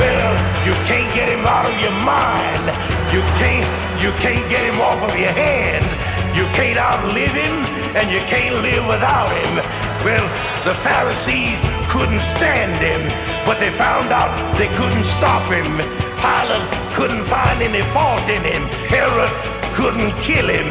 Well, 0.00 0.32
you 0.64 0.72
can't 0.88 1.12
get 1.12 1.28
him 1.28 1.44
out 1.44 1.68
of 1.68 1.76
your 1.76 1.92
mind. 2.08 2.72
You 3.12 3.20
can't, 3.36 3.68
you 4.00 4.08
can't 4.24 4.48
get 4.48 4.64
him 4.64 4.80
off 4.80 4.96
of 5.04 5.12
your 5.20 5.36
hands. 5.36 5.92
You 6.32 6.48
can't 6.56 6.80
outlive 6.80 7.36
him, 7.36 7.68
and 8.00 8.08
you 8.08 8.20
can't 8.32 8.56
live 8.64 8.86
without 8.88 9.28
him. 9.28 9.60
Well, 10.08 10.24
the 10.64 10.72
Pharisees 10.80 11.60
couldn't 11.92 12.24
stand 12.32 12.80
him, 12.80 13.04
but 13.44 13.60
they 13.60 13.70
found 13.76 14.08
out 14.08 14.32
they 14.56 14.68
couldn't 14.78 15.04
stop 15.04 15.44
him. 15.52 16.09
Pilate 16.20 16.68
couldn't 16.94 17.24
find 17.24 17.62
any 17.62 17.82
fault 17.92 18.28
in 18.28 18.42
him. 18.44 18.62
Herod 18.92 19.30
couldn't 19.74 20.12
kill 20.22 20.48
him. 20.48 20.70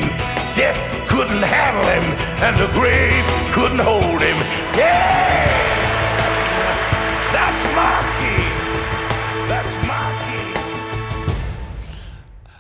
Death 0.56 0.78
couldn't 1.10 1.41
handle 1.41 1.86
him, 1.89 2.04
and 2.45 2.56
the 2.58 2.68
grave 2.80 3.26
couldn't 3.54 3.80
hold 3.80 4.22
him. 4.22 4.38
Yeah! 4.78 5.50
That's 7.34 7.64
my 7.76 7.97
king. 8.20 8.50
That's 9.47 9.88
my 9.88 10.08
king. 10.26 10.54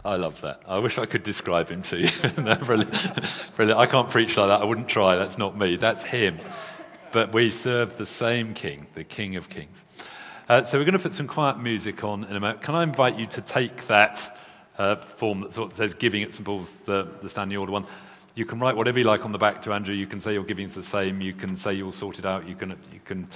I 0.03 0.15
love 0.15 0.41
that. 0.41 0.61
I 0.67 0.79
wish 0.79 0.97
I 0.97 1.05
could 1.05 1.23
describe 1.23 1.69
him 1.69 1.83
to 1.83 1.97
you. 1.97 2.09
no, 2.43 2.55
brilliant. 2.55 3.07
brilliant. 3.55 3.79
I 3.79 3.85
can't 3.85 4.09
preach 4.09 4.35
like 4.35 4.47
that. 4.47 4.61
I 4.61 4.63
wouldn't 4.65 4.89
try. 4.89 5.15
That's 5.15 5.37
not 5.37 5.55
me. 5.55 5.75
That's 5.75 6.03
him. 6.03 6.39
But 7.11 7.33
we 7.33 7.51
serve 7.51 7.97
the 7.97 8.05
same 8.05 8.53
king, 8.53 8.87
the 8.95 9.03
King 9.03 9.35
of 9.35 9.49
Kings. 9.49 9.85
Uh, 10.49 10.63
so 10.63 10.79
we're 10.79 10.83
going 10.83 10.93
to 10.93 10.99
put 10.99 11.13
some 11.13 11.27
quiet 11.27 11.59
music 11.59 12.03
on 12.03 12.23
in 12.23 12.35
a 12.35 12.39
moment. 12.39 12.59
Can 12.59 12.73
I 12.73 12.81
invite 12.81 13.19
you 13.19 13.27
to 13.27 13.39
take 13.39 13.85
that 13.85 14.35
uh, 14.79 14.95
form 14.95 15.41
that 15.41 15.53
sort 15.53 15.69
of 15.69 15.77
says 15.77 15.93
giving 15.93 16.23
at 16.23 16.33
St. 16.33 16.43
Paul's, 16.43 16.71
the, 16.87 17.07
the 17.21 17.29
standing 17.29 17.55
order 17.55 17.71
one? 17.71 17.85
You 18.33 18.45
can 18.45 18.59
write 18.59 18.75
whatever 18.75 18.97
you 18.97 19.05
like 19.05 19.25
on 19.25 19.31
the 19.31 19.37
back 19.37 19.61
to 19.63 19.73
Andrew. 19.73 19.93
You 19.93 20.07
can 20.07 20.19
say 20.19 20.33
your 20.33 20.43
giving's 20.43 20.73
the 20.73 20.81
same. 20.81 21.21
You 21.21 21.33
can 21.33 21.55
say 21.55 21.75
you'll 21.75 21.91
sort 21.91 22.17
it 22.17 22.25
out. 22.25 22.47
You 22.47 22.55
can, 22.55 22.71
you 22.91 22.99
can, 23.05 23.27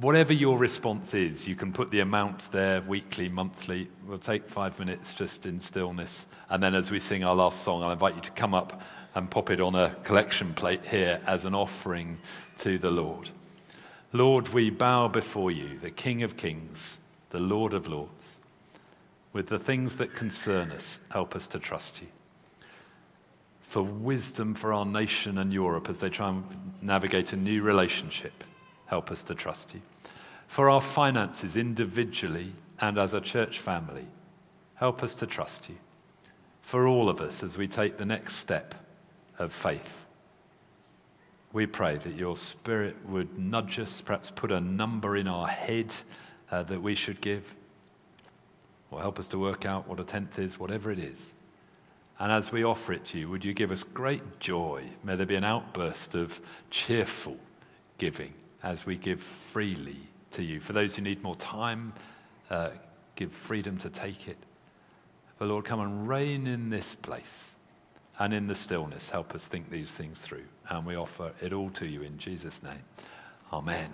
whatever 0.00 0.32
your 0.32 0.58
response 0.58 1.14
is, 1.14 1.46
you 1.46 1.54
can 1.54 1.72
put 1.72 1.92
the 1.92 2.00
amount 2.00 2.50
there 2.50 2.80
weekly, 2.80 3.28
monthly. 3.28 3.88
We'll 4.04 4.18
take 4.18 4.48
five 4.48 4.76
minutes 4.80 5.14
just 5.14 5.46
in 5.46 5.60
stillness. 5.60 6.26
And 6.50 6.60
then 6.60 6.74
as 6.74 6.90
we 6.90 6.98
sing 6.98 7.22
our 7.22 7.36
last 7.36 7.62
song, 7.62 7.84
I'll 7.84 7.92
invite 7.92 8.16
you 8.16 8.22
to 8.22 8.32
come 8.32 8.54
up 8.54 8.82
and 9.14 9.30
pop 9.30 9.50
it 9.50 9.60
on 9.60 9.76
a 9.76 9.94
collection 10.02 10.52
plate 10.52 10.84
here 10.84 11.20
as 11.28 11.44
an 11.44 11.54
offering 11.54 12.18
to 12.56 12.76
the 12.76 12.90
Lord. 12.90 13.30
Lord, 14.14 14.50
we 14.50 14.70
bow 14.70 15.08
before 15.08 15.50
you, 15.50 15.76
the 15.80 15.90
King 15.90 16.22
of 16.22 16.36
Kings, 16.36 16.98
the 17.30 17.40
Lord 17.40 17.74
of 17.74 17.88
Lords. 17.88 18.36
With 19.32 19.48
the 19.48 19.58
things 19.58 19.96
that 19.96 20.14
concern 20.14 20.70
us, 20.70 21.00
help 21.10 21.34
us 21.34 21.48
to 21.48 21.58
trust 21.58 22.00
you. 22.00 22.06
For 23.62 23.82
wisdom 23.82 24.54
for 24.54 24.72
our 24.72 24.86
nation 24.86 25.36
and 25.36 25.52
Europe 25.52 25.88
as 25.88 25.98
they 25.98 26.10
try 26.10 26.28
and 26.28 26.44
navigate 26.80 27.32
a 27.32 27.36
new 27.36 27.64
relationship, 27.64 28.44
help 28.86 29.10
us 29.10 29.24
to 29.24 29.34
trust 29.34 29.74
you. 29.74 29.80
For 30.46 30.70
our 30.70 30.80
finances 30.80 31.56
individually 31.56 32.52
and 32.78 32.98
as 32.98 33.14
a 33.14 33.20
church 33.20 33.58
family, 33.58 34.06
help 34.76 35.02
us 35.02 35.16
to 35.16 35.26
trust 35.26 35.68
you. 35.68 35.78
For 36.62 36.86
all 36.86 37.08
of 37.08 37.20
us 37.20 37.42
as 37.42 37.58
we 37.58 37.66
take 37.66 37.96
the 37.96 38.06
next 38.06 38.36
step 38.36 38.76
of 39.40 39.52
faith 39.52 40.03
we 41.54 41.66
pray 41.66 41.96
that 41.96 42.16
your 42.16 42.36
Spirit 42.36 42.96
would 43.06 43.38
nudge 43.38 43.78
us, 43.78 44.00
perhaps 44.00 44.28
put 44.28 44.50
a 44.50 44.60
number 44.60 45.16
in 45.16 45.28
our 45.28 45.46
head 45.46 45.94
uh, 46.50 46.64
that 46.64 46.82
we 46.82 46.96
should 46.96 47.20
give, 47.20 47.54
or 48.90 49.00
help 49.00 49.20
us 49.20 49.28
to 49.28 49.38
work 49.38 49.64
out 49.64 49.88
what 49.88 50.00
a 50.00 50.04
tenth 50.04 50.36
is, 50.38 50.58
whatever 50.58 50.90
it 50.90 50.98
is. 50.98 51.32
And 52.18 52.32
as 52.32 52.50
we 52.50 52.64
offer 52.64 52.92
it 52.92 53.04
to 53.06 53.18
you, 53.18 53.30
would 53.30 53.44
you 53.44 53.54
give 53.54 53.70
us 53.70 53.84
great 53.84 54.40
joy? 54.40 54.82
May 55.04 55.14
there 55.14 55.26
be 55.26 55.36
an 55.36 55.44
outburst 55.44 56.16
of 56.16 56.40
cheerful 56.70 57.36
giving 57.98 58.34
as 58.64 58.84
we 58.84 58.96
give 58.96 59.22
freely 59.22 59.98
to 60.32 60.42
you. 60.42 60.58
For 60.58 60.72
those 60.72 60.96
who 60.96 61.02
need 61.02 61.22
more 61.22 61.36
time, 61.36 61.92
uh, 62.50 62.70
give 63.14 63.32
freedom 63.32 63.78
to 63.78 63.90
take 63.90 64.26
it. 64.26 64.38
But 65.38 65.46
Lord, 65.46 65.64
come 65.64 65.78
and 65.78 66.08
reign 66.08 66.48
in 66.48 66.70
this 66.70 66.96
place 66.96 67.48
and 68.18 68.32
in 68.32 68.46
the 68.46 68.54
stillness, 68.54 69.10
help 69.10 69.34
us 69.34 69.46
think 69.46 69.70
these 69.70 69.92
things 69.92 70.20
through. 70.20 70.44
And 70.68 70.86
we 70.86 70.96
offer 70.96 71.32
it 71.40 71.52
all 71.52 71.70
to 71.70 71.86
you 71.86 72.02
in 72.02 72.18
Jesus' 72.18 72.62
name. 72.62 72.84
Amen. 73.52 73.90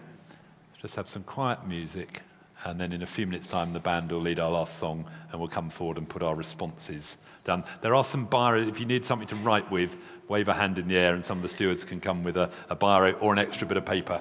Just 0.81 0.97
have 0.97 1.09
some 1.09 1.23
quiet 1.23 1.67
music, 1.67 2.23
and 2.65 2.81
then 2.81 2.93
in 2.93 3.03
a 3.03 3.07
few 3.07 3.27
minutes' 3.27 3.47
time, 3.47 3.73
the 3.73 3.81
band 3.81 4.13
will 4.13 4.21
lead 4.21 4.39
our 4.39 4.51
last 4.51 4.79
song, 4.79 5.07
and 5.31 5.41
we'll 5.41 5.49
come 5.49 5.71
forward 5.71 5.99
and 5.99 6.09
put 6.09 6.23
our 6.23 6.35
responses 6.35 7.17
down. 7.45 7.65
There 7.81 7.95
are 7.95 8.05
some 8.05 8.27
biro, 8.27 8.69
if 8.69 8.81
you 8.81 8.87
need 8.87 9.05
something 9.05 9.29
to 9.29 9.37
write 9.37 9.71
with, 9.71 9.99
wave 10.29 10.49
a 10.49 10.55
hand 10.55 10.79
in 10.79 10.89
the 10.89 10.97
air, 10.97 11.15
and 11.15 11.25
some 11.25 11.39
of 11.39 11.43
the 11.43 11.49
stewards 11.49 11.85
can 11.85 12.01
come 12.01 12.23
with 12.23 12.37
a, 12.37 12.51
a 12.69 12.77
biro 12.77 13.17
or 13.21 13.33
an 13.33 13.39
extra 13.39 13.67
bit 13.67 13.77
of 13.77 13.85
paper. 13.85 14.21